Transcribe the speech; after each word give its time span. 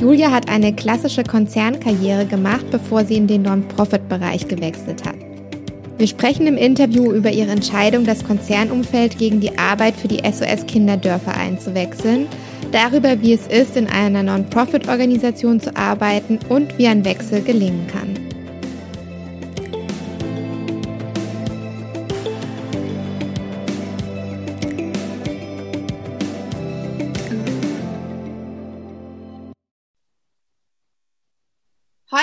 Julia 0.00 0.32
hat 0.32 0.48
eine 0.48 0.74
klassische 0.74 1.22
Konzernkarriere 1.22 2.26
gemacht, 2.26 2.66
bevor 2.70 3.04
sie 3.04 3.16
in 3.16 3.26
den 3.26 3.42
Non-Profit-Bereich 3.42 4.48
gewechselt 4.48 5.04
hat. 5.04 5.14
Wir 5.96 6.08
sprechen 6.08 6.48
im 6.48 6.56
Interview 6.56 7.12
über 7.12 7.30
ihre 7.30 7.52
Entscheidung, 7.52 8.04
das 8.04 8.24
Konzernumfeld 8.24 9.16
gegen 9.16 9.40
die 9.40 9.56
Arbeit 9.56 9.94
für 9.94 10.08
die 10.08 10.22
SOS 10.24 10.66
Kinderdörfer 10.66 11.36
einzuwechseln, 11.36 12.26
darüber, 12.72 13.22
wie 13.22 13.32
es 13.32 13.46
ist, 13.46 13.76
in 13.76 13.86
einer 13.86 14.24
Non-Profit-Organisation 14.24 15.60
zu 15.60 15.76
arbeiten 15.76 16.40
und 16.48 16.76
wie 16.76 16.88
ein 16.88 17.04
Wechsel 17.04 17.42
gelingen 17.42 17.86
kann. 17.86 18.23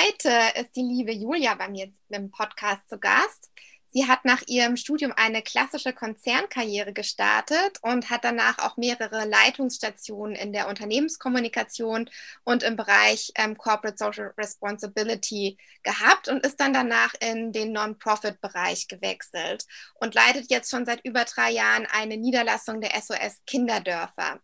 Heute 0.02 0.60
ist 0.60 0.76
die 0.76 0.82
liebe 0.82 1.12
Julia 1.12 1.54
bei 1.56 1.68
mir 1.68 1.92
im 2.10 2.32
Podcast 2.32 2.82
zu 2.90 2.98
Gast. 2.98 3.52
Sie 3.90 4.08
hat 4.08 4.26
nach 4.26 4.42
ihrem 4.48 4.78
Studium 4.78 5.14
eine 5.16 5.44
klassische 5.44 5.94
Konzernkarriere 5.94 6.92
gestartet 6.92 7.78
und 7.82 8.10
hat 8.10 8.24
danach 8.24 8.58
auch 8.60 8.78
mehrere 8.78 9.26
Leitungsstationen 9.26 10.36
in 10.36 10.54
der 10.54 10.70
Unternehmenskommunikation 10.70 12.10
und 12.44 12.64
im 12.64 12.78
Bereich 12.78 13.32
ähm, 13.36 13.58
Corporate 13.58 13.98
Social 13.98 14.34
Responsibility 14.38 15.58
gehabt 15.84 16.30
und 16.30 16.44
ist 16.46 16.60
dann 16.60 16.74
danach 16.74 17.14
in 17.20 17.52
den 17.52 17.72
Non-Profit-Bereich 17.72 18.88
gewechselt 18.88 19.66
und 19.96 20.16
leitet 20.16 20.50
jetzt 20.50 20.72
schon 20.72 20.86
seit 20.86 21.06
über 21.06 21.26
drei 21.26 21.52
Jahren 21.52 21.86
eine 21.86 22.18
Niederlassung 22.18 22.82
der 22.82 23.00
SOS 23.00 23.42
Kinderdörfer. 23.46 24.40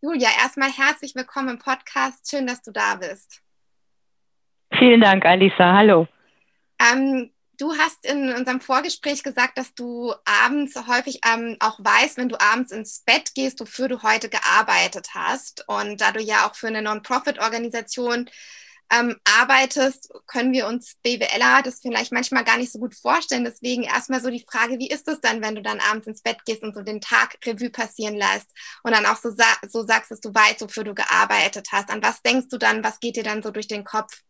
Julia, 0.00 0.30
erstmal 0.40 0.70
herzlich 0.70 1.14
willkommen 1.14 1.50
im 1.50 1.58
Podcast. 1.58 2.30
Schön, 2.30 2.46
dass 2.46 2.62
du 2.62 2.70
da 2.70 2.94
bist. 2.94 3.43
Vielen 4.78 5.00
Dank, 5.00 5.24
Alisa. 5.24 5.74
Hallo. 5.74 6.08
Ähm, 6.80 7.30
du 7.58 7.72
hast 7.74 8.04
in 8.06 8.32
unserem 8.32 8.60
Vorgespräch 8.60 9.22
gesagt, 9.22 9.58
dass 9.58 9.74
du 9.74 10.12
abends 10.24 10.74
häufig 10.88 11.20
ähm, 11.26 11.56
auch 11.60 11.78
weißt, 11.78 12.16
wenn 12.16 12.28
du 12.28 12.40
abends 12.40 12.72
ins 12.72 13.00
Bett 13.00 13.34
gehst, 13.34 13.60
wofür 13.60 13.88
du 13.88 14.02
heute 14.02 14.28
gearbeitet 14.28 15.10
hast. 15.14 15.64
Und 15.68 16.00
da 16.00 16.12
du 16.12 16.20
ja 16.20 16.46
auch 16.46 16.54
für 16.54 16.68
eine 16.68 16.82
Non-Profit-Organisation 16.82 18.28
ähm, 18.92 19.16
arbeitest, 19.24 20.12
können 20.26 20.52
wir 20.52 20.66
uns 20.66 20.96
BWLer 21.02 21.62
das 21.62 21.80
vielleicht 21.80 22.12
manchmal 22.12 22.44
gar 22.44 22.58
nicht 22.58 22.72
so 22.72 22.78
gut 22.78 22.94
vorstellen. 22.94 23.44
Deswegen 23.44 23.82
erstmal 23.82 24.20
so 24.20 24.30
die 24.30 24.44
Frage, 24.48 24.78
wie 24.78 24.88
ist 24.88 25.08
es 25.08 25.20
dann, 25.20 25.42
wenn 25.42 25.54
du 25.54 25.62
dann 25.62 25.80
abends 25.80 26.06
ins 26.06 26.22
Bett 26.22 26.44
gehst 26.44 26.62
und 26.62 26.74
so 26.74 26.82
den 26.82 27.00
Tag 27.00 27.38
Revue 27.46 27.70
passieren 27.70 28.14
lässt 28.14 28.50
und 28.82 28.92
dann 28.92 29.06
auch 29.06 29.16
so, 29.16 29.30
sa 29.30 29.46
so 29.66 29.84
sagst, 29.84 30.10
dass 30.10 30.20
du 30.20 30.34
weißt, 30.34 30.60
wofür 30.60 30.84
du 30.84 30.94
gearbeitet 30.94 31.68
hast. 31.72 31.90
An 31.90 32.02
was 32.02 32.22
denkst 32.22 32.48
du 32.50 32.58
dann? 32.58 32.84
Was 32.84 33.00
geht 33.00 33.16
dir 33.16 33.24
dann 33.24 33.42
so 33.42 33.50
durch 33.50 33.68
den 33.68 33.84
Kopf? 33.84 34.23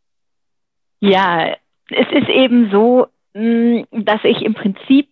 Ja, 1.00 1.54
es 1.90 2.12
ist 2.12 2.28
eben 2.28 2.70
so, 2.70 3.06
mm, 3.34 3.82
dass 3.92 4.24
ich 4.24 4.42
im 4.42 4.54
Prinzip 4.54 5.08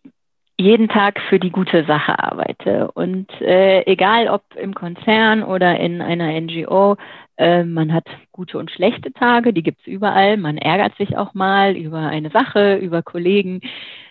jeden 0.58 0.88
Tag 0.88 1.20
für 1.28 1.38
die 1.38 1.50
gute 1.50 1.84
Sache 1.84 2.18
arbeite. 2.18 2.90
Und 2.92 3.28
äh, 3.40 3.82
egal 3.86 4.28
ob 4.28 4.42
im 4.56 4.74
Konzern 4.74 5.42
oder 5.42 5.78
in 5.80 6.00
einer 6.00 6.40
NGO, 6.40 6.96
äh, 7.36 7.64
man 7.64 7.92
hat 7.92 8.06
gute 8.30 8.58
und 8.58 8.70
schlechte 8.70 9.12
Tage, 9.12 9.52
die 9.52 9.62
gibt's 9.62 9.86
überall. 9.86 10.36
Man 10.36 10.58
ärgert 10.58 10.96
sich 10.96 11.16
auch 11.16 11.34
mal 11.34 11.76
über 11.76 11.98
eine 12.00 12.30
Sache, 12.30 12.76
über 12.76 13.02
Kollegen, 13.02 13.60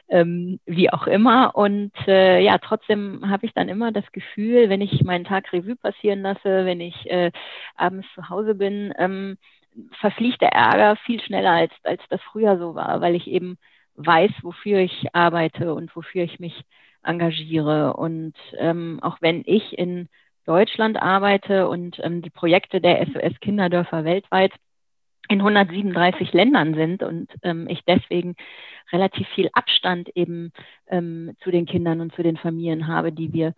ähm, 0.10 0.60
wie 0.66 0.92
auch 0.92 1.08
immer. 1.08 1.56
Und 1.56 1.94
äh, 2.08 2.42
ja, 2.44 2.58
trotzdem 2.58 3.30
habe 3.30 3.46
ich 3.46 3.54
dann 3.54 3.70
immer 3.70 3.92
das 3.92 4.12
Gefühl, 4.12 4.70
wenn 4.70 4.82
ich 4.82 5.04
meinen 5.04 5.26
Tag 5.26 5.54
Revue 5.54 5.76
passieren 5.76 6.22
lasse, 6.22 6.66
wenn 6.66 6.82
ich 6.82 7.10
äh, 7.10 7.32
abends 7.76 8.08
zu 8.14 8.30
Hause 8.30 8.56
bin, 8.56 8.94
ähm, 8.98 9.38
verfliegt 10.00 10.42
der 10.42 10.54
Ärger 10.54 10.96
viel 11.06 11.22
schneller, 11.22 11.52
als, 11.52 11.74
als 11.84 12.02
das 12.10 12.22
früher 12.22 12.58
so 12.58 12.76
war, 12.76 13.02
weil 13.02 13.16
ich 13.16 13.28
eben 13.28 13.58
weiß, 13.96 14.32
wofür 14.42 14.80
ich 14.80 15.08
arbeite 15.14 15.74
und 15.74 15.96
wofür 15.96 16.24
ich 16.24 16.40
mich 16.40 16.64
engagiere. 17.04 17.94
Und 17.94 18.36
ähm, 18.58 19.00
auch 19.02 19.18
wenn 19.22 19.44
ich 19.46 19.78
in 19.78 20.10
Deutschland 20.46 21.02
arbeite 21.02 21.68
und 21.68 22.00
ähm, 22.04 22.22
die 22.22 22.30
Projekte 22.30 22.82
der 22.82 23.06
SOS 23.06 23.40
Kinderdörfer 23.40 24.04
weltweit 24.04 24.54
in 25.30 25.40
137 25.40 26.34
Ländern 26.34 26.74
sind 26.74 27.04
und 27.04 27.32
ähm, 27.44 27.68
ich 27.70 27.82
deswegen 27.86 28.36
relativ 28.92 29.28
viel 29.30 29.50
Abstand 29.54 30.10
eben 30.16 30.52
ähm, 30.88 31.36
zu 31.42 31.52
den 31.52 31.66
Kindern 31.66 32.02
und 32.02 32.14
zu 32.16 32.24
den 32.24 32.38
Familien 32.38 32.88
habe, 32.88 33.12
die 33.12 33.32
wir 33.32 33.54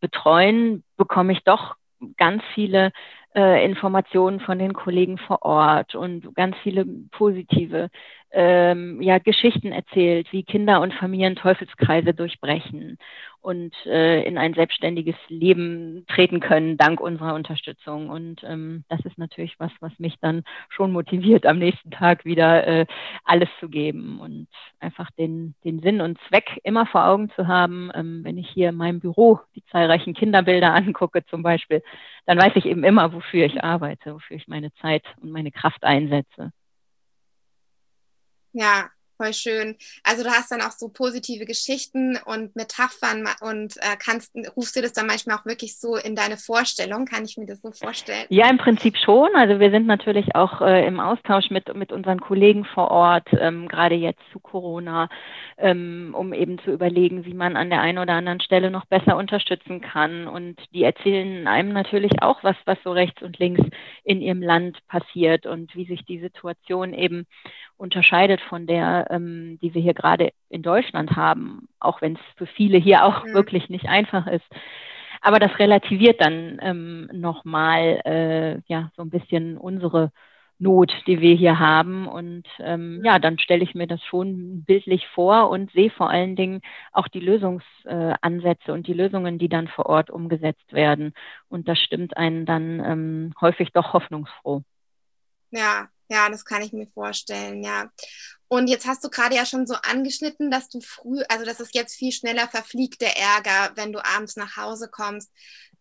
betreuen, 0.00 0.84
bekomme 0.96 1.32
ich 1.32 1.42
doch 1.44 1.76
ganz 2.18 2.42
viele 2.54 2.92
äh, 3.34 3.64
Informationen 3.64 4.40
von 4.40 4.58
den 4.58 4.72
Kollegen 4.72 5.18
vor 5.18 5.42
Ort 5.42 5.94
und 5.94 6.34
ganz 6.34 6.56
viele 6.62 6.84
positive 6.84 7.90
ähm, 8.34 9.00
ja, 9.00 9.18
Geschichten 9.18 9.72
erzählt, 9.72 10.32
wie 10.32 10.42
Kinder 10.42 10.80
und 10.80 10.92
Familien 10.92 11.36
Teufelskreise 11.36 12.14
durchbrechen 12.14 12.98
und 13.40 13.74
äh, 13.84 14.22
in 14.24 14.38
ein 14.38 14.54
selbstständiges 14.54 15.16
Leben 15.28 16.04
treten 16.08 16.40
können 16.40 16.78
dank 16.78 16.98
unserer 16.98 17.34
Unterstützung. 17.34 18.08
Und 18.08 18.42
ähm, 18.42 18.84
das 18.88 19.00
ist 19.04 19.18
natürlich 19.18 19.54
was, 19.58 19.70
was 19.80 19.92
mich 19.98 20.14
dann 20.20 20.44
schon 20.70 20.92
motiviert, 20.92 21.44
am 21.44 21.58
nächsten 21.58 21.90
Tag 21.90 22.24
wieder 22.24 22.66
äh, 22.66 22.86
alles 23.22 23.50
zu 23.60 23.68
geben 23.68 24.18
und 24.18 24.48
einfach 24.80 25.10
den, 25.12 25.54
den 25.62 25.80
Sinn 25.80 26.00
und 26.00 26.18
Zweck 26.28 26.58
immer 26.64 26.86
vor 26.86 27.06
Augen 27.06 27.30
zu 27.36 27.46
haben. 27.46 27.90
Ähm, 27.94 28.20
wenn 28.24 28.38
ich 28.38 28.48
hier 28.48 28.70
in 28.70 28.76
meinem 28.76 29.00
Büro 29.00 29.40
die 29.54 29.64
zahlreichen 29.66 30.14
Kinderbilder 30.14 30.72
angucke 30.74 31.24
zum 31.26 31.42
Beispiel, 31.42 31.82
dann 32.26 32.38
weiß 32.38 32.52
ich 32.56 32.64
eben 32.64 32.82
immer, 32.82 33.12
wofür 33.12 33.44
ich 33.44 33.62
arbeite, 33.62 34.14
wofür 34.14 34.38
ich 34.38 34.48
meine 34.48 34.72
Zeit 34.80 35.04
und 35.20 35.30
meine 35.30 35.52
Kraft 35.52 35.84
einsetze. 35.84 36.50
Ja, 38.54 38.88
voll 39.16 39.32
schön. 39.32 39.76
Also 40.02 40.24
du 40.24 40.30
hast 40.30 40.50
dann 40.50 40.60
auch 40.60 40.72
so 40.72 40.88
positive 40.88 41.44
Geschichten 41.44 42.18
und 42.24 42.54
Metaphern 42.56 43.28
und 43.40 43.76
äh, 43.78 43.96
kannst, 43.98 44.34
rufst 44.56 44.76
dir 44.76 44.82
das 44.82 44.92
dann 44.92 45.06
manchmal 45.06 45.36
auch 45.36 45.46
wirklich 45.46 45.78
so 45.78 45.96
in 45.96 46.16
deine 46.16 46.36
Vorstellung? 46.36 47.04
Kann 47.06 47.24
ich 47.24 47.36
mir 47.36 47.46
das 47.46 47.60
so 47.62 47.70
vorstellen? 47.72 48.26
Ja, 48.28 48.48
im 48.50 48.58
Prinzip 48.58 48.96
schon. 48.96 49.28
Also 49.34 49.60
wir 49.60 49.70
sind 49.70 49.86
natürlich 49.86 50.34
auch 50.34 50.60
äh, 50.60 50.86
im 50.86 51.00
Austausch 51.00 51.50
mit, 51.50 51.74
mit 51.74 51.92
unseren 51.92 52.20
Kollegen 52.20 52.64
vor 52.64 52.90
Ort, 52.90 53.28
ähm, 53.38 53.68
gerade 53.68 53.94
jetzt 53.94 54.22
zu 54.32 54.40
Corona, 54.40 55.08
ähm, 55.58 56.14
um 56.16 56.32
eben 56.32 56.58
zu 56.60 56.70
überlegen, 56.70 57.24
wie 57.24 57.34
man 57.34 57.56
an 57.56 57.70
der 57.70 57.80
einen 57.80 57.98
oder 57.98 58.14
anderen 58.14 58.40
Stelle 58.40 58.70
noch 58.70 58.86
besser 58.86 59.16
unterstützen 59.16 59.80
kann. 59.80 60.26
Und 60.26 60.60
die 60.72 60.82
erzählen 60.82 61.46
einem 61.46 61.72
natürlich 61.72 62.22
auch 62.22 62.42
was, 62.42 62.56
was 62.64 62.78
so 62.84 62.92
rechts 62.92 63.22
und 63.22 63.38
links 63.38 63.62
in 64.02 64.20
ihrem 64.20 64.42
Land 64.42 64.78
passiert 64.88 65.46
und 65.46 65.74
wie 65.74 65.86
sich 65.86 66.04
die 66.04 66.20
Situation 66.20 66.92
eben 66.92 67.26
unterscheidet 67.76 68.40
von 68.40 68.66
der, 68.66 69.08
ähm, 69.10 69.58
die 69.60 69.74
wir 69.74 69.82
hier 69.82 69.94
gerade 69.94 70.32
in 70.48 70.62
Deutschland 70.62 71.16
haben, 71.16 71.68
auch 71.80 72.00
wenn 72.00 72.14
es 72.14 72.20
für 72.36 72.46
viele 72.46 72.78
hier 72.78 73.04
auch 73.04 73.24
mhm. 73.24 73.34
wirklich 73.34 73.68
nicht 73.68 73.86
einfach 73.86 74.26
ist. 74.26 74.46
Aber 75.20 75.38
das 75.38 75.58
relativiert 75.58 76.20
dann 76.20 76.58
ähm, 76.60 77.08
nochmal 77.12 78.00
äh, 78.04 78.60
ja, 78.66 78.90
so 78.94 79.02
ein 79.02 79.10
bisschen 79.10 79.56
unsere 79.56 80.12
Not, 80.58 80.92
die 81.06 81.20
wir 81.20 81.34
hier 81.34 81.58
haben. 81.58 82.06
Und 82.06 82.46
ähm, 82.60 83.00
ja, 83.04 83.18
dann 83.18 83.38
stelle 83.38 83.64
ich 83.64 83.74
mir 83.74 83.86
das 83.86 84.02
schon 84.04 84.64
bildlich 84.64 85.06
vor 85.08 85.50
und 85.50 85.72
sehe 85.72 85.90
vor 85.90 86.10
allen 86.10 86.36
Dingen 86.36 86.60
auch 86.92 87.08
die 87.08 87.20
Lösungsansätze 87.20 88.68
äh, 88.68 88.72
und 88.72 88.86
die 88.86 88.92
Lösungen, 88.92 89.38
die 89.38 89.48
dann 89.48 89.68
vor 89.68 89.86
Ort 89.86 90.10
umgesetzt 90.10 90.72
werden. 90.72 91.14
Und 91.48 91.68
das 91.68 91.78
stimmt 91.78 92.16
einen 92.16 92.46
dann 92.46 92.80
ähm, 92.80 93.34
häufig 93.40 93.72
doch 93.72 93.94
hoffnungsfroh. 93.94 94.62
Ja, 95.50 95.88
ja, 96.08 96.28
das 96.28 96.44
kann 96.44 96.62
ich 96.62 96.72
mir 96.72 96.86
vorstellen, 96.88 97.62
ja. 97.62 97.90
Und 98.48 98.68
jetzt 98.68 98.86
hast 98.86 99.02
du 99.02 99.08
gerade 99.08 99.34
ja 99.34 99.46
schon 99.46 99.66
so 99.66 99.74
angeschnitten, 99.74 100.50
dass 100.50 100.68
du 100.68 100.80
früh, 100.80 101.22
also 101.28 101.44
dass 101.44 101.60
es 101.60 101.70
jetzt 101.72 101.96
viel 101.96 102.12
schneller 102.12 102.46
verfliegt, 102.46 103.00
der 103.00 103.16
Ärger, 103.18 103.72
wenn 103.74 103.92
du 103.92 104.04
abends 104.04 104.36
nach 104.36 104.56
Hause 104.56 104.88
kommst, 104.90 105.32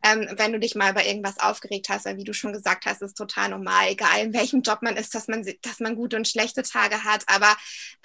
ähm, 0.03 0.27
wenn 0.37 0.51
du 0.51 0.59
dich 0.59 0.75
mal 0.75 0.91
über 0.91 1.05
irgendwas 1.05 1.39
aufgeregt 1.39 1.87
hast, 1.89 2.05
weil 2.05 2.17
wie 2.17 2.23
du 2.23 2.33
schon 2.33 2.53
gesagt 2.53 2.85
hast, 2.85 3.01
ist 3.01 3.15
total 3.15 3.49
normal, 3.49 3.87
egal 3.89 4.19
in 4.21 4.33
welchem 4.33 4.61
Job 4.61 4.79
man 4.81 4.95
ist, 4.95 5.15
dass 5.15 5.27
man, 5.27 5.45
dass 5.61 5.79
man 5.79 5.95
gute 5.95 6.17
und 6.17 6.27
schlechte 6.27 6.63
Tage 6.63 7.03
hat. 7.03 7.23
Aber 7.27 7.55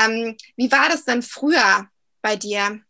ähm, 0.00 0.36
wie 0.56 0.70
war 0.70 0.88
das 0.88 1.04
denn 1.04 1.22
früher 1.22 1.88
bei 2.22 2.36
dir? 2.36 2.80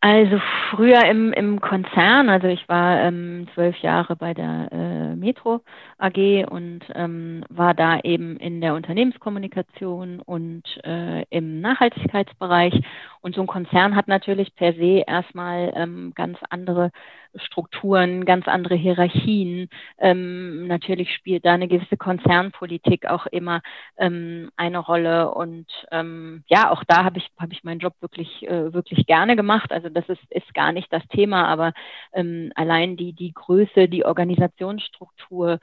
Also 0.00 0.40
früher 0.70 1.04
im, 1.06 1.32
im 1.32 1.60
Konzern, 1.60 2.28
also 2.28 2.46
ich 2.46 2.68
war 2.68 3.00
ähm, 3.00 3.48
zwölf 3.54 3.76
Jahre 3.78 4.14
bei 4.14 4.34
der 4.34 4.68
äh, 4.70 5.16
Metro 5.16 5.64
AG 5.98 6.46
und 6.50 6.80
ähm, 6.94 7.44
war 7.48 7.74
da 7.74 8.00
eben 8.00 8.36
in 8.36 8.60
der 8.60 8.74
Unternehmenskommunikation 8.74 10.20
und 10.20 10.62
äh, 10.84 11.24
im 11.30 11.60
Nachhaltigkeitsbereich. 11.60 12.80
Und 13.20 13.34
so 13.34 13.40
ein 13.40 13.46
Konzern 13.46 13.96
hat 13.96 14.06
natürlich 14.06 14.54
per 14.54 14.74
se 14.74 15.02
erstmal 15.06 15.72
ähm, 15.74 16.12
ganz 16.14 16.38
andere 16.50 16.92
Strukturen, 17.34 18.24
ganz 18.24 18.46
andere 18.48 18.74
Hierarchien. 18.74 19.68
Ähm, 19.98 20.66
natürlich 20.66 21.12
spielt 21.12 21.44
da 21.44 21.54
eine 21.54 21.68
gewisse 21.68 21.96
Konzernpolitik 21.96 23.06
auch 23.06 23.26
immer 23.26 23.62
ähm, 23.96 24.50
eine 24.56 24.78
Rolle. 24.78 25.32
Und 25.32 25.66
ähm, 25.90 26.44
ja, 26.48 26.70
auch 26.70 26.84
da 26.84 27.04
habe 27.04 27.18
ich, 27.18 27.28
habe 27.38 27.52
ich 27.52 27.64
meinen 27.64 27.80
Job 27.80 27.94
wirklich, 28.00 28.46
äh, 28.46 28.72
wirklich 28.72 29.06
gerne 29.06 29.36
gemacht. 29.36 29.72
Also 29.72 29.88
das 29.88 30.08
ist, 30.08 30.22
ist 30.30 30.54
gar 30.54 30.72
nicht 30.72 30.92
das 30.92 31.06
Thema, 31.08 31.46
aber 31.46 31.72
ähm, 32.12 32.52
allein 32.54 32.96
die, 32.96 33.12
die 33.12 33.32
Größe, 33.32 33.88
die 33.88 34.04
Organisationsstruktur, 34.04 35.58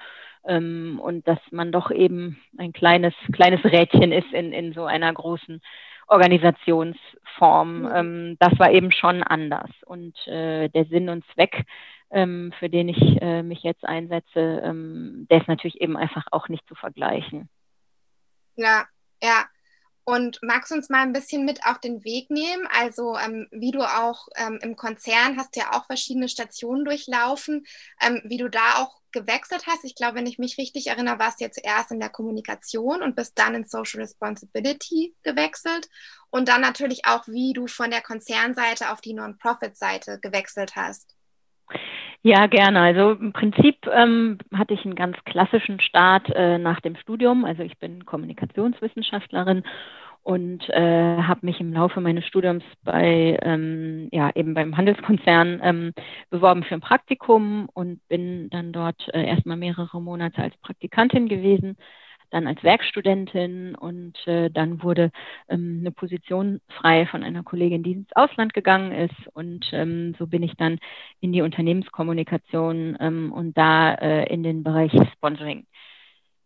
ähm, 0.46 1.00
und 1.02 1.28
dass 1.28 1.40
man 1.52 1.72
doch 1.72 1.92
eben 1.92 2.42
ein 2.58 2.74
kleines, 2.74 3.14
kleines 3.32 3.64
Rädchen 3.64 4.12
ist 4.12 4.32
in, 4.34 4.54
in 4.54 4.74
so 4.74 4.86
einer 4.86 5.14
großen 5.14 5.62
Organisationsform. 6.08 7.80
Mhm. 7.80 7.92
Ähm, 7.94 8.38
das 8.40 8.58
war 8.60 8.72
eben 8.72 8.92
schon 8.92 9.24
anders. 9.24 9.70
Und 9.86 10.16
äh, 10.28 10.70
der 10.70 10.86
Sinn 10.86 11.10
und 11.10 11.26
Zweck, 11.34 11.66
ähm, 12.12 12.54
für 12.60 12.70
den 12.70 12.90
ich 12.90 13.22
äh, 13.22 13.44
mich 13.44 13.64
jetzt 13.64 13.86
einsetze, 13.86 14.62
ähm, 14.64 15.28
der 15.30 15.42
ist 15.42 15.48
natürlich 15.48 15.82
eben 15.82 15.98
einfach 15.98 16.26
auch 16.32 16.50
nicht 16.50 16.68
zu 16.68 16.76
vergleichen. 16.76 17.50
Ja, 18.56 18.86
ja. 19.22 19.46
Und 20.06 20.40
magst 20.42 20.72
du 20.72 20.76
uns 20.76 20.90
mal 20.90 21.02
ein 21.02 21.14
bisschen 21.14 21.46
mit 21.46 21.66
auf 21.66 21.80
den 21.80 22.04
Weg 22.04 22.30
nehmen? 22.30 22.68
Also 22.68 23.18
ähm, 23.18 23.48
wie 23.52 23.72
du 23.72 23.82
auch 23.82 24.28
ähm, 24.36 24.60
im 24.62 24.76
Konzern 24.76 25.38
hast 25.38 25.56
ja 25.56 25.72
auch 25.74 25.86
verschiedene 25.86 26.28
Stationen 26.28 26.84
durchlaufen, 26.84 27.66
ähm, 28.02 28.22
wie 28.26 28.38
du 28.38 28.50
da 28.50 28.76
auch 28.76 29.00
gewechselt 29.14 29.66
hast. 29.68 29.86
Ich 29.86 29.96
glaube, 29.96 30.16
wenn 30.16 30.28
ich 30.28 30.40
mich 30.40 30.58
richtig 30.58 30.88
erinnere, 30.88 31.20
warst 31.20 31.40
du 31.40 31.46
jetzt 31.46 31.60
erst 31.64 31.92
in 31.92 32.02
der 32.02 32.10
Kommunikation 32.10 33.02
und 33.02 33.16
bist 33.16 33.40
dann 33.40 33.56
in 33.56 33.66
Social 33.66 34.02
Responsibility 34.02 35.16
gewechselt. 35.24 35.88
Und 36.30 36.50
dann 36.50 36.62
natürlich 36.62 37.06
auch, 37.06 37.26
wie 37.28 37.54
du 37.54 37.68
von 37.68 37.92
der 37.92 38.02
Konzernseite 38.02 38.92
auf 38.92 39.00
die 39.00 39.14
Non-Profit-Seite 39.14 40.20
gewechselt 40.20 40.76
hast. 40.76 41.13
Ja, 42.22 42.48
gerne. 42.48 42.80
Also 42.80 43.12
im 43.12 43.34
Prinzip 43.34 43.86
ähm, 43.92 44.38
hatte 44.54 44.74
ich 44.74 44.86
einen 44.86 44.96
ganz 44.96 45.18
klassischen 45.26 45.80
Start 45.82 46.30
äh, 46.34 46.58
nach 46.58 46.80
dem 46.80 46.96
Studium. 46.96 47.44
Also 47.46 47.64
ich 47.64 47.78
bin 47.80 48.06
Kommunikationswissenschaftlerin 48.06 49.64
und 50.24 50.70
äh, 50.70 51.18
habe 51.22 51.46
mich 51.46 51.60
im 51.60 51.74
Laufe 51.74 52.00
meines 52.00 52.26
Studiums 52.26 52.64
bei 52.84 53.38
ähm, 53.42 54.08
ja 54.14 54.32
eben 54.36 54.54
beim 54.54 54.78
Handelskonzern 54.78 55.60
ähm, 55.62 55.94
beworben 56.30 56.64
für 56.64 56.76
ein 56.76 56.82
Praktikum 56.82 57.68
und 57.74 58.00
bin 58.08 58.50
dann 58.50 58.72
dort 58.72 59.14
äh, 59.14 59.26
erstmal 59.26 59.58
mehrere 59.58 60.02
Monate 60.02 60.42
als 60.42 60.56
Praktikantin 60.62 61.28
gewesen, 61.28 61.76
dann 62.34 62.48
als 62.48 62.64
Werkstudentin 62.64 63.76
und 63.76 64.16
äh, 64.28 64.50
dann 64.50 64.82
wurde 64.84 65.12
ähm, 65.50 65.78
eine 65.82 65.92
Position 65.92 66.62
frei 66.68 67.06
von 67.06 67.24
einer 67.24 67.44
Kollegin, 67.44 67.84
die 67.84 67.94
ins 67.94 68.16
Ausland 68.16 68.54
gegangen 68.54 68.92
ist 68.92 69.28
und 69.34 69.70
ähm, 69.72 70.16
so 70.18 70.28
bin 70.28 70.44
ich 70.44 70.56
dann 70.58 70.80
in 71.22 71.32
die 71.32 71.42
Unternehmenskommunikation 71.42 72.98
ähm, 73.00 73.32
und 73.32 73.58
da 73.58 73.94
äh, 73.96 74.34
in 74.34 74.44
den 74.44 74.64
Bereich 74.64 74.92
Sponsoring 75.14 75.66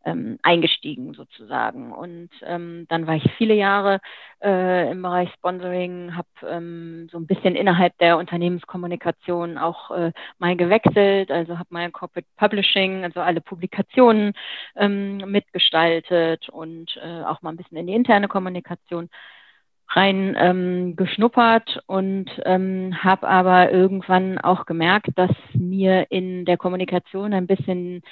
ähm, 0.07 0.39
eingestiegen 0.42 1.13
sozusagen. 1.13 1.92
Und 1.92 2.30
ähm, 2.44 2.86
dann 2.89 3.06
war 3.07 3.15
ich 3.15 3.30
viele 3.38 3.54
Jahre 3.54 4.00
äh, 4.42 4.89
im 4.89 5.01
Bereich 5.01 5.30
Sponsoring, 5.33 6.15
habe 6.15 6.27
ähm, 6.50 7.09
so 7.12 7.18
ein 7.18 7.27
bisschen 7.27 7.56
innerhalb 7.56 7.98
der 7.98 8.18
Unternehmenskommunikation 8.18 9.57
auch 9.57 9.92
äh, 9.92 10.13
mal 10.39 10.56
gewechselt, 10.56 11.30
also 11.30 11.59
habe 11.59 11.68
mal 11.71 11.92
Corporate 11.92 12.27
Publishing, 12.38 13.04
also 13.04 13.19
alle 13.19 13.42
Publikationen 13.42 14.33
ähm, 14.75 15.18
mitgestaltet 15.18 16.48
und 16.50 16.98
äh, 17.04 17.24
auch 17.24 17.42
mal 17.42 17.50
ein 17.50 17.57
bisschen 17.57 17.77
in 17.77 17.88
die 17.88 17.94
interne 17.95 18.30
Kommunikation 18.30 19.09
rein 19.89 20.36
ähm, 20.38 20.95
geschnuppert 20.95 21.81
und 21.88 22.30
ähm, 22.45 23.04
habe 23.04 23.27
aber 23.27 23.71
irgendwann 23.71 24.38
auch 24.38 24.65
gemerkt, 24.65 25.07
dass 25.15 25.31
mir 25.54 26.07
in 26.12 26.45
der 26.45 26.57
Kommunikation 26.57 27.33
ein 27.33 27.48
bisschen 27.48 28.04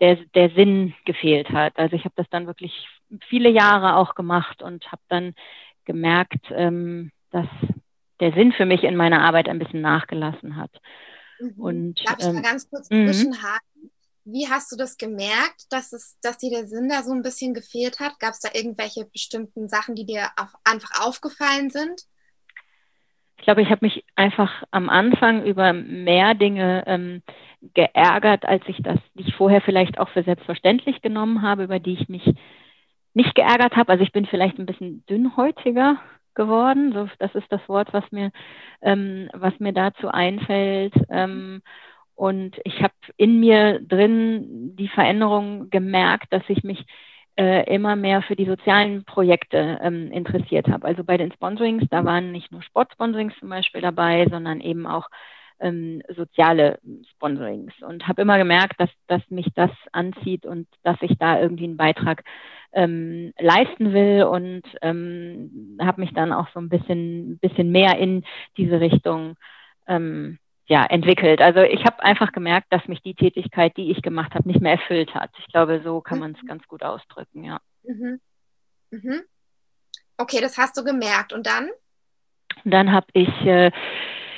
der, 0.00 0.16
der 0.34 0.50
Sinn 0.50 0.94
gefehlt 1.04 1.50
hat. 1.50 1.78
Also 1.78 1.96
ich 1.96 2.04
habe 2.04 2.14
das 2.16 2.26
dann 2.30 2.46
wirklich 2.46 2.88
viele 3.28 3.48
Jahre 3.48 3.96
auch 3.96 4.14
gemacht 4.14 4.62
und 4.62 4.90
habe 4.92 5.02
dann 5.08 5.34
gemerkt, 5.84 6.50
ähm, 6.50 7.10
dass 7.30 7.46
der 8.20 8.32
Sinn 8.32 8.52
für 8.52 8.66
mich 8.66 8.82
in 8.82 8.96
meiner 8.96 9.22
Arbeit 9.22 9.48
ein 9.48 9.58
bisschen 9.58 9.80
nachgelassen 9.80 10.56
hat. 10.56 10.70
Mhm. 11.38 11.52
Und, 11.56 12.08
Darf 12.08 12.18
ich 12.18 12.26
ähm, 12.26 12.34
mal 12.34 12.42
ganz 12.42 12.68
kurz 12.68 12.90
mhm. 12.90 13.06
zwischenhaken? 13.06 13.90
Wie 14.24 14.48
hast 14.48 14.72
du 14.72 14.76
das 14.76 14.96
gemerkt, 14.96 15.66
dass, 15.70 15.92
es, 15.92 16.18
dass 16.20 16.38
dir 16.38 16.50
der 16.50 16.66
Sinn 16.66 16.88
da 16.88 17.02
so 17.02 17.12
ein 17.12 17.22
bisschen 17.22 17.54
gefehlt 17.54 18.00
hat? 18.00 18.18
Gab 18.18 18.32
es 18.32 18.40
da 18.40 18.48
irgendwelche 18.52 19.04
bestimmten 19.04 19.68
Sachen, 19.68 19.94
die 19.94 20.04
dir 20.04 20.30
auf, 20.36 20.52
einfach 20.64 21.06
aufgefallen 21.06 21.70
sind? 21.70 22.02
Ich 23.38 23.44
glaube, 23.44 23.62
ich 23.62 23.70
habe 23.70 23.84
mich 23.84 24.04
einfach 24.16 24.64
am 24.72 24.88
Anfang 24.88 25.44
über 25.44 25.72
mehr 25.72 26.34
Dinge 26.34 26.82
ähm, 26.86 27.22
geärgert, 27.74 28.44
als 28.46 28.62
ich 28.66 28.82
das, 28.82 28.98
die 29.14 29.28
ich 29.28 29.34
vorher 29.34 29.60
vielleicht 29.60 29.98
auch 29.98 30.08
für 30.10 30.22
selbstverständlich 30.22 31.02
genommen 31.02 31.42
habe, 31.42 31.64
über 31.64 31.78
die 31.78 31.94
ich 31.94 32.08
mich 32.08 32.34
nicht 33.14 33.34
geärgert 33.34 33.76
habe. 33.76 33.92
Also 33.92 34.04
ich 34.04 34.12
bin 34.12 34.26
vielleicht 34.26 34.58
ein 34.58 34.66
bisschen 34.66 35.04
dünnhäutiger 35.06 35.96
geworden. 36.34 36.92
So, 36.92 37.08
das 37.18 37.34
ist 37.34 37.50
das 37.50 37.66
Wort, 37.68 37.92
was 37.92 38.04
mir, 38.12 38.30
ähm, 38.82 39.28
was 39.32 39.58
mir 39.58 39.72
dazu 39.72 40.08
einfällt. 40.08 40.94
Ähm, 41.08 41.62
und 42.14 42.56
ich 42.64 42.82
habe 42.82 42.94
in 43.16 43.40
mir 43.40 43.80
drin 43.80 44.76
die 44.76 44.88
Veränderung 44.88 45.70
gemerkt, 45.70 46.32
dass 46.32 46.42
ich 46.48 46.62
mich 46.62 46.84
äh, 47.38 47.72
immer 47.74 47.96
mehr 47.96 48.22
für 48.22 48.36
die 48.36 48.46
sozialen 48.46 49.04
Projekte 49.04 49.78
ähm, 49.82 50.10
interessiert 50.10 50.68
habe. 50.68 50.86
Also 50.86 51.04
bei 51.04 51.16
den 51.18 51.32
Sponsorings, 51.32 51.84
da 51.90 52.04
waren 52.04 52.32
nicht 52.32 52.50
nur 52.52 52.62
Sportsponsorings 52.62 53.34
zum 53.38 53.50
Beispiel 53.50 53.82
dabei, 53.82 54.26
sondern 54.30 54.60
eben 54.60 54.86
auch 54.86 55.08
ähm, 55.60 56.02
soziale 56.14 56.78
Sponsorings 57.12 57.72
und 57.82 58.06
habe 58.06 58.22
immer 58.22 58.38
gemerkt, 58.38 58.78
dass, 58.78 58.90
dass 59.06 59.22
mich 59.30 59.46
das 59.54 59.70
anzieht 59.92 60.44
und 60.46 60.68
dass 60.82 60.96
ich 61.00 61.16
da 61.18 61.40
irgendwie 61.40 61.64
einen 61.64 61.76
Beitrag 61.76 62.24
ähm, 62.72 63.32
leisten 63.38 63.92
will 63.92 64.24
und 64.24 64.62
ähm, 64.82 65.78
habe 65.80 66.00
mich 66.00 66.12
dann 66.12 66.32
auch 66.32 66.48
so 66.52 66.60
ein 66.60 66.68
bisschen, 66.68 67.38
bisschen 67.38 67.72
mehr 67.72 67.98
in 67.98 68.24
diese 68.56 68.80
Richtung 68.80 69.36
ähm, 69.86 70.38
ja, 70.66 70.84
entwickelt. 70.84 71.40
Also 71.40 71.60
ich 71.60 71.84
habe 71.84 72.02
einfach 72.02 72.32
gemerkt, 72.32 72.66
dass 72.70 72.86
mich 72.88 73.00
die 73.02 73.14
Tätigkeit, 73.14 73.76
die 73.76 73.90
ich 73.90 74.02
gemacht 74.02 74.34
habe, 74.34 74.48
nicht 74.48 74.60
mehr 74.60 74.72
erfüllt 74.72 75.14
hat. 75.14 75.30
Ich 75.38 75.46
glaube, 75.46 75.80
so 75.84 76.00
kann 76.00 76.18
man 76.18 76.32
es 76.32 76.42
mhm. 76.42 76.48
ganz 76.48 76.66
gut 76.66 76.82
ausdrücken, 76.82 77.44
ja. 77.44 77.60
Mhm. 77.84 78.20
Mhm. 78.90 79.22
Okay, 80.18 80.40
das 80.40 80.58
hast 80.58 80.76
du 80.76 80.84
gemerkt. 80.84 81.32
Und 81.32 81.46
dann? 81.46 81.68
Und 82.64 82.70
dann 82.72 82.92
habe 82.92 83.06
ich 83.12 83.28
äh, 83.46 83.70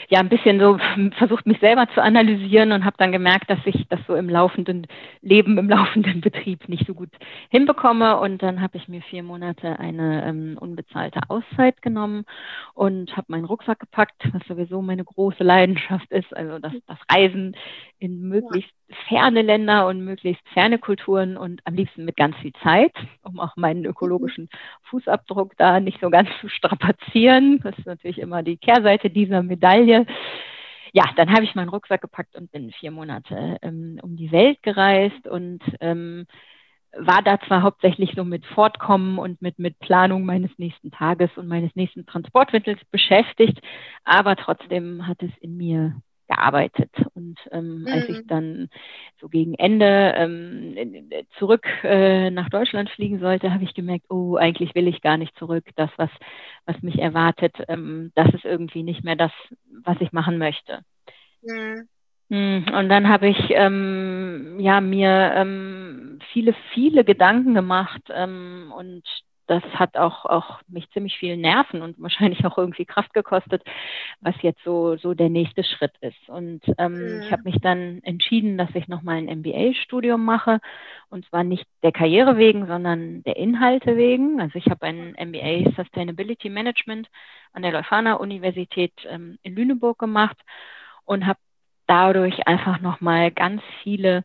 ja 0.08 0.20
ein 0.20 0.28
bisschen 0.28 0.58
so 0.58 0.78
versucht, 1.16 1.46
mich 1.46 1.60
selber 1.60 1.86
zu 1.94 2.02
analysieren 2.02 2.72
und 2.72 2.84
habe 2.84 2.96
dann 2.98 3.12
gemerkt, 3.12 3.50
dass 3.50 3.58
ich 3.64 3.86
das 3.88 4.00
so 4.06 4.14
im 4.14 4.28
laufenden 4.28 4.86
Leben, 5.20 5.58
im 5.58 5.68
laufenden 5.68 6.20
Betrieb 6.20 6.68
nicht 6.68 6.86
so 6.86 6.94
gut 6.94 7.10
hinbekomme. 7.50 8.18
Und 8.18 8.42
dann 8.42 8.60
habe 8.60 8.78
ich 8.78 8.88
mir 8.88 9.02
vier 9.02 9.22
Monate 9.22 9.78
eine 9.78 10.24
ähm, 10.24 10.58
unbezahlte 10.58 11.20
Auszeit 11.28 11.82
genommen 11.82 12.24
und 12.74 13.16
habe 13.16 13.26
meinen 13.28 13.44
Rucksack 13.44 13.80
gepackt, 13.80 14.22
was 14.32 14.42
sowieso 14.48 14.82
meine 14.82 15.04
große 15.04 15.44
Leidenschaft 15.44 16.10
ist, 16.10 16.34
also 16.36 16.58
das, 16.58 16.72
das 16.86 16.98
Reisen 17.10 17.54
in 17.98 18.28
möglichst 18.28 18.72
ferne 19.08 19.42
Länder 19.42 19.86
und 19.86 20.04
möglichst 20.04 20.46
ferne 20.48 20.78
Kulturen 20.78 21.36
und 21.36 21.60
am 21.64 21.74
liebsten 21.74 22.04
mit 22.04 22.16
ganz 22.16 22.36
viel 22.36 22.52
Zeit, 22.62 22.92
um 23.22 23.38
auch 23.40 23.56
meinen 23.56 23.84
ökologischen 23.84 24.48
Fußabdruck 24.84 25.56
da 25.56 25.80
nicht 25.80 26.00
so 26.00 26.08
ganz 26.08 26.28
zu 26.40 26.48
strapazieren. 26.48 27.60
Das 27.62 27.76
ist 27.76 27.86
natürlich 27.86 28.18
immer 28.18 28.42
die 28.42 28.56
Kehrseite 28.56 29.10
dieser 29.10 29.42
Medaille. 29.42 29.97
Ja, 30.92 31.04
dann 31.16 31.30
habe 31.32 31.44
ich 31.44 31.54
meinen 31.54 31.68
Rucksack 31.68 32.00
gepackt 32.00 32.34
und 32.36 32.50
bin 32.50 32.72
vier 32.72 32.90
Monate 32.90 33.58
ähm, 33.62 33.98
um 34.02 34.16
die 34.16 34.32
Welt 34.32 34.62
gereist 34.62 35.26
und 35.28 35.60
ähm, 35.80 36.26
war 36.96 37.22
da 37.22 37.38
zwar 37.40 37.62
hauptsächlich 37.62 38.12
so 38.16 38.24
mit 38.24 38.46
Fortkommen 38.46 39.18
und 39.18 39.42
mit, 39.42 39.58
mit 39.58 39.78
Planung 39.78 40.24
meines 40.24 40.50
nächsten 40.58 40.90
Tages 40.90 41.30
und 41.36 41.46
meines 41.46 41.74
nächsten 41.76 42.06
Transportmittels 42.06 42.80
beschäftigt, 42.90 43.60
aber 44.04 44.36
trotzdem 44.36 45.06
hat 45.06 45.22
es 45.22 45.30
in 45.40 45.56
mir 45.56 46.00
gearbeitet. 46.28 46.90
Und 47.14 47.38
ähm, 47.50 47.80
mhm. 47.80 47.88
als 47.88 48.08
ich 48.08 48.18
mhm. 48.18 48.26
dann 48.26 48.70
so 49.20 49.28
gegen 49.28 49.54
Ende 49.54 50.14
ähm, 50.16 51.10
zurück 51.38 51.66
äh, 51.82 52.30
nach 52.30 52.48
Deutschland 52.50 52.90
fliegen 52.90 53.18
sollte, 53.18 53.52
habe 53.52 53.64
ich 53.64 53.74
gemerkt, 53.74 54.06
oh, 54.08 54.36
eigentlich 54.36 54.74
will 54.74 54.88
ich 54.88 55.00
gar 55.00 55.16
nicht 55.16 55.36
zurück. 55.38 55.64
Das, 55.76 55.90
was, 55.96 56.10
was 56.66 56.80
mich 56.82 56.98
erwartet, 56.98 57.56
ähm, 57.68 58.12
das 58.14 58.32
ist 58.34 58.44
irgendwie 58.44 58.82
nicht 58.82 59.04
mehr 59.04 59.16
das, 59.16 59.32
was 59.84 60.00
ich 60.00 60.12
machen 60.12 60.38
möchte. 60.38 60.82
Mhm. 61.42 61.88
Hm, 62.30 62.66
und 62.74 62.90
dann 62.90 63.08
habe 63.08 63.28
ich 63.28 63.38
ähm, 63.50 64.58
ja 64.60 64.82
mir 64.82 65.32
ähm, 65.34 66.18
viele, 66.32 66.54
viele 66.74 67.02
Gedanken 67.04 67.54
gemacht 67.54 68.02
ähm, 68.10 68.70
und 68.76 69.02
das 69.48 69.62
hat 69.74 69.96
auch, 69.96 70.26
auch 70.26 70.60
mich 70.68 70.88
ziemlich 70.90 71.16
viel 71.18 71.36
Nerven 71.36 71.82
und 71.82 71.96
wahrscheinlich 72.02 72.44
auch 72.44 72.58
irgendwie 72.58 72.84
Kraft 72.84 73.12
gekostet, 73.14 73.62
was 74.20 74.34
jetzt 74.42 74.62
so, 74.64 74.96
so 74.96 75.14
der 75.14 75.30
nächste 75.30 75.64
Schritt 75.64 75.94
ist. 76.00 76.28
Und 76.28 76.62
ähm, 76.78 76.92
mhm. 76.92 77.22
ich 77.22 77.32
habe 77.32 77.42
mich 77.44 77.60
dann 77.60 78.00
entschieden, 78.04 78.58
dass 78.58 78.68
ich 78.74 78.88
nochmal 78.88 79.16
ein 79.16 79.38
MBA-Studium 79.40 80.24
mache. 80.24 80.60
Und 81.08 81.26
zwar 81.26 81.44
nicht 81.44 81.66
der 81.82 81.92
Karriere 81.92 82.36
wegen, 82.36 82.66
sondern 82.66 83.22
der 83.24 83.36
Inhalte 83.36 83.96
wegen. 83.96 84.40
Also 84.40 84.58
ich 84.58 84.66
habe 84.66 84.86
ein 84.86 85.16
MBA 85.18 85.72
Sustainability 85.76 86.50
Management 86.50 87.08
an 87.52 87.62
der 87.62 87.72
Leuphana 87.72 88.14
Universität 88.14 88.92
ähm, 89.08 89.38
in 89.42 89.54
Lüneburg 89.54 89.98
gemacht 89.98 90.36
und 91.04 91.26
habe 91.26 91.38
dadurch 91.86 92.46
einfach 92.46 92.80
nochmal 92.80 93.30
ganz 93.30 93.62
viele 93.82 94.24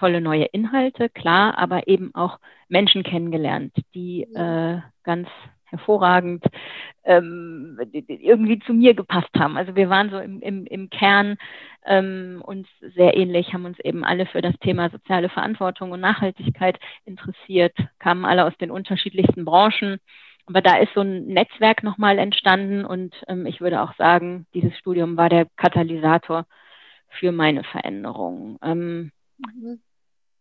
tolle 0.00 0.20
neue 0.20 0.44
Inhalte, 0.44 1.10
klar, 1.10 1.58
aber 1.58 1.86
eben 1.86 2.14
auch 2.14 2.38
Menschen 2.68 3.02
kennengelernt, 3.02 3.74
die 3.94 4.22
äh, 4.22 4.80
ganz 5.04 5.28
hervorragend 5.66 6.44
ähm, 7.04 7.78
irgendwie 7.92 8.58
zu 8.60 8.72
mir 8.72 8.94
gepasst 8.94 9.30
haben. 9.38 9.56
Also 9.56 9.76
wir 9.76 9.88
waren 9.88 10.10
so 10.10 10.18
im, 10.18 10.40
im, 10.40 10.66
im 10.66 10.90
Kern 10.90 11.36
ähm, 11.86 12.42
uns 12.44 12.66
sehr 12.80 13.16
ähnlich, 13.16 13.52
haben 13.52 13.66
uns 13.66 13.78
eben 13.80 14.04
alle 14.04 14.26
für 14.26 14.42
das 14.42 14.54
Thema 14.60 14.90
soziale 14.90 15.28
Verantwortung 15.28 15.92
und 15.92 16.00
Nachhaltigkeit 16.00 16.78
interessiert, 17.04 17.76
kamen 17.98 18.24
alle 18.24 18.46
aus 18.46 18.56
den 18.58 18.70
unterschiedlichsten 18.70 19.44
Branchen. 19.44 19.98
Aber 20.46 20.62
da 20.62 20.78
ist 20.78 20.92
so 20.94 21.02
ein 21.02 21.26
Netzwerk 21.26 21.84
nochmal 21.84 22.18
entstanden 22.18 22.84
und 22.84 23.14
ähm, 23.28 23.46
ich 23.46 23.60
würde 23.60 23.82
auch 23.82 23.94
sagen, 23.94 24.46
dieses 24.54 24.76
Studium 24.78 25.16
war 25.16 25.28
der 25.28 25.46
Katalysator 25.56 26.46
für 27.08 27.30
meine 27.30 27.62
Veränderung. 27.64 28.58
Ähm, 28.62 29.12
mhm. 29.38 29.80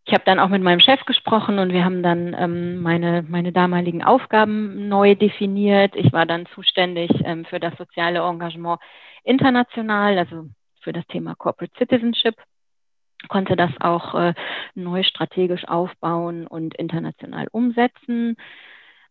Ich 0.10 0.14
habe 0.16 0.24
dann 0.26 0.40
auch 0.40 0.50
mit 0.50 0.64
meinem 0.64 0.80
Chef 0.80 1.06
gesprochen 1.06 1.60
und 1.60 1.72
wir 1.72 1.86
haben 1.86 2.02
dann 2.02 2.34
ähm, 2.34 2.82
meine, 2.82 3.24
meine 3.30 3.52
damaligen 3.52 4.04
Aufgaben 4.04 4.88
neu 4.88 5.14
definiert. 5.14 5.96
Ich 5.96 6.12
war 6.12 6.26
dann 6.26 6.48
zuständig 6.48 7.12
ähm, 7.24 7.46
für 7.46 7.60
das 7.60 7.78
soziale 7.78 8.22
Engagement 8.22 8.82
international, 9.24 10.18
also 10.18 10.48
für 10.82 10.94
das 10.94 11.06
Thema 11.06 11.36
Corporate 11.36 11.72
Citizenship 11.78 12.34
konnte 13.28 13.56
das 13.56 13.70
auch 13.82 14.16
äh, 14.16 14.34
neu 14.74 15.04
strategisch 15.04 15.68
aufbauen 15.68 16.48
und 16.48 16.74
international 16.74 17.46
umsetzen. 17.52 18.36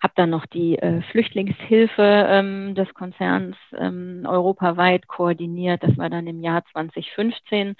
Habe 0.02 0.14
dann 0.16 0.30
noch 0.30 0.46
die 0.46 0.80
äh, 0.80 1.02
Flüchtlingshilfe 1.12 2.26
ähm, 2.28 2.74
des 2.74 2.92
Konzerns 2.94 3.56
ähm, 3.76 4.24
europaweit 4.26 5.06
koordiniert. 5.06 5.84
Das 5.84 5.96
war 5.96 6.10
dann 6.10 6.26
im 6.26 6.40
Jahr 6.40 6.64
2015. 6.72 7.76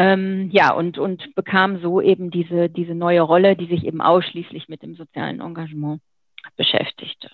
Ähm, 0.00 0.48
ja, 0.50 0.72
und, 0.72 0.96
und 0.96 1.34
bekam 1.34 1.82
so 1.82 2.00
eben 2.00 2.30
diese, 2.30 2.70
diese 2.70 2.94
neue 2.94 3.20
Rolle, 3.20 3.54
die 3.54 3.66
sich 3.66 3.84
eben 3.84 4.00
ausschließlich 4.00 4.66
mit 4.66 4.82
dem 4.82 4.94
sozialen 4.94 5.42
Engagement 5.42 6.00
beschäftigte. 6.56 7.30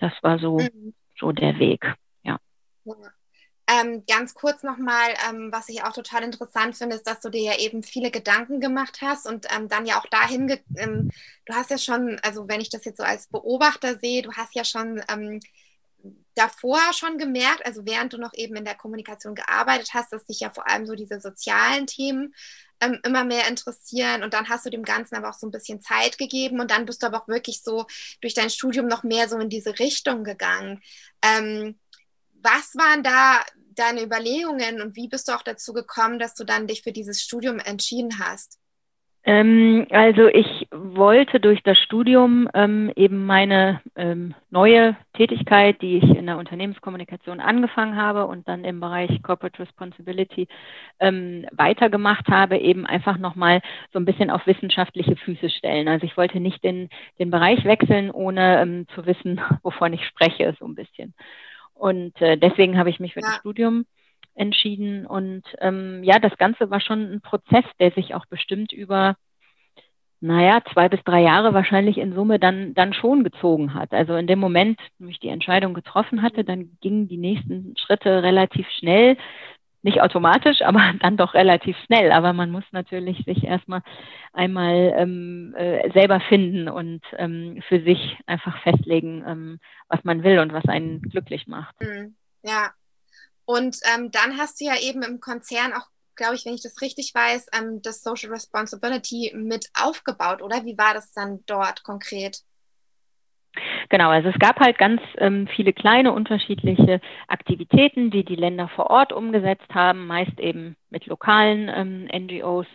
Das 0.00 0.12
war 0.20 0.38
so, 0.38 0.58
mhm. 0.58 0.92
so 1.18 1.32
der 1.32 1.58
Weg, 1.58 1.82
ja. 2.22 2.38
ja. 2.84 2.94
Ähm, 3.66 4.04
ganz 4.06 4.34
kurz 4.34 4.62
nochmal, 4.62 5.14
ähm, 5.30 5.48
was 5.50 5.70
ich 5.70 5.82
auch 5.82 5.94
total 5.94 6.22
interessant 6.22 6.76
finde, 6.76 6.96
ist, 6.96 7.06
dass 7.06 7.20
du 7.20 7.30
dir 7.30 7.42
ja 7.42 7.58
eben 7.58 7.82
viele 7.82 8.10
Gedanken 8.10 8.60
gemacht 8.60 8.98
hast 9.00 9.26
und 9.26 9.46
ähm, 9.56 9.68
dann 9.70 9.86
ja 9.86 9.98
auch 9.98 10.06
dahin, 10.10 10.58
ähm, 10.76 11.10
du 11.46 11.54
hast 11.54 11.70
ja 11.70 11.78
schon, 11.78 12.18
also 12.22 12.46
wenn 12.48 12.60
ich 12.60 12.68
das 12.68 12.84
jetzt 12.84 12.98
so 12.98 13.02
als 13.02 13.28
Beobachter 13.28 13.98
sehe, 13.98 14.20
du 14.20 14.32
hast 14.32 14.54
ja 14.54 14.64
schon 14.66 15.00
ähm, 15.10 15.40
davor 16.34 16.80
schon 16.92 17.18
gemerkt, 17.18 17.66
also 17.66 17.84
während 17.84 18.12
du 18.12 18.18
noch 18.18 18.34
eben 18.34 18.56
in 18.56 18.64
der 18.64 18.76
Kommunikation 18.76 19.34
gearbeitet 19.34 19.90
hast, 19.94 20.12
dass 20.12 20.24
dich 20.24 20.40
ja 20.40 20.50
vor 20.50 20.68
allem 20.68 20.86
so 20.86 20.94
diese 20.94 21.20
sozialen 21.20 21.86
Themen 21.86 22.34
ähm, 22.80 22.98
immer 23.04 23.24
mehr 23.24 23.48
interessieren 23.48 24.22
und 24.22 24.32
dann 24.32 24.48
hast 24.48 24.64
du 24.64 24.70
dem 24.70 24.84
Ganzen 24.84 25.16
aber 25.16 25.30
auch 25.30 25.38
so 25.38 25.46
ein 25.46 25.50
bisschen 25.50 25.82
Zeit 25.82 26.18
gegeben 26.18 26.60
und 26.60 26.70
dann 26.70 26.86
bist 26.86 27.02
du 27.02 27.06
aber 27.06 27.22
auch 27.22 27.28
wirklich 27.28 27.62
so 27.62 27.86
durch 28.20 28.34
dein 28.34 28.50
Studium 28.50 28.86
noch 28.86 29.02
mehr 29.02 29.28
so 29.28 29.38
in 29.38 29.50
diese 29.50 29.78
Richtung 29.78 30.24
gegangen. 30.24 30.80
Ähm, 31.22 31.78
was 32.42 32.74
waren 32.74 33.02
da 33.02 33.44
deine 33.74 34.02
Überlegungen 34.02 34.80
und 34.80 34.96
wie 34.96 35.08
bist 35.08 35.28
du 35.28 35.32
auch 35.32 35.42
dazu 35.42 35.72
gekommen, 35.72 36.18
dass 36.18 36.34
du 36.34 36.44
dann 36.44 36.66
dich 36.66 36.82
für 36.82 36.92
dieses 36.92 37.22
Studium 37.22 37.58
entschieden 37.58 38.18
hast? 38.18 38.59
Ähm, 39.24 39.86
also 39.90 40.28
ich 40.28 40.66
wollte 40.70 41.40
durch 41.40 41.62
das 41.62 41.76
Studium 41.78 42.48
ähm, 42.54 42.90
eben 42.96 43.26
meine 43.26 43.82
ähm, 43.94 44.34
neue 44.48 44.96
Tätigkeit, 45.12 45.82
die 45.82 45.98
ich 45.98 46.04
in 46.04 46.24
der 46.24 46.38
Unternehmenskommunikation 46.38 47.38
angefangen 47.38 47.96
habe 47.96 48.24
und 48.26 48.48
dann 48.48 48.64
im 48.64 48.80
Bereich 48.80 49.22
Corporate 49.22 49.58
Responsibility 49.58 50.48
ähm, 51.00 51.46
weitergemacht 51.52 52.28
habe, 52.28 52.56
eben 52.56 52.86
einfach 52.86 53.18
nochmal 53.18 53.60
so 53.92 53.98
ein 53.98 54.06
bisschen 54.06 54.30
auf 54.30 54.46
wissenschaftliche 54.46 55.16
Füße 55.16 55.50
stellen. 55.50 55.88
Also 55.88 56.06
ich 56.06 56.16
wollte 56.16 56.40
nicht 56.40 56.64
den, 56.64 56.88
den 57.18 57.30
Bereich 57.30 57.62
wechseln, 57.66 58.10
ohne 58.10 58.62
ähm, 58.62 58.86
zu 58.94 59.04
wissen, 59.04 59.38
wovon 59.62 59.92
ich 59.92 60.06
spreche, 60.06 60.56
so 60.58 60.64
ein 60.64 60.74
bisschen. 60.74 61.12
Und 61.74 62.20
äh, 62.22 62.38
deswegen 62.38 62.78
habe 62.78 62.88
ich 62.88 63.00
mich 63.00 63.12
für 63.12 63.20
ja. 63.20 63.26
das 63.26 63.36
Studium 63.36 63.84
entschieden. 64.34 65.06
Und 65.06 65.42
ähm, 65.60 66.02
ja, 66.02 66.18
das 66.18 66.36
Ganze 66.38 66.70
war 66.70 66.80
schon 66.80 67.12
ein 67.12 67.20
Prozess, 67.20 67.64
der 67.78 67.90
sich 67.92 68.14
auch 68.14 68.26
bestimmt 68.26 68.72
über, 68.72 69.16
naja, 70.20 70.60
zwei 70.72 70.88
bis 70.88 71.02
drei 71.04 71.22
Jahre 71.22 71.54
wahrscheinlich 71.54 71.98
in 71.98 72.14
Summe 72.14 72.38
dann, 72.38 72.74
dann 72.74 72.92
schon 72.92 73.24
gezogen 73.24 73.74
hat. 73.74 73.92
Also 73.92 74.16
in 74.16 74.26
dem 74.26 74.38
Moment, 74.38 74.78
wo 74.98 75.08
ich 75.08 75.20
die 75.20 75.28
Entscheidung 75.28 75.74
getroffen 75.74 76.22
hatte, 76.22 76.44
dann 76.44 76.76
gingen 76.80 77.08
die 77.08 77.16
nächsten 77.16 77.74
Schritte 77.78 78.22
relativ 78.22 78.66
schnell. 78.78 79.16
Nicht 79.82 80.02
automatisch, 80.02 80.60
aber 80.62 80.92
dann 81.00 81.16
doch 81.16 81.34
relativ 81.34 81.76
schnell. 81.86 82.12
Aber 82.12 82.32
man 82.32 82.50
muss 82.50 82.64
natürlich 82.70 83.24
sich 83.24 83.44
erstmal 83.44 83.82
einmal 84.32 84.94
ähm, 84.96 85.54
äh, 85.56 85.90
selber 85.92 86.20
finden 86.20 86.68
und 86.68 87.02
ähm, 87.16 87.62
für 87.68 87.80
sich 87.80 88.18
einfach 88.26 88.62
festlegen, 88.62 89.24
ähm, 89.26 89.58
was 89.88 90.04
man 90.04 90.22
will 90.22 90.38
und 90.38 90.52
was 90.52 90.66
einen 90.66 91.02
glücklich 91.02 91.46
macht. 91.46 91.74
Mhm. 91.80 92.14
Ja, 92.42 92.70
und 93.50 93.78
ähm, 93.92 94.12
dann 94.12 94.38
hast 94.38 94.60
du 94.60 94.64
ja 94.64 94.74
eben 94.80 95.02
im 95.02 95.18
Konzern 95.18 95.72
auch, 95.72 95.86
glaube 96.14 96.36
ich, 96.36 96.46
wenn 96.46 96.54
ich 96.54 96.62
das 96.62 96.80
richtig 96.80 97.12
weiß, 97.12 97.48
ähm, 97.58 97.82
das 97.82 98.02
Social 98.02 98.30
Responsibility 98.30 99.32
mit 99.34 99.66
aufgebaut, 99.74 100.40
oder? 100.40 100.64
Wie 100.64 100.78
war 100.78 100.94
das 100.94 101.12
dann 101.12 101.40
dort 101.46 101.82
konkret? 101.82 102.38
Genau, 103.88 104.10
also 104.10 104.28
es 104.28 104.38
gab 104.38 104.60
halt 104.60 104.78
ganz 104.78 105.00
ähm, 105.18 105.48
viele 105.56 105.72
kleine 105.72 106.12
unterschiedliche 106.12 107.00
Aktivitäten, 107.26 108.12
die 108.12 108.24
die 108.24 108.36
Länder 108.36 108.68
vor 108.68 108.88
Ort 108.88 109.12
umgesetzt 109.12 109.74
haben, 109.74 110.06
meist 110.06 110.38
eben 110.38 110.76
mit 110.88 111.06
lokalen 111.06 111.68
ähm, 111.68 112.26
NGOs, 112.26 112.66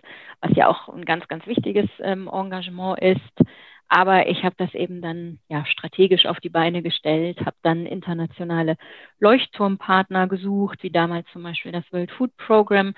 was 0.41 0.51
ja 0.57 0.67
auch 0.67 0.89
ein 0.89 1.05
ganz, 1.05 1.25
ganz 1.29 1.47
wichtiges 1.47 1.89
ähm, 1.99 2.27
Engagement 2.27 2.99
ist. 2.99 3.47
Aber 3.87 4.27
ich 4.27 4.43
habe 4.43 4.55
das 4.57 4.73
eben 4.73 5.01
dann 5.01 5.39
ja 5.47 5.65
strategisch 5.65 6.25
auf 6.25 6.39
die 6.39 6.49
Beine 6.49 6.81
gestellt, 6.81 7.39
habe 7.41 7.55
dann 7.61 7.85
internationale 7.85 8.77
Leuchtturmpartner 9.19 10.27
gesucht, 10.27 10.81
wie 10.81 10.89
damals 10.89 11.27
zum 11.31 11.43
Beispiel 11.43 11.71
das 11.71 11.91
World 11.91 12.11
Food 12.11 12.35
Program, 12.37 12.95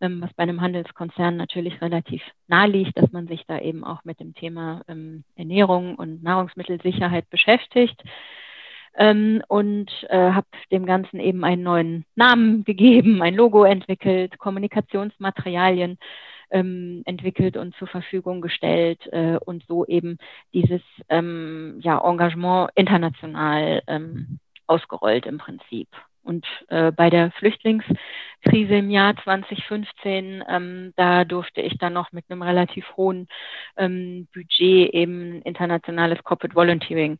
ähm, 0.00 0.22
was 0.22 0.32
bei 0.34 0.44
einem 0.44 0.62
Handelskonzern 0.62 1.36
natürlich 1.36 1.82
relativ 1.82 2.22
nahe 2.48 2.68
liegt, 2.68 2.96
dass 2.96 3.12
man 3.12 3.26
sich 3.26 3.44
da 3.46 3.58
eben 3.58 3.84
auch 3.84 4.04
mit 4.04 4.18
dem 4.18 4.34
Thema 4.34 4.82
ähm, 4.88 5.24
Ernährung 5.36 5.96
und 5.96 6.22
Nahrungsmittelsicherheit 6.22 7.28
beschäftigt. 7.28 8.02
Ähm, 8.96 9.42
und 9.46 9.90
äh, 10.08 10.32
habe 10.32 10.48
dem 10.72 10.84
Ganzen 10.84 11.20
eben 11.20 11.44
einen 11.44 11.62
neuen 11.62 12.06
Namen 12.16 12.64
gegeben, 12.64 13.22
ein 13.22 13.34
Logo 13.34 13.64
entwickelt, 13.64 14.38
Kommunikationsmaterialien 14.38 15.98
ähm, 16.50 17.02
entwickelt 17.04 17.56
und 17.56 17.74
zur 17.76 17.88
Verfügung 17.88 18.40
gestellt 18.40 19.00
äh, 19.12 19.36
und 19.44 19.64
so 19.66 19.86
eben 19.86 20.18
dieses 20.52 20.82
ähm, 21.08 21.78
ja, 21.80 22.00
Engagement 22.04 22.70
international 22.74 23.82
ähm, 23.86 24.38
ausgerollt 24.66 25.26
im 25.26 25.38
Prinzip. 25.38 25.88
Und 26.22 26.46
äh, 26.68 26.92
bei 26.92 27.08
der 27.08 27.30
Flüchtlingskrise 27.32 28.74
im 28.74 28.90
Jahr 28.90 29.16
2015, 29.24 30.44
ähm, 30.48 30.92
da 30.96 31.24
durfte 31.24 31.62
ich 31.62 31.78
dann 31.78 31.94
noch 31.94 32.12
mit 32.12 32.26
einem 32.28 32.42
relativ 32.42 32.84
hohen 32.96 33.26
ähm, 33.76 34.28
Budget 34.34 34.92
eben 34.92 35.40
internationales 35.42 36.22
Corporate 36.22 36.54
Volunteering 36.54 37.18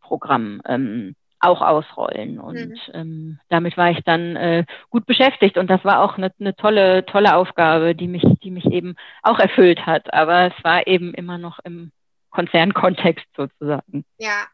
Programm 0.00 0.60
ähm, 0.66 1.14
auch 1.40 1.62
ausrollen. 1.62 2.38
Und 2.38 2.68
mhm. 2.68 2.76
ähm, 2.92 3.40
damit 3.48 3.76
war 3.76 3.90
ich 3.90 4.00
dann 4.04 4.36
äh, 4.36 4.64
gut 4.90 5.06
beschäftigt 5.06 5.56
und 5.56 5.68
das 5.68 5.84
war 5.84 6.00
auch 6.00 6.16
eine, 6.16 6.32
eine 6.38 6.54
tolle, 6.54 7.04
tolle 7.06 7.34
Aufgabe, 7.34 7.94
die 7.94 8.08
mich, 8.08 8.24
die 8.42 8.50
mich 8.50 8.66
eben 8.66 8.94
auch 9.22 9.38
erfüllt 9.38 9.86
hat. 9.86 10.12
Aber 10.12 10.46
es 10.46 10.64
war 10.64 10.86
eben 10.86 11.14
immer 11.14 11.38
noch 11.38 11.58
im 11.64 11.92
Konzernkontext 12.30 13.26
sozusagen. 13.36 14.04
Ja. 14.18 14.46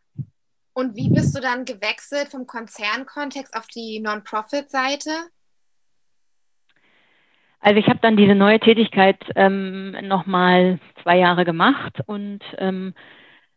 Und 0.73 0.95
wie 0.95 1.09
bist 1.09 1.37
du 1.37 1.41
dann 1.41 1.65
gewechselt 1.65 2.29
vom 2.29 2.47
Konzernkontext 2.47 3.57
auf 3.57 3.67
die 3.69 3.99
Non-Profit-Seite? 3.99 5.11
Also 7.61 7.81
ich 7.81 7.89
habe 7.89 7.99
dann 8.03 8.17
diese 8.17 8.35
neue 8.35 8.61
Tätigkeit 8.61 9.19
ähm, 9.35 9.97
nochmal 10.03 10.79
zwei 11.03 11.19
Jahre 11.19 11.45
gemacht 11.45 12.01
und 12.07 12.41
ähm, 12.59 12.95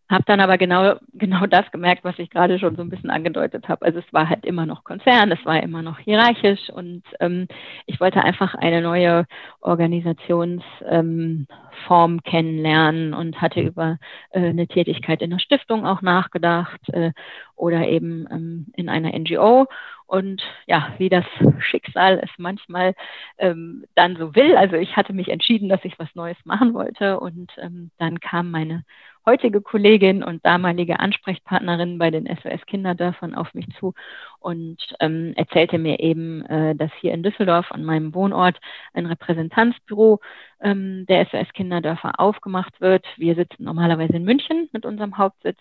habe 0.09 0.23
dann 0.25 0.39
aber 0.39 0.57
genau, 0.57 0.95
genau 1.13 1.45
das 1.45 1.69
gemerkt, 1.71 2.03
was 2.03 2.17
ich 2.17 2.29
gerade 2.31 2.57
schon 2.57 2.75
so 2.75 2.81
ein 2.81 2.89
bisschen 2.89 3.11
angedeutet 3.11 3.69
habe. 3.69 3.85
Also 3.85 3.99
es 3.99 4.13
war 4.13 4.27
halt 4.27 4.43
immer 4.43 4.65
noch 4.65 4.83
Konzern, 4.83 5.31
es 5.31 5.45
war 5.45 5.61
immer 5.61 5.83
noch 5.83 5.99
hierarchisch 5.99 6.69
und 6.71 7.03
ähm, 7.19 7.47
ich 7.85 7.99
wollte 7.99 8.23
einfach 8.23 8.55
eine 8.55 8.81
neue 8.81 9.25
Organisationsform 9.61 11.47
ähm, 11.89 12.23
kennenlernen 12.23 13.13
und 13.13 13.39
hatte 13.39 13.61
über 13.61 13.99
äh, 14.31 14.49
eine 14.49 14.67
Tätigkeit 14.67 15.21
in 15.21 15.29
der 15.29 15.39
Stiftung 15.39 15.85
auch 15.85 16.01
nachgedacht 16.01 16.81
äh, 16.89 17.11
oder 17.55 17.87
eben 17.87 18.27
ähm, 18.31 18.67
in 18.75 18.89
einer 18.89 19.17
NGO. 19.17 19.67
Und 20.07 20.41
ja, 20.65 20.95
wie 20.97 21.09
das 21.09 21.25
Schicksal 21.59 22.19
es 22.23 22.31
manchmal 22.39 22.95
ähm, 23.37 23.85
dann 23.93 24.15
so 24.15 24.33
will. 24.33 24.57
Also 24.57 24.75
ich 24.75 24.95
hatte 24.97 25.13
mich 25.13 25.29
entschieden, 25.29 25.69
dass 25.69 25.85
ich 25.85 25.99
was 25.99 26.15
Neues 26.15 26.37
machen 26.45 26.73
wollte 26.73 27.19
und 27.19 27.51
ähm, 27.61 27.91
dann 27.99 28.19
kam 28.19 28.49
meine 28.49 28.83
heutige 29.25 29.61
Kollegin 29.61 30.23
und 30.23 30.45
damalige 30.45 30.99
Ansprechpartnerin 30.99 31.97
bei 31.97 32.11
den 32.11 32.25
SOS 32.25 32.65
Kinderdörfern 32.65 33.35
auf 33.35 33.53
mich 33.53 33.67
zu 33.79 33.93
und 34.39 34.77
ähm, 34.99 35.33
erzählte 35.35 35.77
mir 35.77 35.99
eben, 35.99 36.45
äh, 36.45 36.75
dass 36.75 36.91
hier 36.99 37.13
in 37.13 37.23
Düsseldorf 37.23 37.71
an 37.71 37.83
meinem 37.83 38.13
Wohnort 38.15 38.59
ein 38.93 39.05
Repräsentanzbüro 39.05 40.19
ähm, 40.61 41.05
der 41.07 41.25
SOS 41.25 41.51
Kinderdörfer 41.53 42.19
aufgemacht 42.19 42.81
wird. 42.81 43.05
Wir 43.17 43.35
sitzen 43.35 43.63
normalerweise 43.63 44.13
in 44.13 44.23
München 44.23 44.69
mit 44.71 44.85
unserem 44.85 45.17
Hauptsitz. 45.17 45.59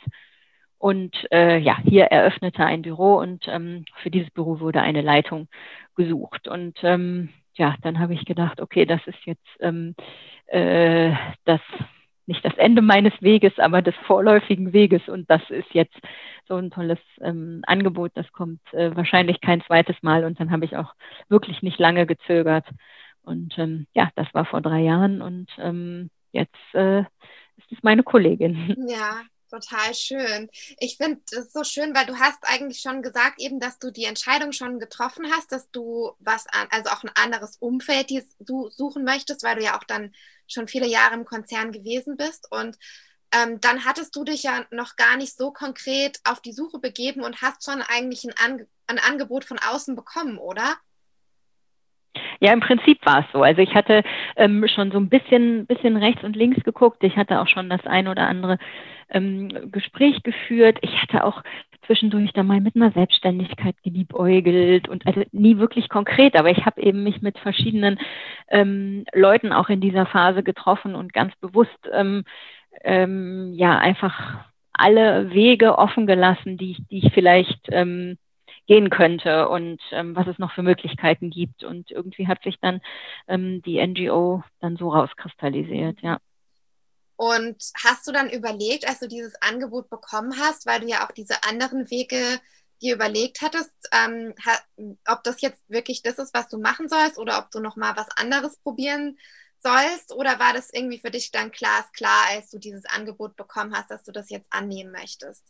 Und 0.79 1.27
äh, 1.33 1.59
ja, 1.59 1.77
hier 1.83 2.05
eröffnete 2.05 2.65
ein 2.65 2.83
Büro 2.83 3.17
und 3.19 3.47
ähm, 3.49 3.85
für 4.01 4.11
dieses 4.11 4.31
Büro 4.31 4.61
wurde 4.61 4.81
eine 4.81 5.03
Leitung 5.03 5.49
gesucht. 5.97 6.47
Und 6.47 6.79
ähm, 6.85 7.31
ja, 7.55 7.75
dann 7.83 7.99
habe 7.99 8.15
ich 8.15 8.25
gedacht, 8.25 8.61
okay, 8.61 8.87
das 8.87 9.01
ist 9.07 9.19
jetzt 9.27 9.47
ähm, 9.61 9.97
äh, 10.47 11.13
das 11.45 11.61
nicht 12.29 12.45
das 12.45 12.55
Ende 12.59 12.83
meines 12.83 13.15
Weges, 13.21 13.59
aber 13.59 13.83
des 13.83 13.95
vorläufigen 14.07 14.73
Weges. 14.73 15.09
Und 15.09 15.29
das 15.31 15.41
ist 15.49 15.73
jetzt 15.73 15.97
so 16.47 16.57
ein 16.57 16.71
tolles 16.71 16.99
ähm, 17.21 17.63
Angebot. 17.67 18.13
Das 18.15 18.31
kommt 18.33 18.61
äh, 18.73 18.95
wahrscheinlich 18.95 19.41
kein 19.41 19.63
zweites 19.63 19.97
Mal. 20.03 20.25
Und 20.25 20.39
dann 20.39 20.51
habe 20.51 20.67
ich 20.67 20.77
auch 20.77 20.95
wirklich 21.29 21.63
nicht 21.63 21.79
lange 21.79 22.07
gezögert. 22.07 22.67
Und 23.23 23.59
ähm, 23.59 23.87
ja, 23.95 24.11
das 24.15 24.27
war 24.35 24.45
vor 24.45 24.61
drei 24.61 24.81
Jahren. 24.81 25.23
Und 25.23 25.49
ähm, 25.59 26.11
jetzt 26.33 26.55
äh, 26.75 27.01
ist 27.01 27.73
es 27.73 27.83
meine 27.83 28.03
Kollegin. 28.03 28.77
Ja, 28.89 29.23
total 29.51 29.95
schön. 29.95 30.51
Ich 30.79 30.99
finde 30.99 31.21
es 31.33 31.51
so 31.53 31.65
schön, 31.65 31.95
weil 31.95 32.05
du 32.05 32.19
hast 32.19 32.39
eigentlich 32.43 32.81
schon 32.81 33.01
gesagt, 33.01 33.41
eben, 33.41 33.59
dass 33.59 33.79
du 33.79 33.91
die 33.91 34.05
Entscheidung 34.05 34.53
schon 34.53 34.79
getroffen 34.79 35.25
hast, 35.33 35.51
dass 35.53 35.71
du 35.71 36.11
was 36.19 36.47
an, 36.49 36.69
also 36.71 36.91
auch 36.91 37.03
ein 37.03 37.11
anderes 37.15 37.57
Umfeld 37.57 38.13
suchen 38.39 39.05
möchtest, 39.05 39.43
weil 39.43 39.57
du 39.57 39.65
ja 39.65 39.79
auch 39.79 39.85
dann 39.85 40.13
schon 40.49 40.69
viele 40.69 40.87
Jahre 40.87 41.15
im 41.15 41.25
Konzern 41.25 41.73
gewesen 41.73 42.17
bist. 42.17 42.51
Und 42.51 42.77
ähm, 43.35 43.61
dann 43.61 43.85
hattest 43.85 44.17
du 44.17 44.25
dich 44.25 44.43
ja 44.43 44.65
noch 44.71 44.97
gar 44.97 45.17
nicht 45.17 45.37
so 45.37 45.53
konkret 45.53 46.19
auf 46.25 46.41
die 46.41 46.53
Suche 46.53 46.79
begeben 46.79 47.23
und 47.23 47.43
hast 47.43 47.65
schon 47.65 47.83
eigentlich 47.83 48.25
ein, 48.25 48.35
Ange 48.43 48.67
ein 48.87 48.99
Angebot 48.99 49.45
von 49.45 49.59
außen 49.59 49.95
bekommen, 49.95 50.39
oder? 50.39 50.77
Ja, 52.41 52.53
im 52.53 52.61
Prinzip 52.61 53.05
war 53.05 53.21
es 53.21 53.27
so. 53.33 53.43
Also 53.43 53.61
ich 53.61 53.75
hatte 53.75 54.03
ähm, 54.37 54.65
schon 54.75 54.91
so 54.93 54.99
ein 54.99 55.09
bisschen, 55.09 55.67
bisschen 55.67 55.97
rechts 55.97 56.23
und 56.25 56.37
links 56.37 56.63
geguckt. 56.65 57.03
Ich 57.05 57.17
hatte 57.17 57.41
auch 57.41 57.49
schon 57.49 57.69
das 57.69 57.85
ein 57.85 58.09
oder 58.09 58.27
andere 58.27 58.59
ähm, 59.11 59.71
Gespräch 59.71 60.23
geführt. 60.23 60.79
Ich 60.83 61.03
hatte 61.03 61.25
auch 61.25 61.43
zwischendurch 61.89 62.33
da 62.35 62.43
mal 62.45 62.61
mit 62.61 62.77
einer 62.77 62.93
Selbstständigkeit 62.93 63.75
geliebäugelt 63.83 64.89
und 64.89 65.07
also 65.07 65.23
nie 65.33 65.59
wirklich 65.59 65.89
konkret, 65.89 66.37
aber 66.37 66.51
ich 66.51 66.65
habe 66.67 66.81
eben 66.81 67.03
mich 67.03 67.23
mit 67.23 67.39
verschiedenen 67.39 67.99
ähm, 68.49 69.05
Leuten 69.15 69.53
auch 69.53 69.71
in 69.71 69.81
dieser 69.81 70.07
Phase 70.07 70.43
getroffen 70.43 70.95
und 70.95 71.13
ganz 71.13 71.35
bewusst 71.37 71.79
ähm, 71.93 72.25
ähm, 72.85 73.55
ja 73.55 73.79
einfach 73.79 74.45
alle 74.73 75.33
Wege 75.33 75.79
offen 75.79 76.07
gelassen, 76.07 76.57
die 76.59 76.73
ich, 76.73 76.79
die 76.91 76.99
ich 77.07 77.13
vielleicht 77.13 77.69
ähm, 77.71 78.19
gehen 78.67 78.91
könnte 78.91 79.49
und 79.49 79.81
ähm, 79.93 80.15
was 80.15 80.27
es 80.29 80.39
noch 80.39 80.53
für 80.53 80.63
Möglichkeiten 80.63 81.31
gibt. 81.31 81.65
Und 81.65 81.91
irgendwie 81.91 82.29
hat 82.29 82.43
sich 82.45 82.61
dann 82.61 82.81
ähm, 83.27 83.63
die 83.63 83.85
NGO 83.85 84.45
dann 84.61 84.77
so 84.77 84.91
rauskristallisiert, 84.91 86.01
ja. 86.03 86.19
Und 87.19 87.57
hast 87.85 88.07
du 88.07 88.13
dann 88.13 88.31
überlegt, 88.31 88.87
als 88.87 89.01
du 89.01 89.09
dieses 89.09 89.35
Angebot 89.43 89.91
bekommen 89.91 90.39
hast, 90.39 90.67
weil 90.67 90.79
du 90.79 90.87
ja 90.87 91.05
auch 91.05 91.11
diese 91.11 91.43
anderen 91.43 91.91
Wege 91.91 92.23
dir 92.81 92.95
überlegt 92.95 93.43
hattest, 93.43 93.73
ähm, 93.93 94.35
ob 95.05 95.25
das 95.25 95.41
jetzt 95.41 95.61
wirklich 95.69 96.03
das 96.03 96.19
ist, 96.19 96.33
was 96.33 96.47
du 96.47 96.59
machen 96.59 96.89
sollst 96.89 97.19
oder 97.19 97.41
ob 97.41 97.51
du 97.51 97.59
noch 97.59 97.75
mal 97.75 97.97
was 97.97 98.07
anderes 98.17 98.57
probieren 98.59 99.19
sollst? 99.59 100.15
Oder 100.15 100.39
war 100.39 100.53
das 100.53 100.73
irgendwie 100.73 101.01
für 101.01 101.11
dich 101.11 101.33
dann 101.33 101.51
klar, 101.51 101.85
klar, 101.93 102.27
als 102.31 102.51
du 102.51 102.59
dieses 102.59 102.85
Angebot 102.85 103.35
bekommen 103.35 103.75
hast, 103.75 103.91
dass 103.91 104.05
du 104.05 104.13
das 104.13 104.31
jetzt 104.31 104.47
annehmen 104.51 104.93
möchtest? 104.93 105.45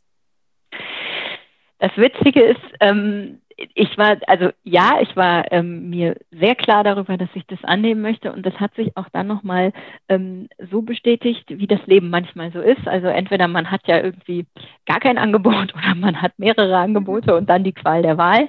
Das 1.80 1.92
Witzige 1.98 2.44
ist, 2.44 2.64
ähm, 2.80 3.42
ich 3.74 3.98
war, 3.98 4.16
also 4.28 4.50
ja, 4.62 4.98
ich 5.00 5.16
war 5.16 5.50
ähm, 5.50 5.90
mir 5.90 6.16
sehr 6.30 6.54
klar 6.54 6.84
darüber, 6.84 7.16
dass 7.16 7.28
ich 7.34 7.44
das 7.46 7.58
annehmen 7.64 8.00
möchte 8.00 8.32
und 8.32 8.46
das 8.46 8.54
hat 8.54 8.74
sich 8.74 8.96
auch 8.96 9.08
dann 9.12 9.26
nochmal 9.26 9.72
ähm, 10.08 10.48
so 10.70 10.82
bestätigt, 10.82 11.44
wie 11.48 11.66
das 11.66 11.84
Leben 11.86 12.08
manchmal 12.08 12.52
so 12.52 12.60
ist. 12.60 12.86
Also 12.86 13.08
entweder 13.08 13.48
man 13.48 13.70
hat 13.70 13.82
ja 13.86 13.98
irgendwie 14.00 14.46
gar 14.86 15.00
kein 15.00 15.18
Angebot 15.18 15.74
oder 15.76 15.94
man 15.96 16.22
hat 16.22 16.38
mehrere 16.38 16.76
Angebote 16.76 17.34
und 17.34 17.50
dann 17.50 17.64
die 17.64 17.72
Qual 17.72 18.02
der 18.02 18.16
Wahl. 18.16 18.48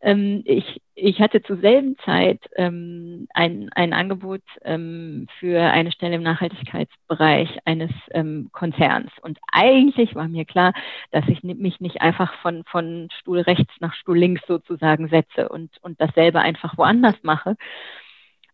Ähm, 0.00 0.42
ich, 0.44 0.80
ich 0.94 1.20
hatte 1.20 1.42
zur 1.42 1.58
selben 1.58 1.96
Zeit 2.04 2.40
ähm, 2.56 3.26
ein, 3.34 3.68
ein 3.74 3.92
Angebot 3.92 4.42
ähm, 4.64 5.26
für 5.38 5.60
eine 5.60 5.90
Stelle 5.92 6.16
im 6.16 6.22
Nachhaltigkeitsbereich 6.22 7.58
eines 7.64 7.90
ähm, 8.12 8.50
Konzerns. 8.52 9.10
Und 9.22 9.38
eigentlich 9.50 10.14
war 10.14 10.28
mir 10.28 10.44
klar, 10.44 10.72
dass 11.10 11.26
ich 11.28 11.42
mich 11.42 11.80
nicht 11.80 12.00
einfach 12.00 12.32
von, 12.42 12.64
von 12.64 13.08
Stuhl 13.18 13.40
rechts 13.40 13.72
nach 13.80 13.94
Stuhl 13.94 14.18
links 14.18 14.42
sozusagen 14.46 15.08
setze 15.08 15.48
und, 15.48 15.70
und 15.82 16.00
dasselbe 16.00 16.40
einfach 16.40 16.78
woanders 16.78 17.16
mache. 17.22 17.56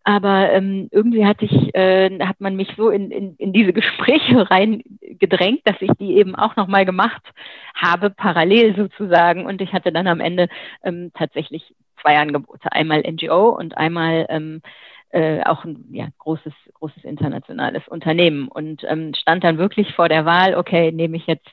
Aber 0.05 0.53
ähm, 0.53 0.89
irgendwie 0.91 1.25
hat, 1.25 1.41
ich, 1.41 1.75
äh, 1.75 2.19
hat 2.21 2.39
man 2.39 2.57
mich 2.57 2.69
so 2.77 2.91
in, 2.91 3.11
in, 3.11 3.37
in 3.37 3.53
diese 3.55 3.73
Gespräche 3.73 4.51
reingedrängt, 4.51 5.63
dass 5.65 5.77
ich 5.81 5.91
die 5.99 6.17
eben 6.17 6.35
auch 6.35 6.57
nochmal 6.57 6.85
gemacht 6.85 7.23
habe, 7.75 8.11
parallel 8.11 8.77
sozusagen. 8.77 9.47
Und 9.47 9.63
ich 9.63 9.73
hatte 9.73 9.93
dann 9.93 10.07
am 10.07 10.21
Ende 10.21 10.49
ähm, 10.83 11.11
tatsächlich 11.15 11.75
zwei 12.03 12.19
Angebote. 12.19 12.71
Einmal 12.71 13.01
NGO 13.01 13.49
und 13.49 13.79
einmal 13.79 14.27
ähm, 14.29 14.61
äh, 15.09 15.43
auch 15.45 15.65
ein 15.65 15.87
ja, 15.93 16.09
großes, 16.19 16.53
großes 16.75 17.05
internationales 17.05 17.89
Unternehmen. 17.89 18.49
Und 18.49 18.85
ähm, 18.87 19.15
stand 19.15 19.43
dann 19.43 19.57
wirklich 19.57 19.95
vor 19.95 20.11
der 20.11 20.27
Wahl, 20.27 20.55
okay, 20.55 20.93
nehme 20.93 21.17
ich 21.17 21.27
jetzt 21.27 21.49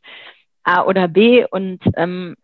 A 0.63 0.83
oder 0.83 1.07
B 1.07 1.45
und 1.49 1.79
ähm, 1.95 2.35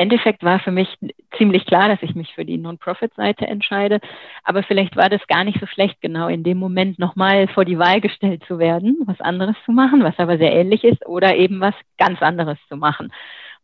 Endeffekt 0.00 0.42
war 0.42 0.58
für 0.58 0.72
mich 0.72 0.88
ziemlich 1.36 1.66
klar, 1.66 1.88
dass 1.88 2.02
ich 2.02 2.14
mich 2.14 2.34
für 2.34 2.44
die 2.44 2.58
Non-Profit-Seite 2.58 3.46
entscheide. 3.46 4.00
Aber 4.42 4.62
vielleicht 4.62 4.96
war 4.96 5.08
das 5.08 5.26
gar 5.28 5.44
nicht 5.44 5.60
so 5.60 5.66
schlecht, 5.66 6.00
genau 6.00 6.28
in 6.28 6.42
dem 6.42 6.58
Moment 6.58 6.98
nochmal 6.98 7.46
vor 7.48 7.64
die 7.64 7.78
Wahl 7.78 8.00
gestellt 8.00 8.42
zu 8.48 8.58
werden, 8.58 8.98
was 9.06 9.20
anderes 9.20 9.56
zu 9.64 9.72
machen, 9.72 10.02
was 10.02 10.18
aber 10.18 10.38
sehr 10.38 10.52
ähnlich 10.52 10.84
ist, 10.84 11.06
oder 11.06 11.36
eben 11.36 11.60
was 11.60 11.74
ganz 11.98 12.20
anderes 12.22 12.58
zu 12.68 12.76
machen. 12.76 13.12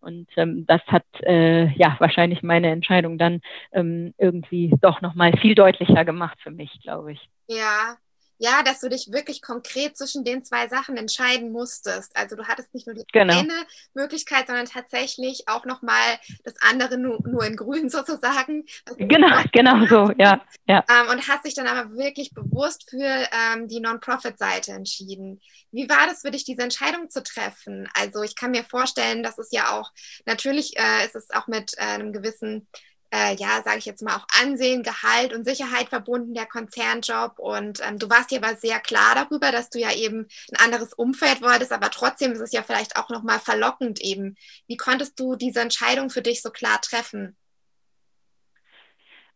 Und 0.00 0.28
ähm, 0.36 0.66
das 0.66 0.82
hat 0.86 1.04
äh, 1.22 1.66
ja 1.72 1.96
wahrscheinlich 1.98 2.42
meine 2.42 2.70
Entscheidung 2.70 3.18
dann 3.18 3.40
ähm, 3.72 4.14
irgendwie 4.18 4.72
doch 4.80 5.00
nochmal 5.00 5.32
viel 5.38 5.54
deutlicher 5.54 6.04
gemacht 6.04 6.38
für 6.42 6.52
mich, 6.52 6.70
glaube 6.82 7.12
ich. 7.12 7.28
Ja, 7.48 7.96
ja, 8.38 8.62
dass 8.62 8.80
du 8.80 8.88
dich 8.88 9.10
wirklich 9.12 9.42
konkret 9.42 9.96
zwischen 9.96 10.24
den 10.24 10.44
zwei 10.44 10.68
Sachen 10.68 10.96
entscheiden 10.96 11.52
musstest. 11.52 12.16
Also 12.16 12.36
du 12.36 12.46
hattest 12.46 12.72
nicht 12.74 12.86
nur 12.86 12.94
die 12.94 13.04
genau. 13.12 13.38
eine 13.38 13.66
Möglichkeit, 13.94 14.46
sondern 14.46 14.66
tatsächlich 14.66 15.48
auch 15.48 15.64
nochmal 15.64 16.18
das 16.44 16.54
andere 16.60 16.98
nur, 16.98 17.20
nur 17.26 17.44
in 17.44 17.56
grün 17.56 17.88
sozusagen. 17.90 18.64
Genau, 18.98 19.42
genau 19.52 19.86
so, 19.86 20.12
ja. 20.18 20.40
ja. 20.66 20.84
Ähm, 20.88 21.10
und 21.10 21.28
hast 21.28 21.44
dich 21.44 21.54
dann 21.54 21.66
aber 21.66 21.96
wirklich 21.96 22.32
bewusst 22.32 22.90
für 22.90 23.04
ähm, 23.04 23.68
die 23.68 23.80
Non-Profit-Seite 23.80 24.72
entschieden. 24.72 25.40
Wie 25.72 25.88
war 25.88 26.06
das 26.06 26.22
für 26.22 26.30
dich, 26.30 26.44
diese 26.44 26.62
Entscheidung 26.62 27.10
zu 27.10 27.22
treffen? 27.22 27.88
Also 27.94 28.22
ich 28.22 28.36
kann 28.36 28.50
mir 28.50 28.64
vorstellen, 28.64 29.22
dass 29.22 29.38
es 29.38 29.50
ja 29.50 29.70
auch, 29.70 29.90
natürlich 30.24 30.78
äh, 30.78 31.04
ist 31.04 31.16
es 31.16 31.30
auch 31.30 31.46
mit 31.46 31.74
äh, 31.78 31.82
einem 31.82 32.12
gewissen 32.12 32.68
äh, 33.10 33.34
ja, 33.36 33.62
sage 33.64 33.78
ich 33.78 33.84
jetzt 33.84 34.02
mal, 34.02 34.16
auch 34.16 34.26
Ansehen, 34.40 34.82
Gehalt 34.82 35.32
und 35.32 35.44
Sicherheit 35.44 35.88
verbunden, 35.88 36.34
der 36.34 36.46
Konzernjob. 36.46 37.38
Und 37.38 37.80
ähm, 37.86 37.98
du 37.98 38.08
warst 38.10 38.30
dir 38.30 38.42
aber 38.42 38.56
sehr 38.56 38.80
klar 38.80 39.14
darüber, 39.14 39.52
dass 39.52 39.70
du 39.70 39.78
ja 39.78 39.92
eben 39.92 40.28
ein 40.52 40.64
anderes 40.64 40.92
Umfeld 40.92 41.42
wolltest, 41.42 41.72
aber 41.72 41.90
trotzdem 41.90 42.32
ist 42.32 42.40
es 42.40 42.52
ja 42.52 42.62
vielleicht 42.62 42.96
auch 42.96 43.08
nochmal 43.08 43.40
verlockend 43.40 44.00
eben. 44.00 44.36
Wie 44.66 44.76
konntest 44.76 45.18
du 45.20 45.36
diese 45.36 45.60
Entscheidung 45.60 46.10
für 46.10 46.22
dich 46.22 46.42
so 46.42 46.50
klar 46.50 46.80
treffen? 46.80 47.36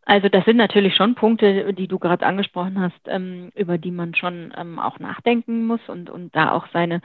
Also 0.06 0.28
das 0.28 0.44
sind 0.44 0.56
natürlich 0.56 0.96
schon 0.96 1.14
Punkte, 1.14 1.72
die 1.74 1.86
du 1.86 1.98
gerade 1.98 2.26
angesprochen 2.26 2.80
hast, 2.80 3.00
ähm, 3.06 3.50
über 3.54 3.78
die 3.78 3.90
man 3.90 4.14
schon 4.14 4.52
ähm, 4.56 4.78
auch 4.78 4.98
nachdenken 4.98 5.66
muss 5.66 5.80
und, 5.88 6.10
und 6.10 6.34
da 6.34 6.52
auch 6.52 6.66
seine, 6.72 7.00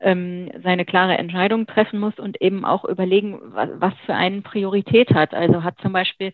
ähm, 0.00 0.50
seine 0.62 0.84
klare 0.84 1.18
Entscheidung 1.18 1.66
treffen 1.66 1.98
muss 1.98 2.18
und 2.18 2.40
eben 2.40 2.64
auch 2.64 2.84
überlegen, 2.84 3.40
was, 3.46 3.68
was 3.74 3.94
für 4.06 4.14
eine 4.14 4.42
Priorität 4.42 5.12
hat. 5.12 5.34
Also 5.34 5.64
hat 5.64 5.78
zum 5.82 5.92
Beispiel 5.92 6.32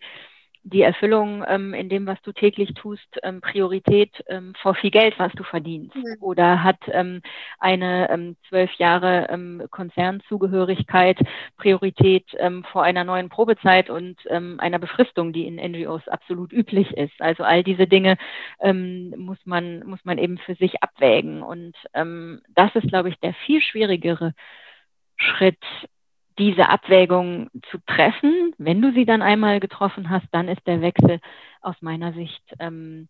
die 0.63 0.81
Erfüllung 0.81 1.43
ähm, 1.47 1.73
in 1.73 1.89
dem, 1.89 2.07
was 2.07 2.21
du 2.21 2.31
täglich 2.31 2.73
tust, 2.73 3.19
ähm, 3.21 3.41
Priorität 3.41 4.23
ähm, 4.27 4.53
vor 4.61 4.75
viel 4.75 4.91
Geld, 4.91 5.19
was 5.19 5.31
du 5.33 5.43
verdienst? 5.43 5.95
Mhm. 5.95 6.15
Oder 6.21 6.63
hat 6.63 6.79
ähm, 6.87 7.21
eine 7.59 8.09
ähm, 8.09 8.37
zwölf 8.47 8.71
Jahre 8.75 9.27
ähm, 9.29 9.63
Konzernzugehörigkeit 9.69 11.19
Priorität 11.57 12.25
ähm, 12.37 12.63
vor 12.71 12.83
einer 12.83 13.03
neuen 13.03 13.29
Probezeit 13.29 13.89
und 13.89 14.17
ähm, 14.29 14.59
einer 14.59 14.79
Befristung, 14.79 15.33
die 15.33 15.47
in 15.47 15.55
NGOs 15.55 16.07
absolut 16.07 16.53
üblich 16.53 16.91
ist? 16.95 17.19
Also 17.19 17.43
all 17.43 17.63
diese 17.63 17.85
Dinge 17.87 18.17
ähm, 18.61 19.13
muss 19.17 19.39
man 19.45 19.85
muss 19.85 20.03
man 20.05 20.17
eben 20.17 20.37
für 20.37 20.55
sich 20.55 20.81
abwägen 20.81 21.43
und 21.43 21.75
ähm, 21.93 22.41
das 22.55 22.73
ist, 22.75 22.87
glaube 22.87 23.09
ich, 23.09 23.19
der 23.19 23.33
viel 23.45 23.61
schwierigere 23.61 24.33
Schritt, 25.17 25.63
diese 26.37 26.69
Abwägung 26.69 27.49
zu 27.69 27.77
treffen. 27.85 28.53
Wenn 28.57 28.81
du 28.81 28.93
sie 28.93 29.05
dann 29.05 29.21
einmal 29.21 29.59
getroffen 29.59 30.09
hast, 30.09 30.27
dann 30.31 30.47
ist 30.47 30.65
der 30.65 30.81
Wechsel 30.81 31.19
aus 31.61 31.75
meiner 31.81 32.13
Sicht 32.13 32.43
ähm, 32.59 33.07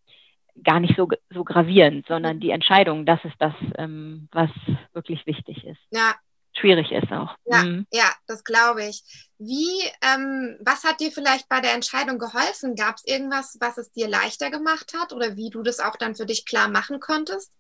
gar 0.63 0.79
nicht 0.79 0.95
so, 0.95 1.07
so 1.33 1.43
gravierend, 1.43 2.05
sondern 2.07 2.39
die 2.39 2.51
Entscheidung, 2.51 3.05
das 3.05 3.23
ist 3.23 3.35
das, 3.39 3.53
ähm, 3.77 4.27
was 4.31 4.49
wirklich 4.93 5.25
wichtig 5.25 5.65
ist. 5.65 5.79
Ja. 5.91 6.15
Schwierig 6.55 6.91
ist 6.91 7.11
auch. 7.11 7.35
Ja, 7.45 7.63
mhm. 7.63 7.87
ja 7.91 8.11
das 8.27 8.43
glaube 8.43 8.85
ich. 8.85 9.03
Wie, 9.39 9.81
ähm, 10.03 10.55
was 10.63 10.83
hat 10.83 10.99
dir 10.99 11.11
vielleicht 11.11 11.49
bei 11.49 11.61
der 11.61 11.73
Entscheidung 11.73 12.19
geholfen? 12.19 12.75
Gab 12.75 12.97
es 12.97 13.05
irgendwas, 13.07 13.57
was 13.59 13.79
es 13.79 13.91
dir 13.91 14.07
leichter 14.07 14.51
gemacht 14.51 14.93
hat 14.95 15.13
oder 15.13 15.35
wie 15.35 15.49
du 15.49 15.63
das 15.63 15.79
auch 15.79 15.95
dann 15.95 16.13
für 16.13 16.27
dich 16.27 16.45
klar 16.45 16.69
machen 16.69 16.99
konntest? 16.99 17.51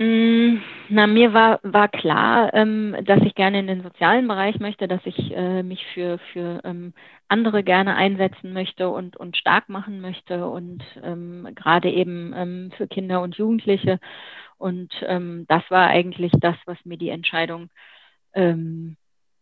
Mm, 0.00 0.62
na, 0.88 1.06
mir 1.06 1.34
war, 1.34 1.60
war 1.62 1.88
klar, 1.88 2.54
ähm, 2.54 2.96
dass 3.04 3.20
ich 3.22 3.34
gerne 3.34 3.60
in 3.60 3.66
den 3.66 3.82
sozialen 3.82 4.26
Bereich 4.28 4.58
möchte, 4.58 4.88
dass 4.88 5.04
ich 5.04 5.30
äh, 5.36 5.62
mich 5.62 5.84
für, 5.92 6.18
für 6.32 6.62
ähm, 6.64 6.94
andere 7.28 7.62
gerne 7.62 7.96
einsetzen 7.96 8.54
möchte 8.54 8.88
und, 8.88 9.18
und 9.18 9.36
stark 9.36 9.68
machen 9.68 10.00
möchte 10.00 10.48
und 10.48 10.82
ähm, 11.02 11.48
gerade 11.54 11.90
eben 11.90 12.32
ähm, 12.34 12.72
für 12.78 12.88
Kinder 12.88 13.20
und 13.20 13.36
Jugendliche. 13.36 14.00
Und 14.56 14.90
ähm, 15.06 15.44
das 15.48 15.64
war 15.70 15.88
eigentlich 15.88 16.32
das, 16.40 16.56
was 16.64 16.78
mir 16.86 16.96
die 16.98 17.10
Entscheidung 17.10 17.68
ähm, 18.34 18.96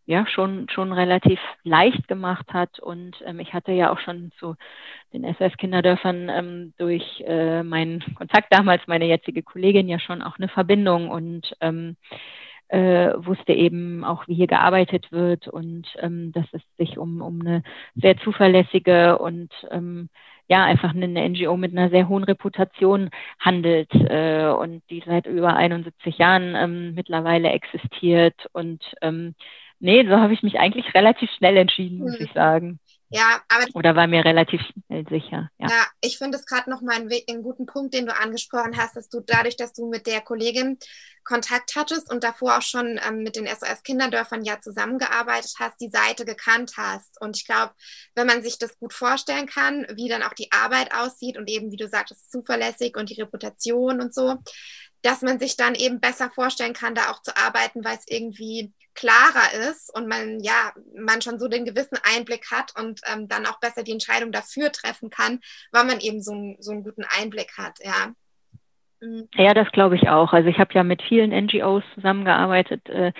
ja 0.08 0.26
schon 0.26 0.68
schon 0.70 0.92
relativ 0.92 1.38
leicht 1.64 2.08
gemacht 2.08 2.52
hat. 2.54 2.80
Und 2.80 3.22
ähm, 3.26 3.40
ich 3.40 3.52
hatte 3.52 3.72
ja 3.72 3.92
auch 3.92 4.00
schon 4.00 4.32
zu 4.38 4.56
den 5.12 5.22
SS-Kinderdörfern 5.22 6.30
ähm, 6.30 6.72
durch 6.78 7.22
äh, 7.26 7.62
meinen 7.62 8.02
Kontakt 8.14 8.48
damals 8.50 8.82
meine 8.86 9.04
jetzige 9.04 9.42
Kollegin 9.42 9.86
ja 9.86 9.98
schon 9.98 10.22
auch 10.22 10.38
eine 10.38 10.48
Verbindung 10.48 11.10
und 11.10 11.54
ähm, 11.60 11.96
äh, 12.68 13.12
wusste 13.18 13.52
eben 13.52 14.02
auch, 14.02 14.26
wie 14.28 14.34
hier 14.34 14.46
gearbeitet 14.46 15.12
wird. 15.12 15.46
Und 15.46 15.86
ähm, 16.00 16.32
dass 16.32 16.46
es 16.52 16.62
sich 16.78 16.96
um, 16.96 17.20
um 17.20 17.40
eine 17.42 17.62
sehr 17.94 18.16
zuverlässige 18.18 19.18
und 19.18 19.52
ähm, 19.70 20.08
ja, 20.48 20.64
einfach 20.64 20.94
eine 20.94 21.28
NGO 21.28 21.58
mit 21.58 21.72
einer 21.72 21.90
sehr 21.90 22.08
hohen 22.08 22.24
Reputation 22.24 23.10
handelt 23.38 23.92
äh, 23.92 24.46
und 24.46 24.82
die 24.88 25.02
seit 25.04 25.26
über 25.26 25.54
71 25.54 26.16
Jahren 26.16 26.54
ähm, 26.56 26.94
mittlerweile 26.94 27.50
existiert. 27.50 28.46
Und 28.52 28.82
ähm, 29.02 29.34
Nee, 29.80 30.04
so 30.08 30.16
habe 30.16 30.32
ich 30.32 30.42
mich 30.42 30.58
eigentlich 30.58 30.94
relativ 30.94 31.30
schnell 31.36 31.56
entschieden, 31.56 31.98
muss 31.98 32.18
hm. 32.18 32.26
ich 32.26 32.32
sagen. 32.32 32.80
Ja, 33.10 33.40
aber. 33.48 33.64
Oder 33.74 33.96
war 33.96 34.06
mir 34.06 34.24
relativ 34.24 34.60
schnell 34.60 35.06
sicher. 35.08 35.50
Ja, 35.58 35.68
ja 35.68 35.86
ich 36.02 36.18
finde 36.18 36.36
es 36.36 36.44
gerade 36.44 36.68
nochmal 36.68 36.96
einen, 36.96 37.10
einen 37.28 37.42
guten 37.42 37.64
Punkt, 37.64 37.94
den 37.94 38.06
du 38.06 38.14
angesprochen 38.14 38.76
hast, 38.76 38.96
dass 38.96 39.08
du 39.08 39.20
dadurch, 39.20 39.56
dass 39.56 39.72
du 39.72 39.88
mit 39.88 40.06
der 40.06 40.20
Kollegin 40.20 40.78
Kontakt 41.24 41.74
hattest 41.76 42.10
und 42.10 42.22
davor 42.22 42.58
auch 42.58 42.62
schon 42.62 43.00
ähm, 43.06 43.22
mit 43.22 43.36
den 43.36 43.46
SOS-Kinderdörfern 43.46 44.44
ja 44.44 44.60
zusammengearbeitet 44.60 45.52
hast, 45.58 45.80
die 45.80 45.90
Seite 45.90 46.24
gekannt 46.24 46.72
hast. 46.76 47.20
Und 47.20 47.36
ich 47.36 47.46
glaube, 47.46 47.72
wenn 48.14 48.26
man 48.26 48.42
sich 48.42 48.58
das 48.58 48.78
gut 48.78 48.92
vorstellen 48.92 49.46
kann, 49.46 49.86
wie 49.94 50.08
dann 50.08 50.22
auch 50.22 50.34
die 50.34 50.52
Arbeit 50.52 50.94
aussieht 50.94 51.38
und 51.38 51.48
eben, 51.48 51.70
wie 51.70 51.76
du 51.76 51.88
sagtest, 51.88 52.30
zuverlässig 52.30 52.96
und 52.96 53.10
die 53.10 53.20
Reputation 53.20 54.00
und 54.00 54.14
so, 54.14 54.36
dass 55.02 55.22
man 55.22 55.38
sich 55.38 55.56
dann 55.56 55.74
eben 55.74 56.00
besser 56.00 56.30
vorstellen 56.30 56.72
kann, 56.72 56.94
da 56.94 57.10
auch 57.10 57.22
zu 57.22 57.36
arbeiten, 57.36 57.84
weil 57.84 57.96
es 57.96 58.06
irgendwie 58.08 58.72
klarer 58.94 59.70
ist 59.70 59.94
und 59.94 60.08
man 60.08 60.40
ja 60.40 60.72
man 60.96 61.22
schon 61.22 61.38
so 61.38 61.46
den 61.46 61.64
gewissen 61.64 61.98
Einblick 62.02 62.50
hat 62.50 62.74
und 62.76 63.00
ähm, 63.12 63.28
dann 63.28 63.46
auch 63.46 63.60
besser 63.60 63.84
die 63.84 63.92
Entscheidung 63.92 64.32
dafür 64.32 64.72
treffen 64.72 65.08
kann, 65.08 65.38
weil 65.70 65.84
man 65.84 66.00
eben 66.00 66.20
so, 66.20 66.56
so 66.58 66.72
einen 66.72 66.82
guten 66.82 67.04
Einblick 67.04 67.56
hat, 67.56 67.78
ja. 67.80 68.12
Mhm. 69.00 69.28
Ja, 69.34 69.54
das 69.54 69.70
glaube 69.70 69.94
ich 69.94 70.08
auch. 70.08 70.32
Also 70.32 70.48
ich 70.48 70.58
habe 70.58 70.74
ja 70.74 70.82
mit 70.82 71.02
vielen 71.02 71.30
NGOs 71.30 71.84
zusammengearbeitet 71.94 72.88
äh, 72.88 73.12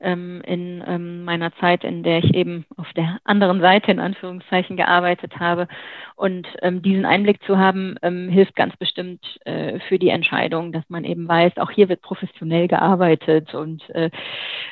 ähm, 0.00 0.40
in 0.46 0.82
ähm, 0.86 1.24
meiner 1.24 1.52
Zeit, 1.56 1.84
in 1.84 2.02
der 2.02 2.18
ich 2.18 2.34
eben 2.34 2.64
auf 2.76 2.92
der 2.94 3.18
anderen 3.24 3.60
Seite 3.60 3.90
in 3.90 4.00
Anführungszeichen 4.00 4.76
gearbeitet 4.76 5.38
habe. 5.38 5.68
Und 6.16 6.46
ähm, 6.62 6.82
diesen 6.82 7.04
Einblick 7.04 7.42
zu 7.44 7.58
haben, 7.58 7.96
ähm, 8.02 8.28
hilft 8.28 8.56
ganz 8.56 8.76
bestimmt 8.76 9.24
äh, 9.44 9.80
für 9.88 9.98
die 9.98 10.08
Entscheidung, 10.08 10.72
dass 10.72 10.84
man 10.88 11.04
eben 11.04 11.28
weiß, 11.28 11.56
auch 11.58 11.70
hier 11.70 11.88
wird 11.88 12.02
professionell 12.02 12.68
gearbeitet 12.68 13.54
und 13.54 13.88
äh, 13.90 14.10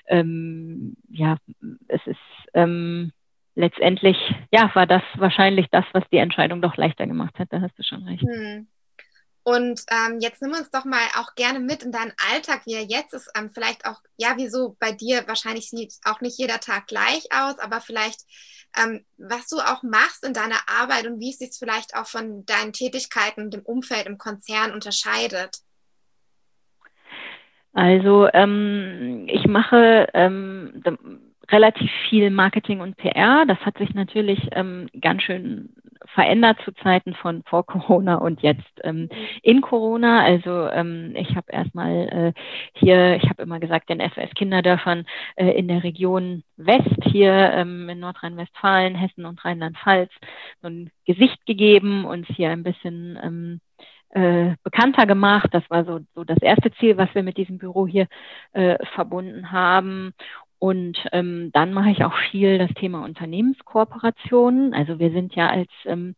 ähm, 0.06 0.96
ja, 1.08 1.36
es 1.88 2.06
ist 2.06 2.18
ähm, 2.54 3.12
letztendlich, 3.54 4.16
ja, 4.52 4.70
war 4.74 4.86
das 4.86 5.02
wahrscheinlich 5.16 5.66
das, 5.70 5.84
was 5.92 6.04
die 6.12 6.18
Entscheidung 6.18 6.62
doch 6.62 6.76
leichter 6.76 7.06
gemacht 7.06 7.38
hat. 7.38 7.52
Da 7.52 7.60
hast 7.60 7.76
du 7.78 7.82
schon 7.82 8.04
recht. 8.04 8.22
Hm. 8.22 8.68
Und 9.48 9.82
ähm, 9.92 10.18
jetzt 10.18 10.42
nimm 10.42 10.50
uns 10.54 10.72
doch 10.72 10.84
mal 10.84 11.06
auch 11.20 11.36
gerne 11.36 11.60
mit 11.60 11.84
in 11.84 11.92
deinen 11.92 12.12
Alltag, 12.32 12.62
wie 12.66 12.74
er 12.74 12.82
jetzt 12.82 13.14
ist. 13.14 13.30
Ähm, 13.38 13.48
vielleicht 13.54 13.86
auch, 13.86 14.00
ja, 14.16 14.32
wieso 14.34 14.76
bei 14.80 14.90
dir 14.90 15.22
wahrscheinlich 15.28 15.70
sieht 15.70 15.94
auch 16.04 16.20
nicht 16.20 16.36
jeder 16.36 16.58
Tag 16.58 16.88
gleich 16.88 17.28
aus, 17.30 17.56
aber 17.60 17.80
vielleicht, 17.80 18.22
ähm, 18.76 19.06
was 19.18 19.46
du 19.46 19.58
auch 19.58 19.84
machst 19.84 20.24
in 20.24 20.32
deiner 20.32 20.58
Arbeit 20.66 21.06
und 21.06 21.20
wie 21.20 21.30
es 21.30 21.38
sich 21.38 21.52
vielleicht 21.56 21.94
auch 21.94 22.08
von 22.08 22.44
deinen 22.44 22.72
Tätigkeiten 22.72 23.42
und 23.42 23.54
dem 23.54 23.62
Umfeld 23.62 24.06
im 24.06 24.18
Konzern 24.18 24.72
unterscheidet. 24.72 25.58
Also 27.72 28.28
ähm, 28.32 29.28
ich 29.28 29.46
mache 29.46 30.08
ähm, 30.12 30.82
relativ 31.50 31.90
viel 32.08 32.30
Marketing 32.30 32.80
und 32.80 32.96
PR. 32.96 33.44
Das 33.46 33.58
hat 33.60 33.78
sich 33.78 33.94
natürlich 33.94 34.48
ähm, 34.52 34.88
ganz 35.00 35.22
schön 35.22 35.70
verändert 36.14 36.58
zu 36.64 36.72
Zeiten 36.72 37.14
von 37.14 37.42
vor 37.44 37.66
Corona 37.66 38.16
und 38.16 38.42
jetzt 38.42 38.64
ähm, 38.84 39.08
in 39.42 39.60
Corona. 39.60 40.22
Also 40.22 40.68
ähm, 40.68 41.12
ich 41.14 41.36
habe 41.36 41.52
erstmal 41.52 42.08
äh, 42.08 42.40
hier, 42.74 43.16
ich 43.16 43.28
habe 43.28 43.42
immer 43.42 43.60
gesagt, 43.60 43.88
den 43.90 44.00
FS 44.00 44.30
Kinderdörfern 44.34 45.06
äh, 45.36 45.50
in 45.50 45.68
der 45.68 45.82
Region 45.82 46.42
West 46.56 47.02
hier 47.04 47.32
ähm, 47.32 47.88
in 47.88 48.00
Nordrhein-Westfalen, 48.00 48.94
Hessen 48.94 49.26
und 49.26 49.44
Rheinland-Pfalz 49.44 50.10
so 50.62 50.68
ein 50.68 50.90
Gesicht 51.04 51.44
gegeben, 51.46 52.04
uns 52.04 52.26
hier 52.28 52.50
ein 52.50 52.62
bisschen 52.62 53.18
ähm, 53.22 53.60
äh, 54.10 54.54
bekannter 54.62 55.06
gemacht. 55.06 55.48
Das 55.52 55.68
war 55.68 55.84
so, 55.84 56.00
so 56.14 56.24
das 56.24 56.38
erste 56.38 56.72
Ziel, 56.72 56.96
was 56.96 57.14
wir 57.14 57.22
mit 57.22 57.36
diesem 57.36 57.58
Büro 57.58 57.86
hier 57.86 58.06
äh, 58.52 58.76
verbunden 58.94 59.52
haben. 59.52 60.14
Und 60.58 60.98
ähm, 61.12 61.50
dann 61.52 61.74
mache 61.74 61.90
ich 61.90 62.02
auch 62.04 62.16
viel 62.30 62.56
das 62.56 62.72
Thema 62.74 63.04
Unternehmenskooperationen. 63.04 64.72
Also 64.72 64.98
wir 64.98 65.10
sind 65.10 65.34
ja 65.34 65.48
als 65.48 65.68
ähm, 65.84 66.14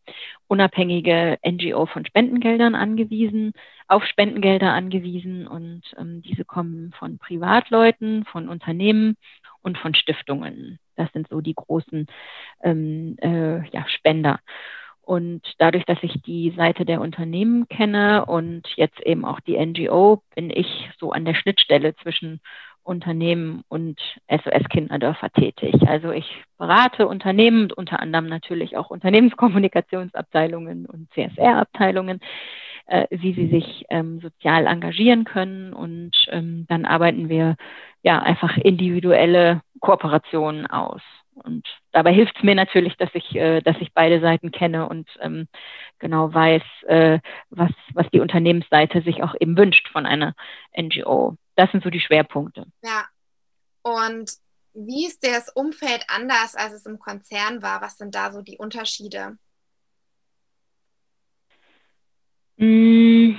unabhängige 0.47 1.37
NGO 1.45 1.85
von 1.87 2.05
Spendengeldern 2.05 2.73
angewiesen, 2.73 3.51
auf 3.89 4.05
Spendengelder 4.05 4.71
angewiesen 4.71 5.45
und 5.45 5.81
ähm, 5.97 6.21
diese 6.21 6.45
kommen 6.45 6.93
von 6.97 7.17
Privatleuten, 7.17 8.23
von 8.25 8.47
Unternehmen 8.47 9.17
und 9.61 9.77
von 9.77 9.93
Stiftungen. 9.93 10.79
Das 10.95 11.11
sind 11.11 11.27
so 11.27 11.41
die 11.41 11.55
großen 11.55 12.07
ähm, 12.63 13.17
äh, 13.21 13.67
ja, 13.69 13.85
Spender. 13.89 14.39
Und 15.01 15.41
dadurch, 15.57 15.85
dass 15.85 15.97
ich 16.03 16.21
die 16.21 16.51
Seite 16.51 16.85
der 16.85 17.01
Unternehmen 17.01 17.67
kenne 17.67 18.25
und 18.25 18.67
jetzt 18.75 19.01
eben 19.01 19.25
auch 19.25 19.39
die 19.39 19.57
NGO, 19.57 20.21
bin 20.35 20.51
ich 20.51 20.87
so 20.99 21.11
an 21.11 21.25
der 21.25 21.33
Schnittstelle 21.33 21.95
zwischen 21.95 22.41
Unternehmen 22.89 23.63
und 23.69 23.99
SOS-Kinderdörfer 24.27 25.29
tätig. 25.29 25.75
Also 25.87 26.11
ich 26.11 26.25
berate 26.57 27.07
Unternehmen, 27.07 27.71
unter 27.71 27.99
anderem 27.99 28.25
natürlich 28.25 28.77
auch 28.77 28.89
Unternehmenskommunikationsabteilungen 28.89 30.87
und 30.87 31.07
CSR-Abteilungen, 31.13 32.19
äh, 32.87 33.05
wie 33.11 33.33
sie 33.33 33.47
sich 33.47 33.85
ähm, 33.91 34.19
sozial 34.21 34.65
engagieren 34.65 35.23
können. 35.23 35.71
Und 35.71 36.15
ähm, 36.31 36.65
dann 36.67 36.85
arbeiten 36.85 37.29
wir 37.29 37.57
ja 38.01 38.19
einfach 38.19 38.57
individuelle 38.57 39.61
Kooperationen 39.79 40.65
aus. 40.65 41.01
Und 41.35 41.67
dabei 41.91 42.11
hilft 42.11 42.37
es 42.37 42.43
mir 42.43 42.55
natürlich, 42.55 42.97
dass 42.97 43.09
ich, 43.13 43.35
äh, 43.35 43.61
dass 43.61 43.77
ich 43.79 43.93
beide 43.93 44.19
Seiten 44.19 44.51
kenne 44.51 44.89
und 44.89 45.07
ähm, 45.21 45.47
genau 45.99 46.33
weiß, 46.33 46.63
äh, 46.87 47.19
was, 47.51 47.71
was 47.93 48.09
die 48.09 48.19
Unternehmensseite 48.19 49.03
sich 49.03 49.21
auch 49.21 49.35
eben 49.39 49.55
wünscht 49.55 49.87
von 49.89 50.07
einer 50.07 50.33
NGO 50.75 51.37
das 51.59 51.71
sind 51.71 51.83
so 51.83 51.89
die 51.89 51.99
Schwerpunkte. 51.99 52.67
Ja. 52.81 53.05
Und 53.81 54.31
wie 54.73 55.05
ist 55.05 55.25
das 55.25 55.49
Umfeld 55.49 56.05
anders, 56.07 56.55
als 56.55 56.71
es 56.73 56.85
im 56.85 56.99
Konzern 56.99 57.61
war? 57.61 57.81
Was 57.81 57.97
sind 57.97 58.15
da 58.15 58.31
so 58.31 58.41
die 58.41 58.57
Unterschiede? 58.57 59.37
Mm, 62.55 63.35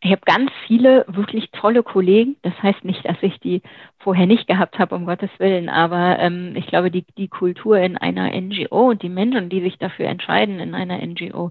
ich 0.00 0.10
habe 0.10 0.22
ganz 0.24 0.50
viele 0.66 1.04
wirklich 1.08 1.50
tolle 1.50 1.82
Kollegen. 1.82 2.36
Das 2.40 2.54
heißt 2.62 2.84
nicht, 2.84 3.04
dass 3.04 3.18
ich 3.20 3.38
die 3.40 3.60
vorher 3.98 4.26
nicht 4.26 4.46
gehabt 4.46 4.78
habe, 4.78 4.94
um 4.94 5.04
Gottes 5.04 5.30
Willen. 5.38 5.68
Aber 5.68 6.18
ähm, 6.18 6.56
ich 6.56 6.66
glaube, 6.68 6.90
die, 6.90 7.04
die 7.18 7.28
Kultur 7.28 7.78
in 7.78 7.98
einer 7.98 8.30
NGO 8.34 8.88
und 8.90 9.02
die 9.02 9.10
Menschen, 9.10 9.50
die 9.50 9.60
sich 9.60 9.76
dafür 9.76 10.06
entscheiden, 10.06 10.58
in 10.58 10.74
einer 10.74 11.04
NGO 11.04 11.50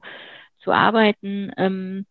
zu 0.61 0.71
arbeiten, 0.71 1.51
ähm, 1.57 2.07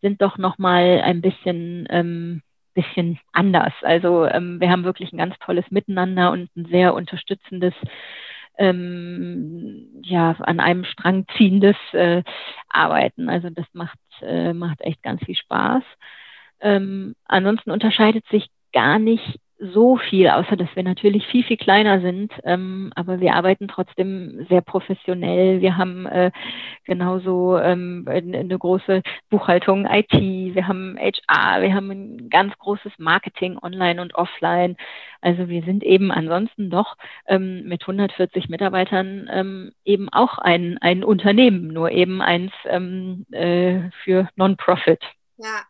sind 0.00 0.20
doch 0.22 0.38
noch 0.38 0.58
mal 0.58 1.00
ein 1.02 1.20
bisschen 1.20 1.86
ähm, 1.88 2.42
bisschen 2.74 3.18
anders. 3.32 3.72
Also 3.82 4.26
ähm, 4.26 4.60
wir 4.60 4.70
haben 4.70 4.84
wirklich 4.84 5.12
ein 5.12 5.18
ganz 5.18 5.36
tolles 5.38 5.70
Miteinander 5.70 6.30
und 6.32 6.54
ein 6.56 6.66
sehr 6.66 6.94
unterstützendes 6.94 7.74
ähm, 8.58 9.88
ja, 10.02 10.32
an 10.40 10.60
einem 10.60 10.84
Strang 10.84 11.26
ziehendes 11.36 11.76
äh, 11.92 12.22
Arbeiten. 12.68 13.28
Also 13.28 13.50
das 13.50 13.66
macht, 13.72 13.98
äh, 14.20 14.52
macht 14.52 14.80
echt 14.82 15.02
ganz 15.02 15.22
viel 15.24 15.36
Spaß. 15.36 15.82
Ähm, 16.60 17.14
ansonsten 17.24 17.70
unterscheidet 17.70 18.26
sich 18.28 18.48
gar 18.72 18.98
nicht 18.98 19.38
so 19.62 19.96
viel, 19.96 20.28
außer 20.28 20.56
dass 20.56 20.68
wir 20.74 20.82
natürlich 20.82 21.26
viel, 21.28 21.44
viel 21.44 21.56
kleiner 21.56 22.00
sind. 22.00 22.32
Ähm, 22.44 22.92
aber 22.96 23.20
wir 23.20 23.34
arbeiten 23.34 23.68
trotzdem 23.68 24.44
sehr 24.48 24.60
professionell. 24.60 25.60
Wir 25.60 25.76
haben 25.76 26.06
äh, 26.06 26.32
genauso 26.84 27.58
ähm, 27.58 28.04
eine 28.08 28.58
große 28.58 29.02
Buchhaltung, 29.30 29.86
IT, 29.86 30.12
wir 30.12 30.66
haben 30.66 30.98
HR, 30.98 31.62
wir 31.62 31.74
haben 31.74 31.90
ein 31.90 32.30
ganz 32.30 32.56
großes 32.58 32.92
Marketing 32.98 33.58
online 33.62 34.02
und 34.02 34.14
offline. 34.14 34.76
Also 35.20 35.48
wir 35.48 35.62
sind 35.62 35.84
eben 35.84 36.10
ansonsten 36.10 36.68
doch 36.68 36.96
ähm, 37.26 37.62
mit 37.64 37.82
140 37.82 38.48
Mitarbeitern 38.48 39.30
ähm, 39.32 39.72
eben 39.84 40.08
auch 40.08 40.38
ein, 40.38 40.78
ein 40.80 41.04
Unternehmen, 41.04 41.68
nur 41.68 41.92
eben 41.92 42.20
eins 42.20 42.52
ähm, 42.66 43.26
äh, 43.30 43.90
für 44.02 44.28
Non-Profit. 44.34 45.00
Ja, 45.36 45.62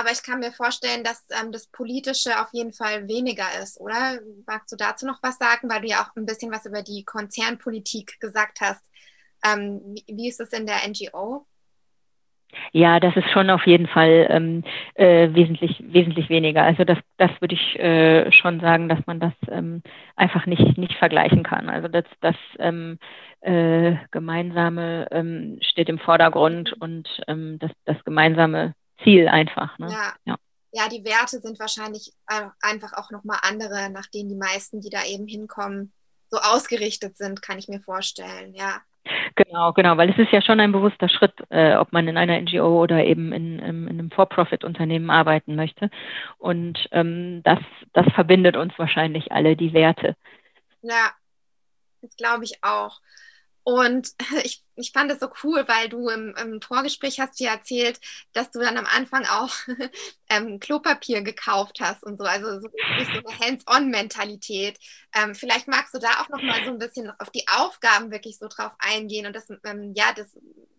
aber 0.00 0.10
ich 0.12 0.22
kann 0.22 0.40
mir 0.40 0.52
vorstellen, 0.52 1.04
dass 1.04 1.26
ähm, 1.30 1.52
das 1.52 1.66
Politische 1.68 2.40
auf 2.40 2.48
jeden 2.52 2.72
Fall 2.72 3.06
weniger 3.06 3.44
ist, 3.62 3.78
oder? 3.80 4.18
Magst 4.46 4.72
du 4.72 4.76
dazu 4.76 5.06
noch 5.06 5.22
was 5.22 5.36
sagen, 5.38 5.68
weil 5.68 5.82
du 5.82 5.88
ja 5.88 6.02
auch 6.02 6.16
ein 6.16 6.26
bisschen 6.26 6.50
was 6.50 6.66
über 6.66 6.82
die 6.82 7.04
Konzernpolitik 7.04 8.18
gesagt 8.18 8.60
hast. 8.60 8.82
Ähm, 9.44 9.80
wie, 9.84 10.04
wie, 10.16 10.28
ist 10.28 10.40
es 10.40 10.52
in 10.52 10.66
der 10.66 10.76
NGO? 10.88 11.46
Ja, 12.72 12.98
das 12.98 13.16
ist 13.16 13.30
schon 13.30 13.48
auf 13.50 13.66
jeden 13.66 13.86
Fall 13.86 14.26
ähm, 14.28 14.64
äh, 14.94 15.32
wesentlich, 15.34 15.82
wesentlich 15.86 16.28
weniger. 16.30 16.62
Also 16.64 16.84
das, 16.84 16.98
das 17.16 17.30
würde 17.40 17.54
ich 17.54 17.78
äh, 17.78 18.32
schon 18.32 18.60
sagen, 18.60 18.88
dass 18.88 18.98
man 19.06 19.20
das 19.20 19.34
ähm, 19.48 19.82
einfach 20.16 20.46
nicht, 20.46 20.76
nicht 20.78 20.94
vergleichen 20.94 21.42
kann. 21.42 21.68
Also 21.68 21.88
das, 21.88 22.04
das 22.20 22.36
ähm, 22.58 22.98
äh, 23.40 23.94
Gemeinsame 24.10 25.06
ähm, 25.12 25.58
steht 25.62 25.88
im 25.88 25.98
Vordergrund 25.98 26.72
und 26.80 27.08
ähm, 27.28 27.58
das, 27.60 27.70
das 27.84 28.02
Gemeinsame 28.04 28.74
Ziel 29.02 29.28
einfach. 29.28 29.78
Ne? 29.78 29.88
Ja. 29.90 30.14
ja. 30.24 30.36
ja. 30.72 30.88
die 30.88 31.04
Werte 31.04 31.40
sind 31.40 31.58
wahrscheinlich 31.58 32.12
einfach 32.60 32.92
auch 32.94 33.10
nochmal 33.10 33.38
andere, 33.42 33.90
nach 33.90 34.06
denen 34.06 34.28
die 34.28 34.36
meisten, 34.36 34.80
die 34.80 34.90
da 34.90 35.04
eben 35.04 35.26
hinkommen, 35.26 35.92
so 36.30 36.38
ausgerichtet 36.38 37.16
sind, 37.16 37.42
kann 37.42 37.58
ich 37.58 37.68
mir 37.68 37.80
vorstellen, 37.80 38.54
ja. 38.54 38.80
Genau, 39.34 39.72
genau, 39.72 39.96
weil 39.96 40.10
es 40.10 40.18
ist 40.18 40.30
ja 40.30 40.42
schon 40.42 40.60
ein 40.60 40.72
bewusster 40.72 41.08
Schritt, 41.08 41.32
äh, 41.48 41.74
ob 41.74 41.92
man 41.92 42.06
in 42.06 42.16
einer 42.16 42.38
NGO 42.40 42.82
oder 42.82 43.04
eben 43.04 43.32
in, 43.32 43.58
in, 43.58 43.88
in 43.88 43.88
einem 43.88 44.10
For-Profit-Unternehmen 44.10 45.10
arbeiten 45.10 45.56
möchte. 45.56 45.90
Und 46.38 46.86
ähm, 46.92 47.42
das, 47.42 47.58
das 47.92 48.06
verbindet 48.14 48.56
uns 48.56 48.72
wahrscheinlich 48.76 49.32
alle, 49.32 49.56
die 49.56 49.72
Werte. 49.72 50.16
Ja, 50.82 51.12
das 52.02 52.14
glaube 52.16 52.44
ich 52.44 52.62
auch. 52.62 53.00
Und 53.70 54.08
ich, 54.42 54.64
ich 54.74 54.90
fand 54.90 55.12
es 55.12 55.20
so 55.20 55.28
cool, 55.44 55.64
weil 55.68 55.88
du 55.88 56.08
im, 56.08 56.34
im 56.36 56.60
Vorgespräch 56.60 57.20
hast 57.20 57.38
dir 57.38 57.50
erzählt, 57.50 58.00
dass 58.32 58.50
du 58.50 58.58
dann 58.58 58.76
am 58.76 58.86
Anfang 58.86 59.24
auch 59.26 59.54
ähm, 60.28 60.58
Klopapier 60.58 61.22
gekauft 61.22 61.78
hast 61.80 62.02
und 62.02 62.18
so, 62.18 62.24
also 62.24 62.60
so, 62.60 62.68
so 62.68 63.28
eine 63.28 63.38
Hands-on-Mentalität. 63.38 64.76
Ähm, 65.14 65.36
vielleicht 65.36 65.68
magst 65.68 65.94
du 65.94 66.00
da 66.00 66.20
auch 66.20 66.28
noch 66.30 66.42
mal 66.42 66.64
so 66.64 66.70
ein 66.72 66.78
bisschen 66.78 67.12
auf 67.20 67.30
die 67.30 67.46
Aufgaben 67.46 68.10
wirklich 68.10 68.38
so 68.38 68.48
drauf 68.48 68.72
eingehen 68.80 69.26
und 69.26 69.36
das, 69.36 69.48
ähm, 69.64 69.92
ja, 69.94 70.12
das 70.16 70.36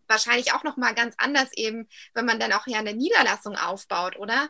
wahrscheinlich 0.10 0.54
auch 0.54 0.66
noch 0.66 0.76
mal 0.76 0.94
ganz 0.94 1.16
anders 1.18 1.50
eben, 1.54 1.88
wenn 2.14 2.26
man 2.26 2.42
dann 2.42 2.52
auch 2.52 2.68
ja 2.68 2.80
eine 2.80 2.94
Niederlassung 2.94 3.56
aufbaut, 3.56 4.18
oder? 4.18 4.50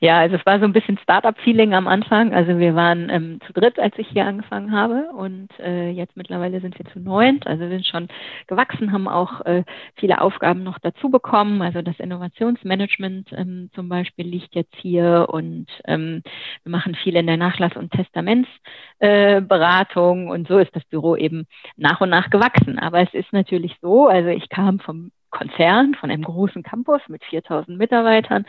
Ja, 0.00 0.18
also 0.18 0.36
es 0.36 0.46
war 0.46 0.58
so 0.58 0.64
ein 0.64 0.72
bisschen 0.72 0.98
Startup-Feeling 0.98 1.74
am 1.74 1.86
Anfang. 1.88 2.32
Also 2.34 2.58
wir 2.58 2.74
waren 2.74 3.08
ähm, 3.10 3.38
zu 3.46 3.52
dritt, 3.52 3.78
als 3.78 3.94
ich 3.98 4.08
hier 4.08 4.24
angefangen 4.26 4.72
habe 4.72 5.10
und 5.16 5.48
äh, 5.58 5.90
jetzt 5.90 6.16
mittlerweile 6.16 6.60
sind 6.60 6.78
wir 6.78 6.86
zu 6.86 7.00
neunt. 7.00 7.46
Also 7.46 7.60
wir 7.62 7.68
sind 7.70 7.86
schon 7.86 8.08
gewachsen, 8.46 8.92
haben 8.92 9.08
auch 9.08 9.40
äh, 9.46 9.64
viele 9.96 10.20
Aufgaben 10.20 10.62
noch 10.62 10.78
dazu 10.78 11.10
bekommen. 11.10 11.62
Also 11.62 11.82
das 11.82 11.98
Innovationsmanagement 11.98 13.32
ähm, 13.32 13.70
zum 13.74 13.88
Beispiel 13.88 14.26
liegt 14.26 14.54
jetzt 14.54 14.74
hier 14.76 15.26
und 15.30 15.66
ähm, 15.86 16.22
wir 16.62 16.70
machen 16.70 16.94
viel 16.94 17.16
in 17.16 17.26
der 17.26 17.38
Nachlass- 17.38 17.76
und 17.76 17.92
Testamentsberatung 17.92 20.28
äh, 20.28 20.30
und 20.30 20.46
so 20.48 20.58
ist 20.58 20.74
das 20.76 20.84
Büro 20.84 21.16
eben 21.16 21.46
nach 21.76 22.00
und 22.00 22.10
nach 22.10 22.30
gewachsen. 22.30 22.78
Aber 22.78 23.00
es 23.00 23.12
ist 23.14 23.32
natürlich 23.32 23.76
so, 23.80 24.06
also 24.08 24.28
ich 24.28 24.48
kam 24.50 24.78
vom 24.80 25.10
Konzern, 25.34 25.94
von 25.94 26.10
einem 26.10 26.22
großen 26.22 26.62
Campus 26.62 27.02
mit 27.08 27.22
4000 27.24 27.76
Mitarbeitern, 27.76 28.46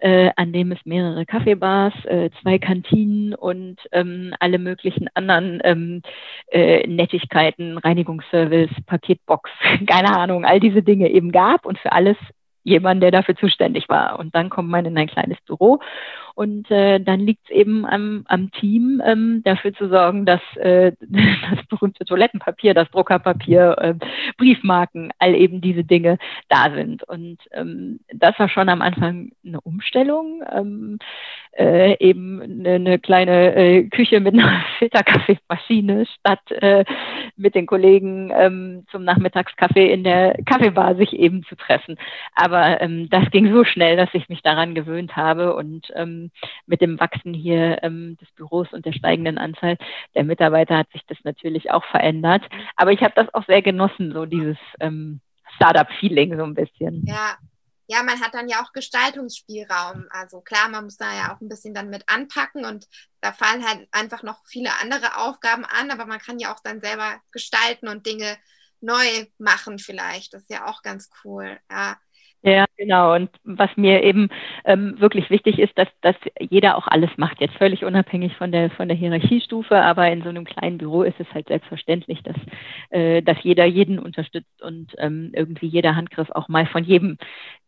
äh, 0.00 0.30
an 0.36 0.52
dem 0.52 0.72
es 0.72 0.78
mehrere 0.84 1.26
Kaffeebars, 1.26 1.94
äh, 2.06 2.30
zwei 2.40 2.58
Kantinen 2.58 3.34
und 3.34 3.76
ähm, 3.92 4.34
alle 4.40 4.58
möglichen 4.58 5.08
anderen 5.14 5.60
ähm, 5.62 6.02
äh, 6.50 6.86
Nettigkeiten, 6.88 7.78
Reinigungsservice, 7.78 8.70
Paketbox, 8.86 9.50
keine 9.86 10.16
Ahnung, 10.16 10.44
all 10.44 10.58
diese 10.58 10.82
Dinge 10.82 11.08
eben 11.10 11.30
gab 11.30 11.66
und 11.66 11.78
für 11.78 11.92
alles 11.92 12.16
jemand, 12.64 13.02
der 13.02 13.10
dafür 13.10 13.36
zuständig 13.36 13.88
war. 13.88 14.18
Und 14.18 14.34
dann 14.34 14.50
kommt 14.50 14.68
man 14.68 14.84
in 14.86 14.96
ein 14.96 15.08
kleines 15.08 15.40
Büro 15.46 15.80
und 16.34 16.70
äh, 16.70 16.98
dann 17.00 17.20
liegt 17.20 17.44
es 17.44 17.50
eben 17.50 17.84
am, 17.86 18.24
am 18.28 18.50
Team, 18.52 19.02
ähm, 19.04 19.42
dafür 19.44 19.74
zu 19.74 19.88
sorgen, 19.88 20.24
dass 20.24 20.40
äh, 20.56 20.92
das 21.00 21.66
berühmte 21.68 22.04
Toilettenpapier, 22.04 22.74
das 22.74 22.90
Druckerpapier, 22.90 23.76
äh, 23.78 23.94
Briefmarken, 24.36 25.12
all 25.18 25.34
eben 25.34 25.60
diese 25.60 25.84
Dinge 25.84 26.18
da 26.48 26.70
sind. 26.74 27.02
Und 27.04 27.38
ähm, 27.52 28.00
das 28.12 28.38
war 28.38 28.48
schon 28.48 28.68
am 28.68 28.82
Anfang 28.82 29.32
eine 29.44 29.60
Umstellung. 29.60 30.42
Ähm, 30.50 30.98
äh, 31.58 31.98
eben 31.98 32.40
eine, 32.40 32.74
eine 32.74 32.98
kleine 32.98 33.54
äh, 33.54 33.84
Küche 33.84 34.20
mit 34.20 34.34
einer 34.34 34.64
Filterkaffeemaschine 34.78 36.06
statt 36.06 36.50
äh, 36.50 36.84
mit 37.36 37.54
den 37.54 37.66
Kollegen 37.66 38.32
ähm, 38.34 38.86
zum 38.90 39.04
Nachmittagskaffee 39.04 39.92
in 39.92 40.04
der 40.04 40.36
Kaffeebar 40.46 40.96
sich 40.96 41.12
eben 41.12 41.42
zu 41.44 41.56
treffen. 41.56 41.96
Aber 42.34 42.80
ähm, 42.80 43.08
das 43.10 43.30
ging 43.30 43.52
so 43.52 43.64
schnell, 43.64 43.96
dass 43.96 44.08
ich 44.14 44.28
mich 44.28 44.42
daran 44.42 44.74
gewöhnt 44.74 45.16
habe 45.16 45.54
und 45.54 45.92
ähm, 45.94 46.21
mit 46.66 46.80
dem 46.80 47.00
Wachsen 47.00 47.34
hier 47.34 47.82
ähm, 47.82 48.16
des 48.20 48.30
Büros 48.32 48.68
und 48.72 48.86
der 48.86 48.92
steigenden 48.92 49.38
Anzahl 49.38 49.76
der 50.14 50.24
Mitarbeiter 50.24 50.78
hat 50.78 50.90
sich 50.92 51.02
das 51.06 51.18
natürlich 51.24 51.70
auch 51.70 51.84
verändert. 51.86 52.42
Aber 52.76 52.92
ich 52.92 53.02
habe 53.02 53.14
das 53.16 53.32
auch 53.34 53.44
sehr 53.46 53.62
genossen, 53.62 54.12
so 54.12 54.26
dieses 54.26 54.58
ähm, 54.80 55.20
Startup-Feeling 55.56 56.36
so 56.36 56.44
ein 56.44 56.54
bisschen. 56.54 57.04
Ja, 57.06 57.36
ja, 57.88 58.02
man 58.02 58.20
hat 58.20 58.34
dann 58.34 58.48
ja 58.48 58.62
auch 58.62 58.72
Gestaltungsspielraum. 58.72 60.06
Also 60.10 60.40
klar, 60.40 60.68
man 60.68 60.84
muss 60.84 60.96
da 60.96 61.12
ja 61.14 61.34
auch 61.34 61.40
ein 61.40 61.48
bisschen 61.48 61.74
dann 61.74 61.90
mit 61.90 62.04
anpacken 62.08 62.64
und 62.64 62.88
da 63.20 63.32
fallen 63.32 63.66
halt 63.66 63.86
einfach 63.92 64.22
noch 64.22 64.46
viele 64.46 64.70
andere 64.80 65.18
Aufgaben 65.18 65.64
an, 65.64 65.90
aber 65.90 66.06
man 66.06 66.18
kann 66.18 66.38
ja 66.38 66.54
auch 66.54 66.60
dann 66.60 66.80
selber 66.80 67.20
gestalten 67.32 67.88
und 67.88 68.06
Dinge 68.06 68.38
neu 68.80 69.26
machen 69.38 69.78
vielleicht. 69.78 70.32
Das 70.32 70.42
ist 70.42 70.50
ja 70.50 70.66
auch 70.66 70.82
ganz 70.82 71.10
cool. 71.24 71.58
Ja. 71.70 71.98
Ja, 72.44 72.64
genau. 72.76 73.14
Und 73.14 73.30
was 73.44 73.70
mir 73.76 74.02
eben 74.02 74.28
ähm, 74.64 74.98
wirklich 74.98 75.30
wichtig 75.30 75.60
ist, 75.60 75.78
dass, 75.78 75.86
dass 76.00 76.16
jeder 76.40 76.76
auch 76.76 76.88
alles 76.88 77.10
macht. 77.16 77.40
Jetzt 77.40 77.56
völlig 77.56 77.84
unabhängig 77.84 78.36
von 78.36 78.50
der 78.50 78.70
von 78.70 78.88
der 78.88 78.96
Hierarchiestufe, 78.96 79.76
aber 79.80 80.10
in 80.10 80.22
so 80.24 80.28
einem 80.28 80.44
kleinen 80.44 80.78
Büro 80.78 81.04
ist 81.04 81.20
es 81.20 81.26
halt 81.32 81.46
selbstverständlich, 81.46 82.20
dass, 82.24 82.36
äh, 82.90 83.22
dass 83.22 83.36
jeder 83.44 83.64
jeden 83.64 84.00
unterstützt 84.00 84.60
und 84.60 84.92
ähm, 84.98 85.30
irgendwie 85.34 85.66
jeder 85.68 85.94
Handgriff 85.94 86.30
auch 86.30 86.48
mal 86.48 86.66
von 86.66 86.82
jedem 86.82 87.16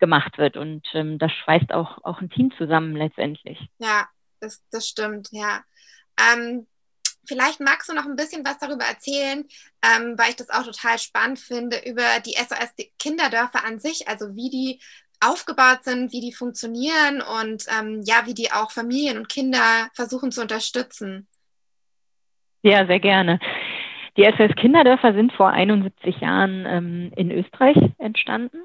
gemacht 0.01 0.39
wird. 0.39 0.57
Und 0.57 0.85
ähm, 0.95 1.19
das 1.19 1.31
schweißt 1.31 1.73
auch, 1.73 1.99
auch 2.03 2.21
ein 2.21 2.31
Team 2.31 2.51
zusammen 2.59 2.97
letztendlich. 2.97 3.59
Ja, 3.79 4.09
das, 4.41 4.65
das 4.73 4.89
stimmt, 4.89 5.29
ja. 5.31 5.63
Ähm, 6.19 6.67
Vielleicht 7.27 7.61
magst 7.61 7.89
du 7.89 7.95
noch 7.95 8.05
ein 8.05 8.17
bisschen 8.17 8.45
was 8.45 8.59
darüber 8.59 8.85
erzählen, 8.85 9.45
ähm, 9.83 10.15
weil 10.19 10.31
ich 10.31 10.37
das 10.37 10.51
auch 10.51 10.65
total 10.65 10.99
spannend 10.99 11.39
finde, 11.39 11.79
über 11.85 12.21
die 12.25 12.35
SOS 12.35 12.75
Kinderdörfer 12.99 13.65
an 13.65 13.79
sich, 13.79 14.09
also 14.09 14.35
wie 14.35 14.51
die 14.51 14.81
aufgebaut 15.25 15.85
sind, 15.85 16.13
wie 16.13 16.21
die 16.21 16.33
funktionieren 16.33 17.23
und 17.23 17.65
ähm, 17.79 18.03
ja, 18.05 18.27
wie 18.27 18.35
die 18.35 18.53
auch 18.53 18.71
Familien 18.71 19.17
und 19.19 19.29
Kinder 19.29 19.89
versuchen 19.95 20.33
zu 20.33 20.43
unterstützen. 20.43 21.29
Ja, 22.63 22.87
sehr 22.87 23.01
gerne. 23.01 23.39
Die 24.17 24.25
SOS 24.25 24.55
Kinderdörfer 24.57 25.13
sind 25.15 25.33
vor 25.33 25.51
71 25.51 26.21
Jahren 26.21 26.65
ähm, 26.67 27.13
in 27.17 27.31
Österreich 27.31 27.77
entstanden. 27.99 28.59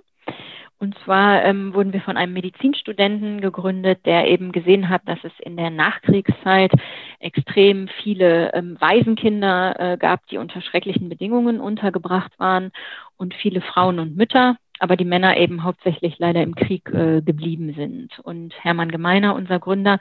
Und 0.81 0.97
zwar 0.99 1.43
ähm, 1.43 1.73
wurden 1.73 1.91
wir 1.91 1.99
von 2.01 2.15
einem 2.15 2.31
Medizinstudenten 2.33 3.41
gegründet, 3.41 4.05
der 4.05 4.27
eben 4.27 4.53
gesehen 4.53 4.87
hat, 4.87 5.01
dass 5.05 5.19
es 5.23 5.33
in 5.41 5.57
der 5.57 5.69
Nachkriegszeit 5.71 6.71
extrem 7.19 7.89
viele 8.01 8.53
ähm, 8.53 8.77
Waisenkinder 8.79 9.75
äh, 9.77 9.97
gab, 9.97 10.25
die 10.27 10.37
unter 10.37 10.61
schrecklichen 10.61 11.09
Bedingungen 11.09 11.59
untergebracht 11.59 12.31
waren 12.39 12.71
und 13.17 13.33
viele 13.33 13.59
Frauen 13.61 13.99
und 13.99 14.15
Mütter. 14.15 14.55
aber 14.79 14.95
die 14.95 15.05
Männer 15.05 15.35
eben 15.37 15.63
hauptsächlich 15.63 16.17
leider 16.19 16.41
im 16.41 16.55
Krieg 16.55 16.89
äh, 16.93 17.21
geblieben 17.21 17.73
sind. 17.75 18.17
Und 18.19 18.53
Hermann 18.63 18.91
Gemeiner, 18.91 19.35
unser 19.35 19.59
Gründer, 19.59 19.99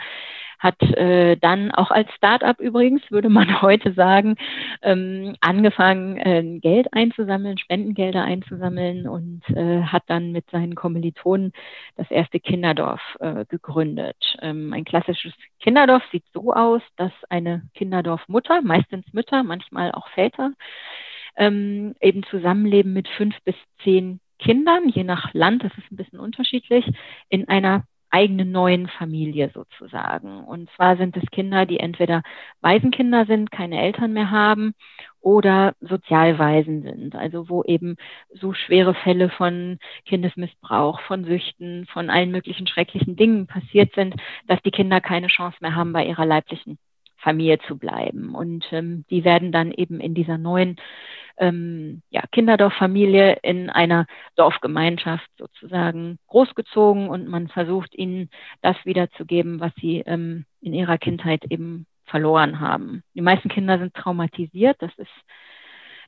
hat 0.59 0.81
äh, 0.83 1.37
dann 1.37 1.71
auch 1.71 1.91
als 1.91 2.13
Start-up 2.15 2.61
übrigens, 2.61 3.03
würde 3.11 3.29
man 3.29 3.63
heute 3.63 3.93
sagen, 3.93 4.37
ähm, 4.83 5.37
angefangen, 5.41 6.17
äh, 6.17 6.59
Geld 6.61 6.93
einzusammeln, 6.93 7.59
Spendengelder 7.59 8.25
einzusammeln 8.25 9.09
und 9.09 9.43
äh, 9.51 9.83
hat 9.83 10.05
dann 10.07 10.33
mit 10.33 10.51
seinen 10.51 10.75
Kommilitonen 10.75 11.53
das 11.97 12.11
erste 12.11 12.41
Kinderdorf 12.41 13.01
äh, 13.21 13.45
gegründet. 13.49 14.17
Ähm, 14.43 14.73
ein 14.73 14.85
klassisches 14.85 15.33
Kinderdorf 15.61 16.03
sieht 16.11 16.25
so 16.33 16.53
aus, 16.53 16.83
dass 16.97 17.13
eine 17.29 17.63
Kinderdorfmutter, 17.75 18.63
meistens 18.63 19.13
Mütter, 19.13 19.43
manchmal 19.43 19.93
auch 19.93 20.09
Väter, 20.09 20.53
ähm, 21.37 21.95
eben 22.01 22.25
zusammenleben 22.25 22.93
mit 22.93 23.09
fünf 23.09 23.37
bis 23.45 23.55
zehn 23.85 24.21
Kindern, 24.39 24.89
je 24.89 25.05
nach 25.05 25.35
Land, 25.35 25.65
das 25.65 25.73
ist 25.79 25.91
ein 25.91 25.97
bisschen 25.97 26.21
unterschiedlich, 26.21 26.85
in 27.29 27.49
einer 27.49 27.85
eigenen 28.11 28.53
neuen 28.53 28.89
Familie 28.89 29.51
sozusagen. 29.53 30.45
Und 30.45 30.71
zwar 30.77 30.97
sind 30.97 31.17
es 31.17 31.31
Kinder, 31.31 31.67
die 31.67 31.81
entweder 31.81 32.23
Waisenkinder 32.61 33.27
sind, 33.27 33.51
keine 33.51 33.81
Eltern 33.81 34.13
mehr 34.13 34.31
haben 34.31 34.75
oder 35.21 35.75
Sozialwaisen 35.81 36.83
sind, 36.83 37.15
also 37.15 37.49
wo 37.49 37.63
eben 37.65 37.97
so 38.33 38.55
schwere 38.55 38.95
Fälle 38.95 39.31
von 39.31 39.79
Kindesmissbrauch, 40.07 41.01
von 41.03 41.25
Süchten, 41.25 41.87
von 41.87 42.09
allen 42.09 42.31
möglichen 42.31 42.67
schrecklichen 42.67 43.17
Dingen 43.17 43.47
passiert 43.47 43.95
sind, 43.95 44.15
dass 44.47 44.63
die 44.63 44.71
Kinder 44.71 45.01
keine 45.01 45.27
Chance 45.27 45.59
mehr 45.61 45.75
haben, 45.75 45.93
bei 45.93 46.07
ihrer 46.07 46.25
leiblichen 46.25 46.79
Familie 47.19 47.59
zu 47.67 47.77
bleiben. 47.77 48.35
Und 48.35 48.65
ähm, 48.73 49.05
die 49.11 49.25
werden 49.25 49.53
dann 49.53 49.73
eben 49.73 50.01
in 50.01 50.15
dieser 50.15 50.39
neuen 50.39 50.77
ähm, 51.39 52.03
ja, 52.11 52.23
Kinderdorffamilie 52.33 53.39
in 53.43 53.71
einer 53.71 54.07
Dorfgemeinschaft 54.37 55.29
sozusagen 55.39 56.19
großgezogen 56.29 57.09
und 57.09 57.29
man 57.29 57.49
versucht 57.49 57.95
ihnen 57.95 58.31
das 58.63 58.77
wiederzugeben, 58.85 59.61
was 59.61 59.73
sie 59.81 60.01
ähm, 60.07 60.45
in 60.61 60.75
ihrer 60.75 60.99
Kindheit 60.99 61.45
eben 61.51 61.87
verloren 62.05 62.61
haben. 62.61 63.03
Die 63.15 63.21
meisten 63.21 63.49
Kinder 63.49 63.79
sind 63.79 63.95
traumatisiert. 63.95 64.77
Das 64.81 64.93
ist 64.97 65.11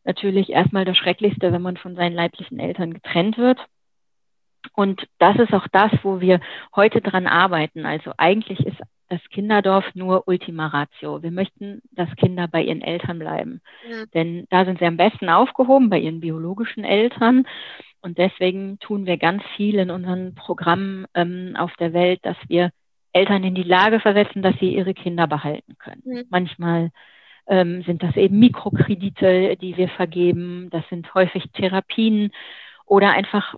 natürlich 0.05 0.51
erstmal 0.51 0.85
das 0.85 0.97
Schrecklichste, 0.97 1.53
wenn 1.53 1.63
man 1.63 1.77
von 1.77 1.95
seinen 1.95 2.15
leiblichen 2.15 2.59
Eltern 2.59 2.95
getrennt 2.95 3.39
wird. 3.39 3.59
Und 4.75 5.07
das 5.19 5.37
ist 5.37 5.53
auch 5.53 5.67
das, 5.73 5.93
wo 6.03 6.21
wir 6.21 6.41
heute 6.75 7.01
dran 7.01 7.27
arbeiten. 7.27 7.87
Also 7.87 8.13
eigentlich 8.17 8.61
ist 8.67 8.79
das 9.09 9.21
Kinderdorf 9.31 9.85
nur 9.95 10.29
Ultima 10.29 10.69
Ratio. 10.69 11.23
Wir 11.23 11.33
möchten, 11.33 11.83
dass 11.91 12.15
Kinder 12.17 12.47
bei 12.47 12.63
ihren 12.63 12.81
Eltern 12.81 13.19
bleiben. 13.19 13.61
Ja. 13.89 14.07
Denn 14.15 14.47
da 14.51 14.65
sind 14.65 14.79
sie 14.79 14.87
am 14.87 14.97
besten 14.97 15.29
aufgehoben, 15.29 15.91
bei 15.91 15.99
ihren 15.99 16.21
biologischen 16.21 16.85
Eltern. 16.85 17.47
Und 18.03 18.19
deswegen 18.19 18.79
tun 18.79 19.07
wir 19.07 19.19
ganz 19.19 19.43
viel 19.57 19.79
in 19.79 19.91
unseren 19.91 20.35
Programmen 20.35 21.07
ähm, 21.15 21.55
auf 21.59 21.75
der 21.75 21.93
Welt, 21.93 22.21
dass 22.23 22.37
wir 22.49 22.71
Eltern 23.13 23.43
in 23.43 23.55
die 23.55 23.65
Lage 23.65 23.99
versetzen, 23.99 24.43
dass 24.43 24.55
sie 24.61 24.75
ihre 24.75 24.95
Kinder 24.95 25.27
behalten 25.27 25.77
können. 25.79 26.03
Ja. 26.05 26.23
Manchmal 26.31 26.91
ähm, 27.49 27.83
sind 27.83 28.03
das 28.03 28.17
eben 28.17 28.39
Mikrokredite, 28.39 29.57
die 29.57 29.77
wir 29.77 29.89
vergeben. 29.89 30.69
Das 30.71 30.89
sind 30.89 31.13
häufig 31.15 31.51
Therapien 31.53 32.31
oder 32.87 33.11
einfach 33.11 33.57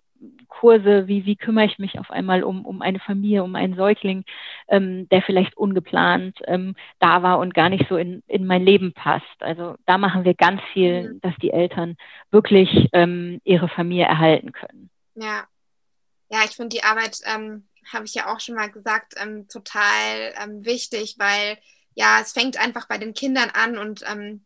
Kurse, 0.52 1.08
wie, 1.08 1.24
wie 1.24 1.36
kümmere 1.36 1.64
ich 1.64 1.78
mich 1.78 1.98
auf 1.98 2.10
einmal 2.10 2.44
um, 2.44 2.64
um 2.66 2.82
eine 2.82 3.00
Familie, 3.00 3.42
um 3.42 3.54
einen 3.54 3.74
Säugling, 3.74 4.24
ähm, 4.68 5.08
der 5.08 5.22
vielleicht 5.22 5.56
ungeplant 5.56 6.38
ähm, 6.46 6.76
da 6.98 7.22
war 7.22 7.38
und 7.38 7.54
gar 7.54 7.68
nicht 7.70 7.86
so 7.88 7.96
in, 7.96 8.22
in 8.26 8.46
mein 8.46 8.64
Leben 8.64 8.92
passt. 8.92 9.24
Also 9.40 9.76
da 9.86 9.98
machen 9.98 10.24
wir 10.24 10.34
ganz 10.34 10.60
viel, 10.72 11.14
mhm. 11.14 11.20
dass 11.20 11.34
die 11.40 11.50
Eltern 11.50 11.96
wirklich 12.30 12.88
ähm, 12.92 13.40
ihre 13.44 13.68
Familie 13.68 14.04
erhalten 14.04 14.52
können. 14.52 14.90
Ja, 15.14 15.44
ja, 16.28 16.40
ich 16.44 16.52
finde 16.52 16.76
die 16.76 16.84
Arbeit, 16.84 17.18
ähm, 17.24 17.66
habe 17.92 18.04
ich 18.04 18.14
ja 18.14 18.32
auch 18.32 18.40
schon 18.40 18.54
mal 18.54 18.70
gesagt, 18.70 19.14
ähm, 19.20 19.48
total 19.48 20.34
ähm, 20.42 20.64
wichtig, 20.64 21.16
weil 21.18 21.58
ja, 21.94 22.20
es 22.20 22.32
fängt 22.32 22.58
einfach 22.58 22.86
bei 22.88 22.98
den 22.98 23.14
Kindern 23.14 23.50
an 23.50 23.78
und 23.78 24.02
ähm, 24.10 24.44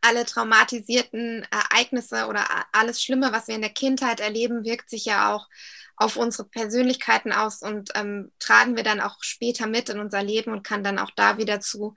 alle 0.00 0.24
traumatisierten 0.24 1.46
Ereignisse 1.50 2.26
oder 2.26 2.46
alles 2.72 3.02
Schlimme, 3.02 3.32
was 3.32 3.48
wir 3.48 3.54
in 3.54 3.62
der 3.62 3.70
Kindheit 3.70 4.20
erleben, 4.20 4.64
wirkt 4.64 4.90
sich 4.90 5.04
ja 5.04 5.34
auch 5.34 5.48
auf 5.96 6.16
unsere 6.16 6.48
Persönlichkeiten 6.48 7.32
aus 7.32 7.60
und 7.60 7.90
ähm, 7.94 8.32
tragen 8.38 8.76
wir 8.76 8.82
dann 8.82 9.00
auch 9.00 9.16
später 9.20 9.66
mit 9.66 9.90
in 9.90 10.00
unser 10.00 10.22
Leben 10.22 10.52
und 10.52 10.64
kann 10.64 10.82
dann 10.82 10.98
auch 10.98 11.10
da 11.14 11.36
wieder 11.36 11.60
zu 11.60 11.94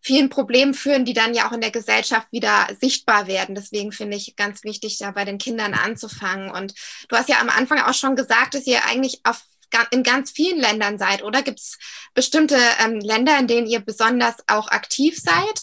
vielen 0.00 0.28
Problemen 0.28 0.74
führen, 0.74 1.04
die 1.04 1.14
dann 1.14 1.34
ja 1.34 1.48
auch 1.48 1.52
in 1.52 1.60
der 1.60 1.70
Gesellschaft 1.70 2.28
wieder 2.30 2.68
sichtbar 2.80 3.26
werden. 3.26 3.54
Deswegen 3.54 3.92
finde 3.92 4.16
ich 4.16 4.36
ganz 4.36 4.62
wichtig, 4.62 4.98
da 4.98 5.10
bei 5.10 5.24
den 5.24 5.38
Kindern 5.38 5.72
anzufangen. 5.72 6.50
Und 6.50 6.74
du 7.08 7.16
hast 7.16 7.28
ja 7.28 7.40
am 7.40 7.48
Anfang 7.48 7.78
auch 7.80 7.94
schon 7.94 8.16
gesagt, 8.16 8.54
dass 8.54 8.66
ihr 8.66 8.84
eigentlich 8.86 9.20
auf 9.24 9.42
in 9.90 10.04
ganz 10.04 10.30
vielen 10.30 10.60
Ländern 10.60 10.98
seid, 10.98 11.24
oder? 11.24 11.42
Gibt 11.42 11.58
es 11.58 11.78
bestimmte 12.14 12.56
ähm, 12.84 13.00
Länder, 13.00 13.36
in 13.38 13.48
denen 13.48 13.66
ihr 13.66 13.80
besonders 13.80 14.36
auch 14.46 14.68
aktiv 14.68 15.18
seid? 15.18 15.62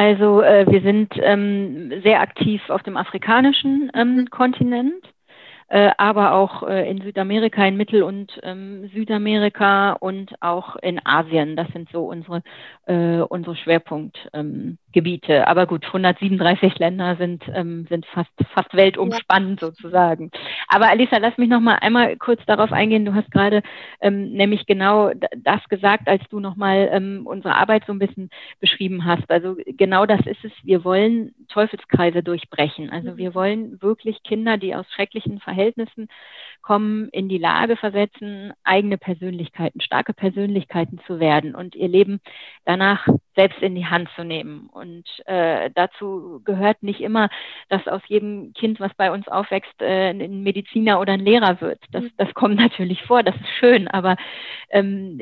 Also 0.00 0.40
äh, 0.40 0.64
wir 0.66 0.80
sind 0.80 1.12
ähm, 1.20 1.92
sehr 2.02 2.22
aktiv 2.22 2.62
auf 2.70 2.82
dem 2.82 2.96
afrikanischen 2.96 3.92
ähm, 3.94 4.16
mhm. 4.16 4.30
Kontinent 4.30 5.04
aber 5.70 6.32
auch 6.32 6.64
äh, 6.64 6.90
in 6.90 7.00
Südamerika, 7.00 7.64
in 7.64 7.76
Mittel- 7.76 8.02
und 8.02 8.40
ähm, 8.42 8.90
Südamerika 8.92 9.92
und 9.92 10.34
auch 10.42 10.74
in 10.74 11.00
Asien. 11.06 11.54
Das 11.54 11.68
sind 11.68 11.88
so 11.92 12.06
unsere, 12.06 12.42
äh, 12.86 13.20
unsere 13.20 13.54
Schwerpunktgebiete. 13.54 15.32
Ähm, 15.32 15.44
aber 15.44 15.68
gut, 15.68 15.86
137 15.86 16.76
Länder 16.80 17.14
sind, 17.14 17.44
ähm, 17.54 17.86
sind 17.88 18.04
fast, 18.06 18.32
fast 18.52 18.74
weltumspannend 18.74 19.60
ja. 19.60 19.68
sozusagen. 19.68 20.32
Aber 20.66 20.88
Alisa, 20.88 21.18
lass 21.18 21.38
mich 21.38 21.48
noch 21.48 21.60
mal 21.60 21.76
einmal 21.76 22.16
kurz 22.16 22.44
darauf 22.46 22.72
eingehen. 22.72 23.04
Du 23.04 23.14
hast 23.14 23.30
gerade 23.30 23.62
ähm, 24.00 24.32
nämlich 24.32 24.66
genau 24.66 25.12
das 25.36 25.62
gesagt, 25.68 26.08
als 26.08 26.22
du 26.30 26.40
noch 26.40 26.56
mal 26.56 26.88
ähm, 26.90 27.28
unsere 27.28 27.54
Arbeit 27.54 27.84
so 27.86 27.92
ein 27.92 28.00
bisschen 28.00 28.30
beschrieben 28.58 29.04
hast. 29.04 29.30
Also 29.30 29.56
genau 29.66 30.04
das 30.04 30.26
ist 30.26 30.44
es. 30.44 30.52
Wir 30.64 30.84
wollen 30.84 31.32
Teufelskreise 31.46 32.24
durchbrechen. 32.24 32.90
Also 32.90 33.12
mhm. 33.12 33.16
wir 33.18 33.34
wollen 33.36 33.80
wirklich 33.80 34.24
Kinder, 34.24 34.56
die 34.56 34.74
aus 34.74 34.86
schrecklichen 34.90 35.38
Verhältnissen 35.38 35.59
Verhältnissen 35.60 36.08
kommen, 36.62 37.08
in 37.10 37.28
die 37.28 37.38
Lage 37.38 37.76
versetzen, 37.76 38.52
eigene 38.64 38.98
Persönlichkeiten, 38.98 39.80
starke 39.80 40.12
Persönlichkeiten 40.12 41.00
zu 41.06 41.20
werden 41.20 41.54
und 41.54 41.74
ihr 41.74 41.88
Leben 41.88 42.20
danach 42.64 43.06
selbst 43.34 43.60
in 43.60 43.74
die 43.74 43.86
Hand 43.86 44.08
zu 44.16 44.24
nehmen. 44.24 44.68
Und 44.70 45.04
äh, 45.26 45.70
dazu 45.74 46.40
gehört 46.44 46.82
nicht 46.82 47.00
immer, 47.00 47.28
dass 47.68 47.86
aus 47.86 48.02
jedem 48.06 48.52
Kind, 48.54 48.80
was 48.80 48.92
bei 48.94 49.10
uns 49.10 49.28
aufwächst, 49.28 49.80
äh, 49.80 50.10
ein 50.10 50.42
Mediziner 50.42 51.00
oder 51.00 51.14
ein 51.14 51.20
Lehrer 51.24 51.60
wird. 51.60 51.82
Das, 51.92 52.04
mhm. 52.04 52.10
das 52.16 52.32
kommt 52.34 52.56
natürlich 52.56 53.02
vor, 53.02 53.22
das 53.22 53.36
ist 53.36 53.48
schön, 53.58 53.88
aber 53.88 54.16
ähm, 54.70 55.20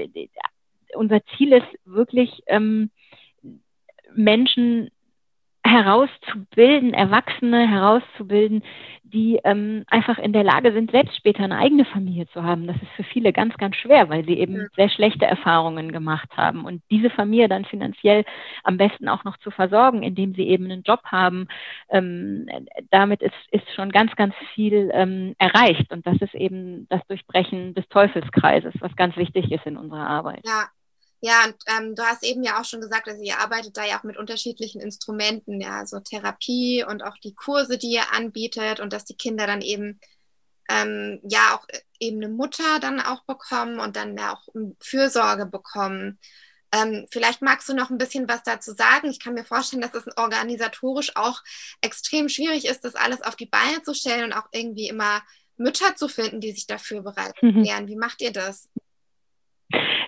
unser 0.94 1.24
Ziel 1.36 1.52
ist 1.52 1.68
wirklich, 1.84 2.42
ähm, 2.46 2.90
Menschen 4.14 4.90
herauszubilden, 5.68 6.94
Erwachsene 6.94 7.68
herauszubilden, 7.68 8.62
die 9.12 9.40
ähm, 9.44 9.84
einfach 9.88 10.18
in 10.18 10.32
der 10.32 10.44
Lage 10.44 10.72
sind, 10.72 10.90
selbst 10.90 11.16
später 11.16 11.44
eine 11.44 11.56
eigene 11.56 11.84
Familie 11.84 12.26
zu 12.28 12.42
haben. 12.42 12.66
Das 12.66 12.76
ist 12.76 12.90
für 12.96 13.04
viele 13.04 13.32
ganz, 13.32 13.56
ganz 13.56 13.76
schwer, 13.76 14.08
weil 14.08 14.24
sie 14.24 14.38
eben 14.38 14.56
ja. 14.56 14.66
sehr 14.76 14.90
schlechte 14.90 15.24
Erfahrungen 15.24 15.92
gemacht 15.92 16.28
haben. 16.36 16.64
Und 16.64 16.82
diese 16.90 17.10
Familie 17.10 17.48
dann 17.48 17.64
finanziell 17.64 18.24
am 18.64 18.76
besten 18.76 19.08
auch 19.08 19.24
noch 19.24 19.36
zu 19.38 19.50
versorgen, 19.50 20.02
indem 20.02 20.34
sie 20.34 20.48
eben 20.48 20.64
einen 20.66 20.82
Job 20.82 21.00
haben, 21.04 21.48
ähm, 21.90 22.46
damit 22.90 23.22
ist, 23.22 23.34
ist 23.50 23.72
schon 23.74 23.90
ganz, 23.90 24.14
ganz 24.16 24.34
viel 24.54 24.90
ähm, 24.92 25.34
erreicht. 25.38 25.90
Und 25.92 26.06
das 26.06 26.16
ist 26.20 26.34
eben 26.34 26.86
das 26.88 27.00
Durchbrechen 27.06 27.74
des 27.74 27.88
Teufelskreises, 27.88 28.74
was 28.80 28.94
ganz 28.96 29.16
wichtig 29.16 29.50
ist 29.50 29.66
in 29.66 29.76
unserer 29.76 30.06
Arbeit. 30.06 30.42
Ja, 30.44 30.66
ja, 31.20 31.46
und 31.46 31.56
ähm, 31.66 31.94
du 31.96 32.02
hast 32.04 32.22
eben 32.22 32.42
ja 32.42 32.60
auch 32.60 32.64
schon 32.64 32.80
gesagt, 32.80 33.08
dass 33.08 33.20
ihr 33.20 33.38
arbeitet 33.38 33.76
da 33.76 33.84
ja 33.84 33.98
auch 33.98 34.04
mit 34.04 34.16
unterschiedlichen 34.16 34.80
Instrumenten, 34.80 35.60
ja, 35.60 35.84
so 35.84 35.98
Therapie 35.98 36.84
und 36.84 37.02
auch 37.02 37.16
die 37.18 37.34
Kurse, 37.34 37.76
die 37.76 37.90
ihr 37.90 38.12
anbietet 38.12 38.78
und 38.78 38.92
dass 38.92 39.04
die 39.04 39.16
Kinder 39.16 39.46
dann 39.46 39.60
eben 39.60 39.98
ähm, 40.68 41.20
ja 41.28 41.56
auch 41.56 41.68
äh, 41.68 41.80
eben 41.98 42.18
eine 42.18 42.32
Mutter 42.32 42.78
dann 42.80 43.00
auch 43.00 43.24
bekommen 43.24 43.80
und 43.80 43.96
dann 43.96 44.16
ja 44.16 44.34
auch 44.34 44.46
Fürsorge 44.80 45.46
bekommen. 45.46 46.20
Ähm, 46.70 47.06
vielleicht 47.10 47.42
magst 47.42 47.68
du 47.68 47.74
noch 47.74 47.90
ein 47.90 47.98
bisschen 47.98 48.28
was 48.28 48.42
dazu 48.44 48.72
sagen. 48.72 49.10
Ich 49.10 49.18
kann 49.18 49.34
mir 49.34 49.44
vorstellen, 49.44 49.82
dass 49.82 49.94
es 49.94 50.16
organisatorisch 50.16 51.16
auch 51.16 51.40
extrem 51.80 52.28
schwierig 52.28 52.66
ist, 52.66 52.84
das 52.84 52.94
alles 52.94 53.22
auf 53.22 53.36
die 53.36 53.46
Beine 53.46 53.82
zu 53.82 53.94
stellen 53.94 54.24
und 54.24 54.32
auch 54.34 54.46
irgendwie 54.52 54.88
immer 54.88 55.22
Mütter 55.56 55.96
zu 55.96 56.08
finden, 56.08 56.40
die 56.40 56.52
sich 56.52 56.66
dafür 56.66 57.02
bereit 57.02 57.34
erklären. 57.42 57.84
Mhm. 57.84 57.88
Wie 57.88 57.96
macht 57.96 58.20
ihr 58.20 58.32
das? 58.32 58.68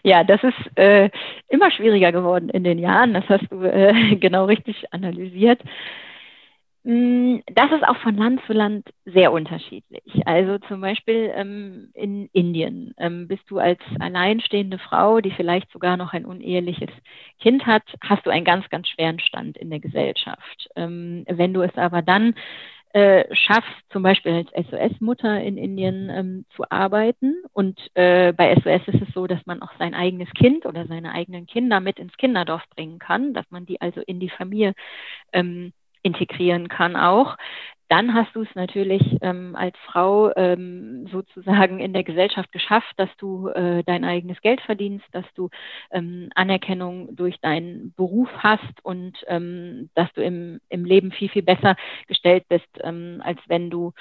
Ja, 0.03 0.25
das 0.25 0.43
ist 0.43 0.79
äh, 0.79 1.11
immer 1.49 1.71
schwieriger 1.71 2.13
geworden 2.13 2.49
in 2.49 2.65
den 2.65 2.79
Jahren. 2.79 3.15
Das 3.15 3.29
hast 3.29 3.47
du 3.51 3.63
äh, 3.63 4.17
genau 4.21 4.47
richtig 4.47 4.93
analysiert. 4.93 5.61
Mm, 6.83 7.41
das 7.53 7.71
ist 7.73 7.87
auch 7.87 7.97
von 7.99 8.17
Land 8.17 8.41
zu 8.47 8.55
Land 8.55 8.89
sehr 9.05 9.33
unterschiedlich. 9.33 10.03
Also 10.27 10.59
zum 10.67 10.81
Beispiel 10.81 11.31
ähm, 11.35 11.91
in 11.95 12.31
Indien 12.33 12.95
ähm, 12.97 13.29
bist 13.29 13.43
du 13.49 13.59
als 13.59 13.81
alleinstehende 13.99 14.79
Frau, 14.79 15.21
die 15.21 15.31
vielleicht 15.31 15.71
sogar 15.73 15.99
noch 15.99 16.15
ein 16.15 16.25
uneheliches 16.25 16.89
Kind 17.39 17.67
hat, 17.67 17.83
hast 18.03 18.25
du 18.25 18.31
einen 18.31 18.47
ganz, 18.47 18.69
ganz 18.71 18.89
schweren 18.89 19.21
Stand 19.21 19.59
in 19.59 19.69
der 19.69 19.81
Gesellschaft. 19.81 20.71
Ähm, 20.75 21.25
wenn 21.29 21.53
du 21.53 21.61
es 21.61 21.77
aber 21.77 22.01
dann 22.01 22.35
äh, 22.93 23.25
schaffst, 23.35 23.71
zum 23.91 24.03
Beispiel 24.03 24.45
als 24.53 24.69
SOS-Mutter 24.69 25.41
in 25.41 25.57
Indien 25.57 26.11
ähm, 26.11 26.45
zu 26.57 26.65
arbeiten. 26.71 27.43
Und 27.53 27.79
äh, 27.95 28.33
bei 28.33 28.55
SOS 28.55 28.89
ist 28.89 29.03
es 29.09 29.15
so, 29.15 29.27
dass 29.27 29.45
man 29.47 29.63
auch 29.63 29.73
sein 29.79 29.95
eigenes 29.95 30.29
Kind 30.31 30.67
oder 30.67 30.87
seine 30.87 31.13
eigenen 31.13 31.47
Kinder 31.47 31.81
mit 31.81 31.99
ins 31.99 32.17
Kinderdorf 32.17 32.63
bringen 32.75 32.99
kann, 32.99 33.33
dass 33.35 33.45
man 33.51 33.67
die 33.67 33.81
also 33.81 34.01
in 34.01 34.21
die 34.21 34.31
Familie 34.31 34.75
ähm, 35.33 35.73
integrieren 36.03 36.69
kann 36.69 36.97
auch 36.97 37.37
dann 37.91 38.15
hast 38.15 38.35
du 38.37 38.43
es 38.43 38.55
natürlich 38.55 39.03
ähm, 39.21 39.57
als 39.57 39.77
Frau 39.85 40.33
ähm, 40.37 41.09
sozusagen 41.11 41.81
in 41.81 41.93
der 41.93 42.05
Gesellschaft 42.05 42.53
geschafft, 42.53 42.93
dass 42.97 43.11
du 43.19 43.49
äh, 43.49 43.83
dein 43.85 44.05
eigenes 44.05 44.41
Geld 44.43 44.61
verdienst, 44.61 45.05
dass 45.11 45.25
du 45.35 45.51
ähm, 45.91 46.31
Anerkennung 46.37 47.17
durch 47.17 47.41
deinen 47.41 47.93
Beruf 47.97 48.29
hast 48.39 48.85
und 48.85 49.19
ähm, 49.27 49.91
dass 49.97 50.11
du 50.13 50.23
im, 50.23 50.61
im 50.69 50.85
Leben 50.85 51.11
viel, 51.11 51.29
viel 51.31 51.43
besser 51.43 51.75
gestellt 52.07 52.45
bist, 52.49 52.69
ähm, 52.81 53.21
als 53.25 53.41
wenn 53.49 53.71
du 53.71 53.93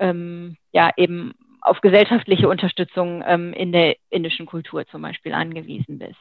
ähm, 0.00 0.56
ja 0.72 0.90
eben 0.96 1.32
auf 1.60 1.80
gesellschaftliche 1.80 2.48
Unterstützung 2.48 3.22
in 3.22 3.72
der 3.72 3.96
indischen 4.08 4.46
Kultur 4.46 4.86
zum 4.86 5.02
Beispiel 5.02 5.32
angewiesen 5.32 5.98
bist. 5.98 6.14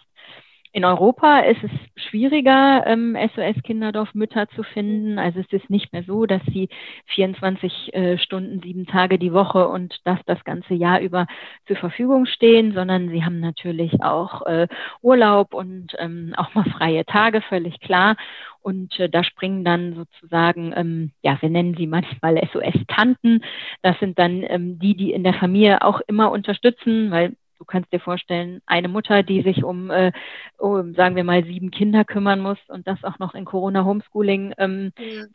In 0.75 0.83
Europa 0.83 1.39
ist 1.39 1.63
es 1.63 1.71
schwieriger, 2.03 2.83
ähm, 2.85 3.15
SOS-Kinderdorfmütter 3.15 4.49
zu 4.49 4.63
finden. 4.63 5.17
Also 5.17 5.39
es 5.39 5.49
ist 5.53 5.69
nicht 5.69 5.93
mehr 5.93 6.03
so, 6.03 6.25
dass 6.25 6.41
sie 6.47 6.67
24 7.05 7.93
äh, 7.93 8.17
Stunden, 8.17 8.59
sieben 8.59 8.85
Tage 8.85 9.17
die 9.17 9.31
Woche 9.31 9.69
und 9.69 10.01
das 10.03 10.19
das 10.25 10.43
ganze 10.43 10.73
Jahr 10.73 10.99
über 10.99 11.27
zur 11.65 11.77
Verfügung 11.77 12.25
stehen, 12.25 12.73
sondern 12.73 13.07
sie 13.07 13.23
haben 13.23 13.39
natürlich 13.39 14.03
auch 14.03 14.45
äh, 14.47 14.67
Urlaub 15.01 15.53
und 15.53 15.95
ähm, 15.97 16.33
auch 16.35 16.53
mal 16.55 16.65
freie 16.65 17.05
Tage, 17.05 17.39
völlig 17.39 17.79
klar. 17.79 18.17
Und 18.59 18.99
äh, 18.99 19.07
da 19.07 19.23
springen 19.23 19.63
dann 19.63 19.95
sozusagen, 19.95 20.73
ähm, 20.75 21.11
ja, 21.21 21.41
wir 21.41 21.49
nennen 21.49 21.75
sie 21.77 21.87
manchmal 21.87 22.35
SOS-Tanten. 22.51 23.45
Das 23.81 23.97
sind 23.99 24.19
dann 24.19 24.43
ähm, 24.45 24.77
die, 24.77 24.97
die 24.97 25.13
in 25.13 25.23
der 25.23 25.35
Familie 25.35 25.83
auch 25.83 26.01
immer 26.05 26.31
unterstützen, 26.31 27.11
weil 27.11 27.37
du 27.57 27.65
kannst 27.65 27.91
dir 27.91 27.99
vorstellen, 27.99 28.61
eine 28.65 28.87
Mutter, 28.87 29.23
die 29.23 29.41
sich 29.41 29.63
um, 29.63 29.89
äh, 29.91 30.11
um, 30.57 30.93
sagen 30.93 31.15
wir 31.15 31.23
mal, 31.23 31.43
sieben 31.43 31.71
Kinder 31.71 32.05
kümmern 32.05 32.39
muss 32.39 32.59
und 32.67 32.87
das 32.87 33.03
auch 33.03 33.19
noch 33.19 33.33
in 33.35 33.45
Corona-Homeschooling-Zeiten, 33.45 34.93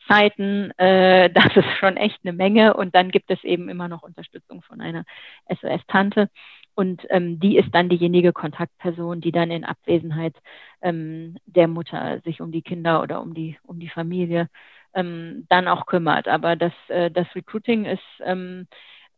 ähm, 0.09 0.73
äh, 0.79 1.31
das 1.35 1.57
ist 1.57 1.77
schon 1.79 1.97
echt 1.97 2.19
eine 2.25 2.33
Menge. 2.33 2.75
Und 2.75 2.95
dann 2.95 3.11
gibt 3.11 3.31
es 3.31 3.43
eben 3.45 3.69
immer 3.69 3.89
noch 3.89 4.03
Unterstützung 4.03 4.63
von 4.63 4.81
einer 4.81 5.05
SOS-Tante. 5.49 6.29
Und 6.75 7.03
ähm, 7.11 7.41
die 7.41 7.57
ist 7.59 7.75
dann 7.75 7.89
diejenige 7.89 8.33
Kontaktperson, 8.33 9.21
die 9.21 9.33
dann 9.33 9.51
in 9.51 9.65
Abwesenheit 9.65 10.35
ähm, 10.81 11.37
der 11.47 11.69
Mutter 11.69 12.21
sich 12.25 12.41
um 12.41 12.53
die 12.53 12.63
Kinder 12.63 13.03
oder 13.03 13.21
um 13.21 13.35
die, 13.35 13.59
um 13.65 13.79
die 13.81 13.89
Familie 13.89 14.49
ähm, 14.95 15.47
dann 15.49 15.69
auch 15.69 15.87
kümmert. 15.87 16.29
Aber 16.29 16.57
das, 16.57 16.73
äh, 16.89 17.11
das 17.11 17.27
Recruiting 17.35 17.85
ist 17.85 18.03
ähm, 18.25 18.67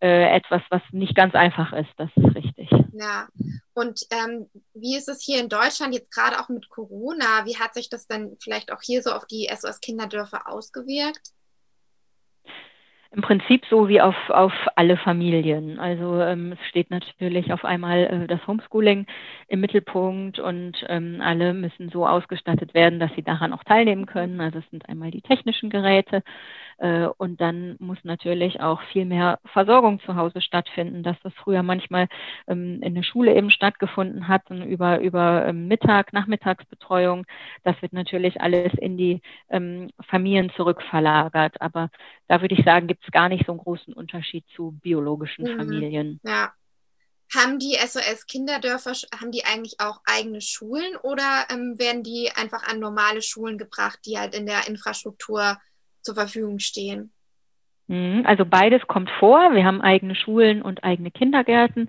äh, 0.01 0.35
etwas, 0.35 0.63
was 0.71 0.83
nicht 0.91 1.15
ganz 1.15 1.35
einfach 1.35 1.73
ist. 1.73 1.93
Das 1.97 2.11
ist 2.17 2.35
richtig. 2.35 2.71
Ja, 2.95 3.29
und 3.73 4.07
ähm, 4.11 4.51
wie 4.75 4.97
ist 4.97 5.09
es 5.09 5.23
hier 5.23 5.41
in 5.41 5.49
Deutschland 5.49 5.95
jetzt 5.95 6.11
gerade 6.11 6.39
auch 6.39 6.51
mit 6.51 6.69
Corona? 6.69 7.47
Wie 7.47 7.57
hat 7.57 7.73
sich 7.73 7.89
das 7.89 8.07
dann 8.07 8.37
vielleicht 8.39 8.71
auch 8.71 8.83
hier 8.83 9.03
so 9.03 9.13
auf 9.13 9.25
die 9.27 9.49
SOS-Kinderdörfer 9.51 10.47
ausgewirkt? 10.47 11.31
Im 13.15 13.21
Prinzip 13.21 13.67
so 13.69 13.89
wie 13.89 14.01
auf, 14.01 14.17
auf 14.31 14.55
alle 14.75 14.97
Familien. 14.97 15.79
Also 15.79 16.19
ähm, 16.23 16.53
es 16.53 16.69
steht 16.69 16.91
natürlich 16.91 17.53
auf 17.53 17.63
einmal 17.63 18.05
äh, 18.05 18.27
das 18.27 18.47
Homeschooling 18.47 19.05
im 19.49 19.61
Mittelpunkt 19.61 20.39
und 20.39 20.83
ähm, 20.89 21.21
alle 21.23 21.53
müssen 21.53 21.91
so 21.91 22.07
ausgestattet 22.07 22.73
werden, 22.73 22.99
dass 23.01 23.13
sie 23.15 23.23
daran 23.23 23.53
auch 23.53 23.65
teilnehmen 23.65 24.07
können. 24.07 24.41
Also 24.41 24.61
es 24.61 24.71
sind 24.71 24.89
einmal 24.89 25.11
die 25.11 25.21
technischen 25.21 25.69
Geräte 25.69 26.23
äh, 26.79 27.07
und 27.19 27.41
dann 27.41 27.77
muss 27.79 27.99
natürlich 28.03 28.61
auch 28.61 28.81
viel 28.93 29.05
mehr 29.05 29.39
Versorgung 29.45 30.01
zu 30.01 30.17
Hause 30.17 30.41
stattfinden, 30.41 31.03
dass 31.03 31.17
das 31.23 31.33
früher 31.35 31.63
manchmal 31.63 32.09
ähm, 32.49 32.81
in 32.83 32.95
der 32.95 33.03
Schule 33.03 33.35
eben 33.35 33.51
stattgefunden 33.51 34.27
hat 34.27 34.51
und 34.51 34.63
über, 34.63 35.01
über 35.01 35.47
ähm, 35.47 35.69
Mittag, 35.69 36.13
Nachmittagsbetreuung. 36.13 37.25
Das 37.63 37.81
wird 37.83 37.93
natürlich 37.93 38.41
alles 38.41 38.73
in 38.75 38.97
die 38.97 39.21
ähm, 39.51 39.91
Familien 40.09 40.51
zurückverlagert. 40.57 41.61
Aber 41.61 41.91
da 42.27 42.41
würde 42.41 42.55
ich 42.55 42.65
sagen, 42.65 42.87
gibt 42.87 43.02
es 43.05 43.11
gar 43.11 43.29
nicht 43.29 43.47
so 43.47 43.53
einen 43.53 43.61
großen 43.61 43.93
Unterschied 43.93 44.45
zu 44.55 44.73
biologischen 44.83 45.45
mhm. 45.45 45.57
Familien. 45.59 46.21
Ja. 46.25 46.53
Haben 47.35 47.59
die 47.59 47.77
SOS-Kinderdörfer, 47.79 48.93
haben 49.19 49.33
die 49.33 49.45
eigentlich 49.45 49.81
auch 49.81 50.01
eigene 50.05 50.43
Schulen 50.43 50.97
oder 51.03 51.47
ähm, 51.51 51.79
werden 51.79 52.03
die 52.03 52.31
einfach 52.35 52.63
an 52.65 52.79
normale 52.79 53.23
Schulen 53.23 53.57
gebracht, 53.57 54.01
die 54.05 54.19
halt 54.19 54.35
in 54.35 54.45
der 54.45 54.69
Infrastruktur 54.69 55.57
zur 56.03 56.15
Verfügung 56.15 56.59
stehen? 56.59 57.11
Mhm, 57.87 58.25
also 58.27 58.45
beides 58.45 58.87
kommt 58.87 59.11
vor. 59.19 59.55
Wir 59.55 59.65
haben 59.65 59.81
eigene 59.81 60.15
Schulen 60.15 60.61
und 60.61 60.85
eigene 60.85 61.11
Kindergärten. 61.11 61.89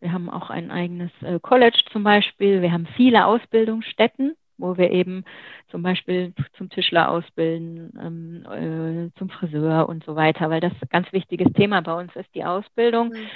Wir 0.00 0.12
haben 0.12 0.28
auch 0.28 0.50
ein 0.50 0.72
eigenes 0.72 1.12
äh, 1.20 1.38
College 1.40 1.84
zum 1.92 2.02
Beispiel. 2.02 2.60
Wir 2.60 2.72
haben 2.72 2.88
viele 2.96 3.26
Ausbildungsstätten 3.26 4.34
wo 4.60 4.76
wir 4.76 4.90
eben 4.90 5.24
zum 5.70 5.82
Beispiel 5.82 6.32
zum 6.56 6.68
Tischler 6.70 7.10
ausbilden, 7.10 7.92
ähm, 8.00 9.10
äh, 9.12 9.18
zum 9.18 9.30
Friseur 9.30 9.88
und 9.88 10.04
so 10.04 10.16
weiter, 10.16 10.50
weil 10.50 10.60
das 10.60 10.72
ein 10.72 10.88
ganz 10.90 11.12
wichtiges 11.12 11.52
Thema 11.54 11.80
bei 11.82 11.92
uns 11.92 12.14
ist, 12.16 12.34
die 12.34 12.44
Ausbildung. 12.44 13.10
Mhm. 13.10 13.28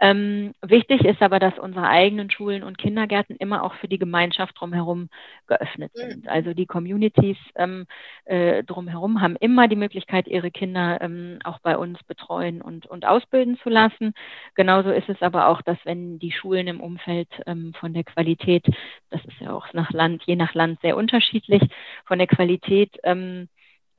Ähm, 0.00 0.54
wichtig 0.60 1.04
ist 1.04 1.22
aber, 1.22 1.38
dass 1.38 1.58
unsere 1.58 1.88
eigenen 1.88 2.30
Schulen 2.30 2.62
und 2.64 2.78
Kindergärten 2.78 3.36
immer 3.36 3.62
auch 3.62 3.74
für 3.74 3.88
die 3.88 3.98
Gemeinschaft 3.98 4.58
drumherum 4.58 5.08
geöffnet 5.46 5.92
mhm. 5.94 6.10
sind. 6.10 6.28
Also 6.28 6.52
die 6.52 6.66
Communities 6.66 7.36
ähm, 7.54 7.86
äh, 8.24 8.64
drumherum 8.64 9.20
haben 9.20 9.36
immer 9.36 9.68
die 9.68 9.76
Möglichkeit, 9.76 10.26
ihre 10.26 10.50
Kinder 10.50 11.00
ähm, 11.00 11.38
auch 11.44 11.60
bei 11.60 11.78
uns 11.78 12.02
betreuen 12.04 12.60
und, 12.60 12.86
und 12.86 13.06
ausbilden 13.06 13.56
zu 13.62 13.68
lassen. 13.68 14.14
Genauso 14.54 14.90
ist 14.90 15.08
es 15.08 15.22
aber 15.22 15.48
auch, 15.48 15.62
dass 15.62 15.78
wenn 15.84 16.18
die 16.18 16.32
Schulen 16.32 16.66
im 16.66 16.80
Umfeld 16.80 17.28
ähm, 17.46 17.72
von 17.78 17.94
der 17.94 18.04
Qualität, 18.04 18.66
das 19.10 19.24
ist 19.24 19.40
ja 19.40 19.52
auch 19.52 19.72
nach 19.74 19.90
Land, 19.92 20.24
je 20.26 20.36
nach 20.36 20.54
Land 20.54 20.80
sehr 20.80 20.96
unterschiedlich, 20.96 21.62
von 22.04 22.18
der 22.18 22.26
Qualität 22.26 22.98
ähm, 23.04 23.48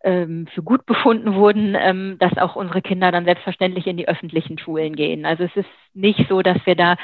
ähm, 0.06 0.48
für 0.54 0.62
gut 0.62 0.86
befunden 0.86 1.34
wurden, 1.34 1.76
ähm, 1.76 2.18
dass 2.20 2.38
auch 2.38 2.56
unsere 2.56 2.84
Kinder 2.84 3.12
dann 3.12 3.26
selbstverständlich 3.26 3.88
in 3.88 3.98
die 3.98 4.08
öffentlichen 4.08 4.60
Schulen 4.60 4.96
gehen. 4.96 5.26
Also 5.26 5.46
es 5.46 5.56
ist 5.56 5.70
nicht 5.94 6.28
so, 6.30 6.44
dass 6.44 6.64
wir 6.66 6.76
da 6.76 6.96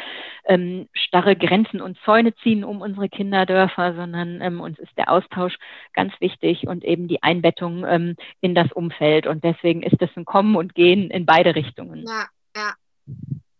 ähm, 0.46 0.88
starre 0.94 1.36
Grenzen 1.36 1.82
und 1.82 1.98
Zäune 2.06 2.36
ziehen 2.36 2.64
um 2.64 2.80
unsere 2.80 3.10
Kinderdörfer, 3.10 3.96
sondern 3.96 4.40
ähm, 4.42 4.62
uns 4.62 4.78
ist 4.78 4.96
der 4.98 5.10
Austausch 5.10 5.58
ganz 5.94 6.14
wichtig 6.20 6.68
und 6.68 6.84
eben 6.84 7.08
die 7.08 7.24
Einbettung 7.24 7.86
ähm, 7.86 8.16
in 8.40 8.54
das 8.54 8.72
Umfeld. 8.72 9.26
Und 9.26 9.44
deswegen 9.44 9.82
ist 9.82 10.00
es 10.00 10.10
ein 10.16 10.26
Kommen 10.26 10.56
und 10.56 10.76
Gehen 10.76 11.10
in 11.10 11.26
beide 11.26 11.56
Richtungen. 11.56 12.06
Ja, 12.08 12.28
ja. 12.56 12.74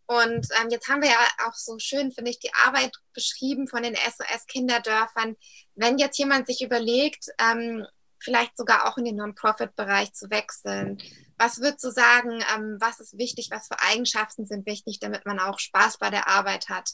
Und 0.06 0.48
ähm, 0.62 0.70
jetzt 0.70 0.88
haben 0.88 1.02
wir 1.02 1.10
ja 1.10 1.48
auch 1.48 1.54
so 1.54 1.80
schön, 1.80 2.12
finde 2.12 2.30
ich, 2.30 2.40
die 2.40 2.52
Arbeit 2.68 2.92
beschrieben 3.16 3.68
von 3.68 3.82
den 3.82 3.96
SOS-Kinderdörfern. 3.96 5.36
Wenn 5.76 5.98
jetzt 5.98 6.20
jemand 6.20 6.46
sich 6.46 6.62
überlegt, 6.62 7.28
ähm, 7.40 7.88
vielleicht 8.22 8.58
sogar 8.58 8.88
auch 8.88 8.98
in 8.98 9.06
den 9.06 9.16
Non-Profit-Bereich 9.16 10.14
zu 10.14 10.30
wechseln. 10.30 10.98
Was 11.38 11.60
würdest 11.60 11.84
du 11.84 11.90
sagen, 11.90 12.44
ähm, 12.56 12.78
was 12.80 13.00
ist 13.00 13.18
wichtig, 13.18 13.50
was 13.52 13.68
für 13.68 13.80
Eigenschaften 13.82 14.46
sind 14.46 14.66
wichtig, 14.66 15.00
damit 15.00 15.26
man 15.26 15.40
auch 15.40 15.60
Spaß 15.60 15.98
bei 15.98 16.10
der 16.10 16.28
Arbeit 16.28 16.70
hat? 16.70 16.92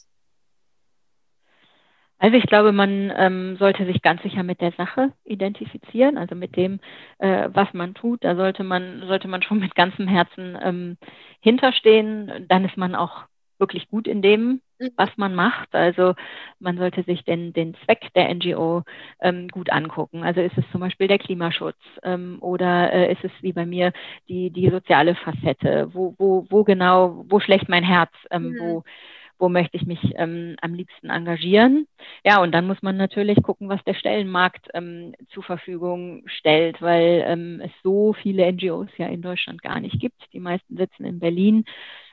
Also 2.20 2.36
ich 2.36 2.46
glaube, 2.46 2.72
man 2.72 3.12
ähm, 3.16 3.56
sollte 3.58 3.86
sich 3.86 4.02
ganz 4.02 4.22
sicher 4.22 4.42
mit 4.42 4.60
der 4.60 4.72
Sache 4.72 5.12
identifizieren, 5.24 6.18
also 6.18 6.34
mit 6.34 6.56
dem, 6.56 6.80
äh, 7.18 7.48
was 7.52 7.72
man 7.74 7.94
tut. 7.94 8.24
Da 8.24 8.34
sollte 8.34 8.64
man, 8.64 9.04
sollte 9.06 9.28
man 9.28 9.42
schon 9.42 9.60
mit 9.60 9.76
ganzem 9.76 10.08
Herzen 10.08 10.58
ähm, 10.60 10.98
hinterstehen. 11.40 12.46
Dann 12.48 12.64
ist 12.64 12.76
man 12.76 12.96
auch 12.96 13.22
wirklich 13.58 13.88
gut 13.88 14.08
in 14.08 14.20
dem. 14.20 14.60
Was 14.96 15.10
man 15.16 15.34
macht. 15.34 15.74
Also 15.74 16.14
man 16.60 16.78
sollte 16.78 17.02
sich 17.02 17.24
den, 17.24 17.52
den 17.52 17.74
Zweck 17.84 18.08
der 18.14 18.32
NGO 18.34 18.82
ähm, 19.20 19.48
gut 19.48 19.70
angucken. 19.70 20.24
Also 20.24 20.40
ist 20.40 20.56
es 20.58 20.64
zum 20.72 20.80
Beispiel 20.80 21.08
der 21.08 21.18
Klimaschutz 21.18 21.78
ähm, 22.02 22.38
oder 22.40 22.92
äh, 22.92 23.12
ist 23.12 23.24
es 23.24 23.32
wie 23.40 23.52
bei 23.52 23.66
mir 23.66 23.92
die, 24.28 24.50
die 24.50 24.70
soziale 24.70 25.14
Facette? 25.14 25.90
Wo, 25.92 26.14
wo, 26.18 26.46
wo 26.50 26.64
genau, 26.64 27.24
wo 27.28 27.40
schlägt 27.40 27.68
mein 27.68 27.84
Herz? 27.84 28.12
Ähm, 28.30 28.50
mhm. 28.50 28.58
Wo 28.58 28.84
wo 29.38 29.48
möchte 29.48 29.76
ich 29.76 29.86
mich 29.86 30.00
ähm, 30.16 30.56
am 30.60 30.74
liebsten 30.74 31.10
engagieren. 31.10 31.86
Ja, 32.24 32.42
und 32.42 32.52
dann 32.52 32.66
muss 32.66 32.82
man 32.82 32.96
natürlich 32.96 33.40
gucken, 33.42 33.68
was 33.68 33.82
der 33.84 33.94
Stellenmarkt 33.94 34.68
ähm, 34.74 35.14
zur 35.28 35.42
Verfügung 35.42 36.22
stellt, 36.26 36.82
weil 36.82 37.24
ähm, 37.26 37.60
es 37.64 37.70
so 37.82 38.12
viele 38.12 38.50
NGOs 38.52 38.88
ja 38.96 39.06
in 39.06 39.22
Deutschland 39.22 39.62
gar 39.62 39.80
nicht 39.80 40.00
gibt. 40.00 40.20
Die 40.32 40.40
meisten 40.40 40.76
sitzen 40.76 41.04
in 41.04 41.20
Berlin. 41.20 41.64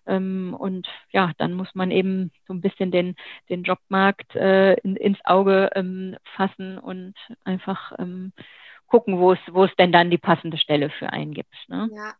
Ähm, 0.07 0.55
und 0.57 0.87
ja, 1.11 1.31
dann 1.37 1.53
muss 1.53 1.73
man 1.73 1.91
eben 1.91 2.31
so 2.47 2.53
ein 2.53 2.61
bisschen 2.61 2.91
den, 2.91 3.15
den 3.49 3.63
Jobmarkt 3.63 4.35
äh, 4.35 4.73
in, 4.75 4.95
ins 4.95 5.19
Auge 5.23 5.69
ähm, 5.75 6.17
fassen 6.35 6.77
und 6.77 7.15
einfach 7.43 7.93
ähm, 7.99 8.33
gucken, 8.87 9.19
wo 9.19 9.33
es, 9.33 9.75
denn 9.77 9.91
dann 9.91 10.09
die 10.09 10.17
passende 10.17 10.57
Stelle 10.57 10.89
für 10.89 11.11
einen 11.11 11.33
gibt. 11.33 11.55
Ne? 11.67 11.89
Ja. 11.93 12.13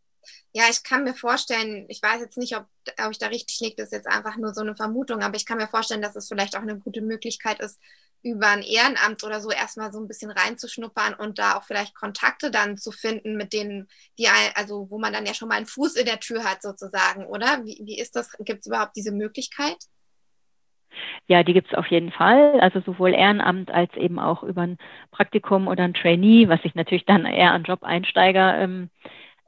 Ja, 0.54 0.64
ich 0.72 0.84
kann 0.84 1.04
mir 1.04 1.14
vorstellen, 1.14 1.86
ich 1.88 2.02
weiß 2.02 2.20
jetzt 2.20 2.38
nicht, 2.40 2.58
ob, 2.58 2.66
ob 3.04 3.12
ich 3.12 3.20
da 3.20 3.28
richtig 3.28 3.60
liege, 3.60 3.76
das 3.78 3.88
ist 3.88 3.92
jetzt 3.92 4.08
einfach 4.08 4.38
nur 4.38 4.56
so 4.56 4.62
eine 4.62 4.76
Vermutung, 4.76 5.22
aber 5.22 5.36
ich 5.36 5.46
kann 5.46 5.58
mir 5.58 5.68
vorstellen, 5.68 6.02
dass 6.02 6.16
es 6.16 6.28
vielleicht 6.28 6.58
auch 6.58 6.64
eine 6.64 6.80
gute 6.80 7.02
Möglichkeit 7.02 7.60
ist, 7.60 7.80
über 8.26 8.48
ein 8.48 8.64
Ehrenamt 8.64 9.24
oder 9.24 9.40
so 9.40 9.52
erstmal 9.52 9.92
so 9.92 10.00
ein 10.00 10.08
bisschen 10.08 10.32
reinzuschnuppern 10.32 11.14
und 11.14 11.38
da 11.38 11.58
auch 11.58 11.64
vielleicht 11.64 11.94
Kontakte 11.94 12.50
dann 12.50 12.76
zu 12.76 12.92
finden, 12.92 13.38
mit 13.38 13.54
denen, 13.54 13.88
die, 14.18 14.28
also 14.56 14.90
wo 14.90 14.98
man 14.98 15.14
dann 15.14 15.28
ja 15.28 15.36
schon 15.36 15.48
mal 15.48 15.56
einen 15.56 15.68
Fuß 15.68 15.96
in 15.96 16.08
der 16.08 16.20
Tür 16.20 16.44
hat 16.44 16.64
sozusagen, 16.64 17.28
oder? 17.28 17.64
Wie, 17.64 17.80
wie 17.86 18.00
ist 18.00 18.16
das? 18.16 18.32
Gibt 18.40 18.62
es 18.62 18.68
überhaupt 18.68 18.96
diese 18.96 19.12
Möglichkeit? 19.12 19.78
Ja, 21.28 21.44
die 21.44 21.54
gibt 21.54 21.72
es 21.72 21.78
auf 21.78 21.86
jeden 21.88 22.12
Fall. 22.12 22.60
Also 22.62 22.82
sowohl 22.82 23.14
Ehrenamt 23.14 23.70
als 23.70 23.94
eben 23.96 24.18
auch 24.18 24.42
über 24.42 24.64
ein 24.64 24.80
Praktikum 25.12 25.68
oder 25.68 25.84
ein 25.84 25.94
Trainee, 25.94 26.50
was 26.50 26.62
sich 26.64 26.74
natürlich 26.74 27.06
dann 27.06 27.26
eher 27.26 27.52
an 27.52 27.64
Job-Einsteiger 27.64 28.58
ähm, 28.58 28.90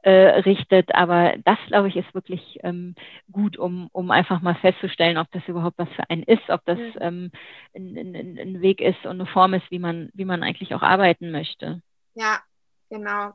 äh, 0.08 0.38
richtet. 0.40 0.94
Aber 0.94 1.34
das, 1.44 1.58
glaube 1.66 1.88
ich, 1.88 1.96
ist 1.96 2.14
wirklich 2.14 2.58
ähm, 2.62 2.94
gut, 3.30 3.58
um, 3.58 3.88
um 3.92 4.10
einfach 4.10 4.40
mal 4.40 4.54
festzustellen, 4.54 5.18
ob 5.18 5.30
das 5.32 5.42
überhaupt 5.46 5.78
was 5.78 5.88
für 5.90 6.08
einen 6.08 6.22
ist, 6.22 6.48
ob 6.48 6.64
das 6.64 6.78
ähm, 7.00 7.30
ein, 7.76 7.94
ein, 7.96 8.38
ein 8.38 8.60
Weg 8.62 8.80
ist 8.80 9.04
und 9.04 9.20
eine 9.20 9.26
Form 9.26 9.52
ist, 9.52 9.70
wie 9.70 9.78
man, 9.78 10.08
wie 10.14 10.24
man 10.24 10.42
eigentlich 10.42 10.74
auch 10.74 10.80
arbeiten 10.80 11.30
möchte. 11.30 11.82
Ja, 12.14 12.40
genau. 12.88 13.34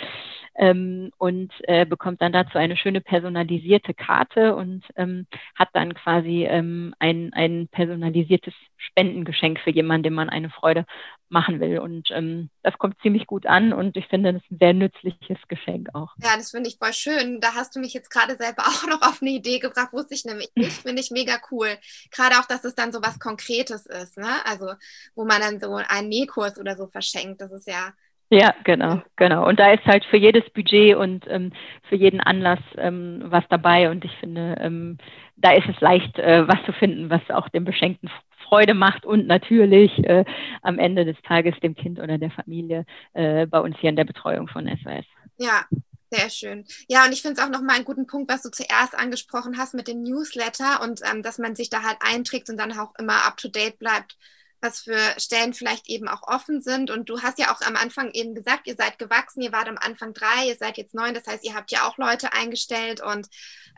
ähm, 0.55 1.11
und 1.17 1.51
äh, 1.63 1.85
bekommt 1.85 2.21
dann 2.21 2.33
dazu 2.33 2.57
eine 2.57 2.77
schöne 2.77 3.01
personalisierte 3.01 3.93
Karte 3.93 4.55
und 4.55 4.83
ähm, 4.95 5.27
hat 5.55 5.69
dann 5.73 5.93
quasi 5.93 6.45
ähm, 6.45 6.93
ein, 6.99 7.31
ein 7.33 7.67
personalisiertes 7.69 8.53
Spendengeschenk 8.77 9.59
für 9.59 9.71
jemanden, 9.71 10.03
dem 10.03 10.13
man 10.13 10.29
eine 10.29 10.49
Freude 10.49 10.85
machen 11.29 11.59
will. 11.59 11.79
Und 11.79 12.09
ähm, 12.11 12.49
das 12.63 12.77
kommt 12.77 13.01
ziemlich 13.01 13.25
gut 13.25 13.45
an 13.45 13.71
und 13.73 13.95
ich 13.95 14.07
finde, 14.07 14.33
das 14.33 14.43
ist 14.43 14.51
ein 14.51 14.57
sehr 14.59 14.73
nützliches 14.73 15.37
Geschenk 15.47 15.89
auch. 15.93 16.13
Ja, 16.21 16.35
das 16.35 16.51
finde 16.51 16.69
ich 16.69 16.77
voll 16.77 16.93
schön. 16.93 17.39
Da 17.39 17.55
hast 17.55 17.75
du 17.75 17.79
mich 17.79 17.93
jetzt 17.93 18.09
gerade 18.09 18.35
selber 18.35 18.63
auch 18.67 18.87
noch 18.87 19.01
auf 19.01 19.21
eine 19.21 19.31
Idee 19.31 19.59
gebracht, 19.59 19.93
wusste 19.93 20.13
ich 20.13 20.25
nämlich 20.25 20.51
nicht. 20.55 20.71
Finde 20.81 21.01
ich 21.01 21.11
mega 21.11 21.39
cool. 21.51 21.69
Gerade 22.11 22.35
auch, 22.39 22.45
dass 22.45 22.63
es 22.65 22.75
dann 22.75 22.91
so 22.91 23.01
was 23.01 23.19
Konkretes 23.19 23.85
ist, 23.85 24.17
ne? 24.17 24.45
Also, 24.45 24.73
wo 25.15 25.25
man 25.25 25.41
dann 25.41 25.59
so 25.59 25.75
einen 25.75 26.09
Nähkurs 26.09 26.57
oder 26.59 26.75
so 26.75 26.87
verschenkt. 26.87 27.39
Das 27.41 27.51
ist 27.51 27.67
ja 27.67 27.93
ja, 28.31 28.55
genau, 28.63 29.01
genau. 29.17 29.45
Und 29.45 29.59
da 29.59 29.73
ist 29.73 29.85
halt 29.85 30.05
für 30.05 30.15
jedes 30.15 30.49
Budget 30.51 30.95
und 30.95 31.25
ähm, 31.27 31.51
für 31.89 31.95
jeden 31.95 32.21
Anlass 32.21 32.59
ähm, 32.77 33.23
was 33.25 33.43
dabei. 33.49 33.91
Und 33.91 34.05
ich 34.05 34.15
finde, 34.21 34.55
ähm, 34.61 34.97
da 35.35 35.51
ist 35.51 35.67
es 35.67 35.81
leicht, 35.81 36.17
äh, 36.17 36.47
was 36.47 36.63
zu 36.65 36.71
finden, 36.71 37.09
was 37.09 37.21
auch 37.29 37.49
dem 37.49 37.65
Beschenkten 37.65 38.09
Freude 38.47 38.73
macht 38.73 39.05
und 39.05 39.27
natürlich 39.27 39.91
äh, 40.05 40.23
am 40.61 40.79
Ende 40.79 41.03
des 41.03 41.17
Tages 41.23 41.59
dem 41.61 41.75
Kind 41.75 41.99
oder 41.99 42.17
der 42.17 42.31
Familie 42.31 42.85
äh, 43.13 43.47
bei 43.47 43.59
uns 43.59 43.77
hier 43.79 43.89
in 43.89 43.97
der 43.97 44.05
Betreuung 44.05 44.47
von 44.47 44.65
SOS. 44.65 45.05
Ja, 45.37 45.65
sehr 46.09 46.29
schön. 46.29 46.65
Ja, 46.87 47.05
und 47.05 47.11
ich 47.11 47.21
finde 47.21 47.39
es 47.39 47.45
auch 47.45 47.51
nochmal 47.51 47.75
einen 47.75 47.85
guten 47.85 48.07
Punkt, 48.07 48.31
was 48.31 48.43
du 48.43 48.49
zuerst 48.49 48.97
angesprochen 48.97 49.57
hast 49.57 49.73
mit 49.73 49.89
dem 49.89 50.03
Newsletter 50.03 50.81
und 50.83 51.01
ähm, 51.09 51.21
dass 51.21 51.37
man 51.37 51.55
sich 51.55 51.69
da 51.69 51.83
halt 51.83 51.97
einträgt 51.99 52.49
und 52.49 52.57
dann 52.57 52.77
auch 52.77 52.93
immer 52.97 53.25
up-to-date 53.25 53.77
bleibt 53.77 54.17
was 54.61 54.81
für 54.81 54.99
Stellen 55.17 55.53
vielleicht 55.53 55.89
eben 55.89 56.07
auch 56.07 56.21
offen 56.23 56.61
sind. 56.61 56.91
Und 56.91 57.09
du 57.09 57.21
hast 57.21 57.39
ja 57.39 57.53
auch 57.53 57.61
am 57.61 57.75
Anfang 57.75 58.11
eben 58.11 58.35
gesagt, 58.35 58.67
ihr 58.67 58.75
seid 58.75 58.99
gewachsen, 58.99 59.41
ihr 59.41 59.51
wart 59.51 59.67
am 59.67 59.77
Anfang 59.77 60.13
drei, 60.13 60.47
ihr 60.47 60.55
seid 60.55 60.77
jetzt 60.77 60.93
neun, 60.93 61.13
das 61.13 61.25
heißt, 61.27 61.43
ihr 61.43 61.55
habt 61.55 61.71
ja 61.71 61.87
auch 61.87 61.97
Leute 61.97 62.33
eingestellt 62.33 63.01
und 63.01 63.27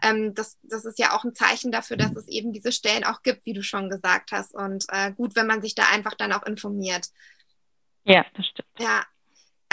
ähm, 0.01 0.33
das, 0.33 0.59
das 0.63 0.85
ist 0.85 0.99
ja 0.99 1.15
auch 1.15 1.23
ein 1.23 1.35
Zeichen 1.35 1.71
dafür, 1.71 1.97
dass 1.97 2.15
es 2.15 2.27
eben 2.27 2.51
diese 2.51 2.71
Stellen 2.71 3.05
auch 3.05 3.21
gibt, 3.23 3.45
wie 3.45 3.53
du 3.53 3.63
schon 3.63 3.89
gesagt 3.89 4.31
hast. 4.31 4.53
Und 4.53 4.85
äh, 4.89 5.11
gut, 5.13 5.35
wenn 5.35 5.47
man 5.47 5.61
sich 5.61 5.75
da 5.75 5.83
einfach 5.91 6.15
dann 6.15 6.33
auch 6.33 6.43
informiert. 6.43 7.07
Ja, 8.03 8.25
das 8.35 8.45
stimmt. 8.47 8.67
Ja, 8.79 9.05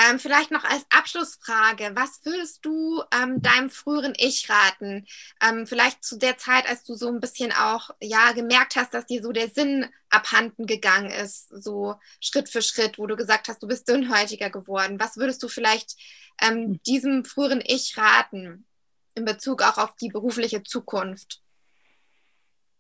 ähm, 0.09 0.19
vielleicht 0.19 0.51
noch 0.51 0.65
als 0.65 0.87
Abschlussfrage, 0.91 1.93
was 1.95 2.25
würdest 2.25 2.65
du 2.65 3.03
ähm, 3.13 3.43
deinem 3.43 3.71
früheren 3.71 4.15
Ich 4.17 4.49
raten? 4.49 5.07
Ähm, 5.47 5.67
vielleicht 5.67 6.05
zu 6.05 6.19
der 6.19 6.39
Zeit, 6.39 6.69
als 6.69 6.85
du 6.85 6.95
so 6.95 7.09
ein 7.09 7.21
bisschen 7.21 7.53
auch 7.53 7.91
ja 8.01 8.33
gemerkt 8.33 8.77
hast, 8.77 8.95
dass 8.95 9.07
dir 9.07 9.23
so 9.23 9.33
der 9.33 9.49
Sinn 9.49 9.87
abhanden 10.09 10.67
gegangen 10.67 11.11
ist, 11.11 11.49
so 11.49 11.97
Schritt 12.21 12.49
für 12.49 12.63
Schritt, 12.63 12.99
wo 12.99 13.07
du 13.07 13.17
gesagt 13.17 13.49
hast, 13.49 13.63
du 13.63 13.67
bist 13.67 13.89
dünnhäutiger 13.89 14.51
geworden. 14.51 15.01
Was 15.01 15.17
würdest 15.17 15.43
du 15.43 15.49
vielleicht 15.49 15.97
ähm, 16.41 16.55
hm. 16.55 16.81
diesem 16.87 17.25
früheren 17.25 17.63
Ich 17.65 17.97
raten 17.97 18.67
in 19.15 19.25
Bezug 19.25 19.63
auch 19.63 19.79
auf 19.79 19.97
die 19.97 20.09
berufliche 20.09 20.63
Zukunft? 20.63 21.41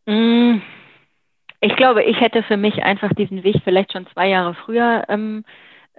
Hm. 0.06 0.62
Ich 1.60 1.76
glaube, 1.76 2.04
ich 2.04 2.18
hätte 2.20 2.42
für 2.42 2.56
mich 2.56 2.82
einfach 2.82 3.12
diesen 3.14 3.42
Weg 3.42 3.56
vielleicht 3.64 3.92
schon 3.92 4.06
zwei 4.14 4.28
Jahre 4.28 4.54
früher 4.64 5.04
ähm, 5.08 5.44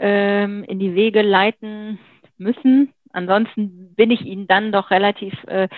ähm, 0.02 0.64
in 0.64 0.80
die 0.80 0.95
Wege 0.95 1.22
leiten 1.22 1.99
müssen. 2.38 2.91
Ansonsten 3.14 3.93
bin 3.95 4.10
ich 4.10 4.22
ihnen 4.22 4.47
dann 4.47 4.72
doch 4.72 4.89
relativ 4.89 5.34
äh, 5.45 5.70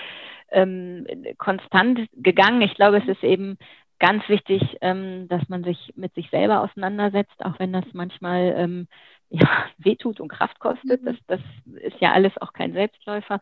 ähm, 0.51 1.05
konstant 1.38 1.99
gegangen. 2.13 2.61
Ich 2.61 2.74
glaube, 2.76 2.97
es 2.97 3.07
ist 3.07 3.24
eben 3.24 3.57
ganz 3.99 4.28
wichtig, 4.30 4.61
ähm, 4.82 5.28
dass 5.28 5.47
man 5.49 5.63
sich 5.63 5.93
mit 5.95 6.13
sich 6.13 6.30
selber 6.30 6.61
auseinandersetzt, 6.61 7.43
auch 7.43 7.59
wenn 7.59 7.74
das 7.74 7.86
manchmal 7.93 8.53
ähm, 8.57 8.88
ja, 9.30 9.65
wehtut 9.78 10.19
und 10.19 10.30
Kraft 10.30 10.59
kostet. 10.59 11.01
Mhm. 11.01 11.05
Das, 11.05 11.15
das 11.28 11.39
ist 11.82 11.99
ja 11.99 12.13
alles 12.13 12.32
auch 12.39 12.53
kein 12.53 12.74
Selbstläufer. 12.74 13.41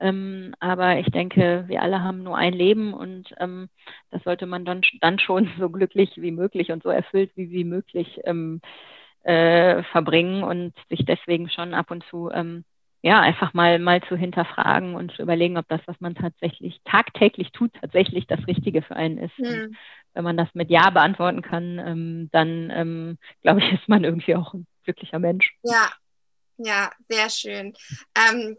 Ähm, 0.00 0.54
aber 0.60 0.98
ich 0.98 1.06
denke, 1.06 1.64
wir 1.68 1.82
alle 1.82 2.02
haben 2.02 2.22
nur 2.22 2.36
ein 2.36 2.52
Leben 2.52 2.94
und 2.94 3.34
ähm, 3.38 3.68
das 4.10 4.22
sollte 4.24 4.46
man 4.46 4.64
dann, 4.64 4.82
dann 5.00 5.18
schon 5.18 5.50
so 5.58 5.70
glücklich 5.70 6.10
wie 6.16 6.32
möglich 6.32 6.72
und 6.72 6.82
so 6.82 6.88
erfüllt 6.88 7.30
wie, 7.36 7.50
wie 7.50 7.64
möglich 7.64 8.20
ähm, 8.24 8.60
äh, 9.22 9.82
verbringen 9.84 10.42
und 10.42 10.74
sich 10.88 11.04
deswegen 11.04 11.50
schon 11.50 11.74
ab 11.74 11.90
und 11.90 12.04
zu 12.10 12.30
ähm, 12.32 12.64
ja 13.02 13.20
einfach 13.20 13.54
mal 13.54 13.78
mal 13.78 14.02
zu 14.02 14.16
hinterfragen 14.16 14.94
und 14.94 15.12
zu 15.12 15.22
überlegen, 15.22 15.56
ob 15.56 15.66
das, 15.68 15.80
was 15.86 16.00
man 16.00 16.14
tatsächlich 16.14 16.80
tagtäglich 16.84 17.52
tut, 17.52 17.72
tatsächlich 17.80 18.26
das 18.26 18.46
Richtige 18.46 18.82
für 18.82 18.96
einen 18.96 19.18
ist. 19.18 19.38
Mhm. 19.38 19.76
Wenn 20.12 20.24
man 20.24 20.36
das 20.36 20.48
mit 20.54 20.70
Ja 20.70 20.90
beantworten 20.90 21.42
kann, 21.42 21.78
ähm, 21.78 22.28
dann 22.32 22.70
ähm, 22.70 23.18
glaube 23.42 23.60
ich, 23.60 23.72
ist 23.72 23.88
man 23.88 24.04
irgendwie 24.04 24.34
auch 24.34 24.54
ein 24.54 24.66
glücklicher 24.84 25.18
Mensch. 25.18 25.54
Ja, 25.62 25.88
ja, 26.64 26.90
sehr 27.08 27.30
schön. 27.30 27.74
Ähm, 28.14 28.56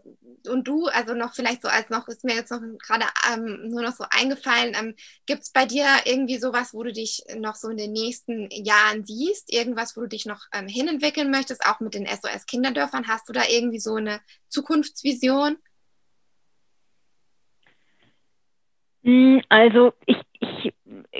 und 0.48 0.66
du, 0.66 0.86
also 0.86 1.14
noch 1.14 1.34
vielleicht 1.34 1.62
so 1.62 1.68
als 1.68 1.88
noch, 1.88 2.08
ist 2.08 2.24
mir 2.24 2.34
jetzt 2.34 2.50
noch 2.50 2.60
gerade 2.78 3.06
ähm, 3.32 3.68
nur 3.68 3.82
noch 3.82 3.92
so 3.92 4.04
eingefallen, 4.10 4.74
ähm, 4.78 4.94
gibt 5.26 5.42
es 5.42 5.52
bei 5.52 5.66
dir 5.66 5.86
irgendwie 6.04 6.38
sowas, 6.38 6.74
wo 6.74 6.82
du 6.82 6.92
dich 6.92 7.22
noch 7.36 7.54
so 7.54 7.68
in 7.68 7.76
den 7.76 7.92
nächsten 7.92 8.48
Jahren 8.50 9.04
siehst? 9.04 9.52
Irgendwas, 9.52 9.96
wo 9.96 10.00
du 10.00 10.08
dich 10.08 10.26
noch 10.26 10.40
ähm, 10.52 10.66
hinentwickeln 10.66 11.30
möchtest, 11.30 11.64
auch 11.64 11.80
mit 11.80 11.94
den 11.94 12.06
SOS-Kinderdörfern? 12.06 13.06
Hast 13.06 13.28
du 13.28 13.32
da 13.32 13.42
irgendwie 13.48 13.80
so 13.80 13.94
eine 13.94 14.20
Zukunftsvision? 14.48 15.58
Hm, 19.04 19.42
also 19.48 19.92
ich, 20.06 20.16
ich 20.40 20.71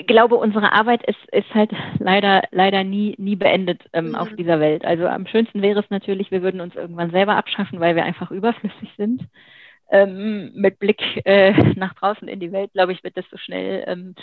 glaube, 0.07 0.37
unsere 0.37 0.73
Arbeit 0.73 1.03
ist, 1.05 1.19
ist 1.33 1.55
halt 1.55 1.71
leider, 1.99 2.43
leider 2.51 2.83
nie, 2.85 3.15
nie 3.19 3.37
beendet 3.37 3.83
ähm, 3.93 4.11
mhm. 4.11 4.15
auf 4.15 4.29
dieser 4.37 4.59
Welt. 4.59 4.85
Also 4.85 5.07
am 5.07 5.27
schönsten 5.27 5.63
wäre 5.63 5.81
es 5.81 5.91
natürlich, 5.91 6.31
wir 6.31 6.43
würden 6.43 6.61
uns 6.61 6.75
irgendwann 6.75 7.11
selber 7.11 7.37
abschaffen, 7.37 7.81
weil 7.81 7.95
wir 7.97 8.05
einfach 8.05 8.31
überflüssig 8.31 8.91
sind. 8.97 9.23
Ähm, 9.91 10.53
mit 10.55 10.79
Blick 10.79 11.03
äh, 11.27 11.53
nach 11.75 11.93
draußen 11.95 12.27
in 12.27 12.41
die 12.41 12.53
Welt, 12.53 12.73
glaube 12.73 12.93
ich, 12.93 13.05
wird 13.05 13.19
das 13.19 13.27
so 13.31 13.37
schnell 13.37 13.85
ähm, 13.87 14.15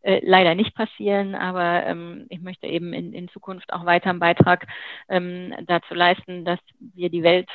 äh, 0.00 0.20
leider 0.24 0.54
nicht 0.54 0.74
passieren. 0.74 1.34
Aber 1.34 1.84
ähm, 1.84 2.26
ich 2.30 2.40
möchte 2.40 2.66
eben 2.66 2.94
in, 2.94 3.12
in 3.12 3.28
Zukunft 3.28 3.70
auch 3.72 3.84
weiter 3.84 4.08
einen 4.08 4.20
Beitrag 4.20 4.66
ähm, 5.10 5.54
dazu 5.66 5.92
leisten, 5.92 6.46
dass 6.46 6.60
wir 6.78 7.10
die 7.10 7.22
Welt 7.22 7.48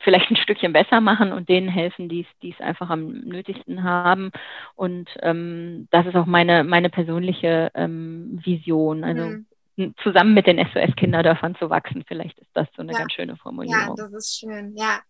vielleicht 0.00 0.30
ein 0.30 0.36
Stückchen 0.36 0.72
besser 0.72 1.00
machen 1.00 1.32
und 1.32 1.48
denen 1.48 1.68
helfen, 1.68 2.08
die 2.08 2.26
es 2.42 2.60
einfach 2.60 2.90
am 2.90 3.10
nötigsten 3.10 3.82
haben. 3.82 4.30
Und 4.74 5.08
ähm, 5.22 5.88
das 5.90 6.06
ist 6.06 6.16
auch 6.16 6.26
meine, 6.26 6.64
meine 6.64 6.90
persönliche 6.90 7.70
ähm, 7.74 8.40
Vision. 8.44 9.04
Also 9.04 9.38
mhm. 9.76 9.94
zusammen 10.02 10.34
mit 10.34 10.46
den 10.46 10.58
SOS-Kinderdörfern 10.58 11.56
zu 11.56 11.70
wachsen, 11.70 12.04
vielleicht 12.06 12.38
ist 12.38 12.50
das 12.54 12.68
so 12.76 12.82
eine 12.82 12.92
ja. 12.92 12.98
ganz 12.98 13.12
schöne 13.12 13.36
Formulierung. 13.36 13.96
Ja, 13.96 14.04
das 14.04 14.12
ist 14.12 14.38
schön, 14.38 14.74
ja. 14.76 15.00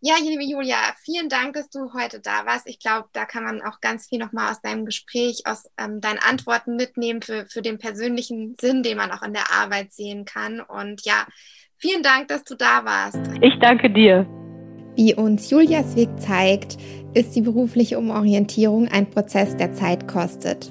Ja, 0.00 0.16
liebe 0.20 0.42
Julia, 0.42 0.76
vielen 1.02 1.28
Dank, 1.28 1.54
dass 1.54 1.70
du 1.70 1.92
heute 1.94 2.20
da 2.20 2.44
warst. 2.46 2.66
Ich 2.66 2.78
glaube, 2.78 3.08
da 3.12 3.24
kann 3.24 3.44
man 3.44 3.62
auch 3.62 3.80
ganz 3.80 4.08
viel 4.08 4.18
nochmal 4.18 4.50
aus 4.50 4.60
deinem 4.60 4.84
Gespräch, 4.84 5.42
aus 5.46 5.64
ähm, 5.78 6.00
deinen 6.00 6.18
Antworten 6.18 6.76
mitnehmen 6.76 7.22
für, 7.22 7.46
für 7.46 7.62
den 7.62 7.78
persönlichen 7.78 8.56
Sinn, 8.60 8.82
den 8.82 8.98
man 8.98 9.10
auch 9.12 9.22
in 9.22 9.32
der 9.32 9.52
Arbeit 9.52 9.92
sehen 9.92 10.24
kann. 10.24 10.60
Und 10.60 11.04
ja, 11.04 11.26
Vielen 11.84 12.04
Dank, 12.04 12.28
dass 12.28 12.44
du 12.44 12.54
da 12.54 12.84
warst. 12.84 13.18
Ich 13.40 13.58
danke 13.60 13.90
dir. 13.90 14.24
Wie 14.94 15.16
uns 15.16 15.50
Julias 15.50 15.96
Weg 15.96 16.10
zeigt, 16.16 16.76
ist 17.12 17.34
die 17.34 17.40
berufliche 17.40 17.98
Umorientierung 17.98 18.86
ein 18.86 19.10
Prozess, 19.10 19.56
der 19.56 19.72
Zeit 19.72 20.06
kostet. 20.06 20.70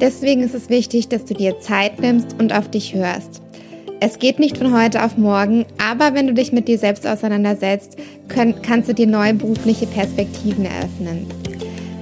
Deswegen 0.00 0.40
ist 0.40 0.54
es 0.54 0.70
wichtig, 0.70 1.10
dass 1.10 1.26
du 1.26 1.34
dir 1.34 1.60
Zeit 1.60 2.00
nimmst 2.00 2.40
und 2.40 2.54
auf 2.54 2.70
dich 2.70 2.94
hörst. 2.94 3.42
Es 4.00 4.18
geht 4.18 4.38
nicht 4.38 4.56
von 4.56 4.74
heute 4.74 5.04
auf 5.04 5.18
morgen, 5.18 5.66
aber 5.76 6.14
wenn 6.14 6.26
du 6.26 6.32
dich 6.32 6.52
mit 6.52 6.68
dir 6.68 6.78
selbst 6.78 7.06
auseinandersetzt, 7.06 7.98
können, 8.28 8.54
kannst 8.62 8.88
du 8.88 8.94
dir 8.94 9.06
neue 9.06 9.34
berufliche 9.34 9.86
Perspektiven 9.86 10.64
eröffnen. 10.64 11.26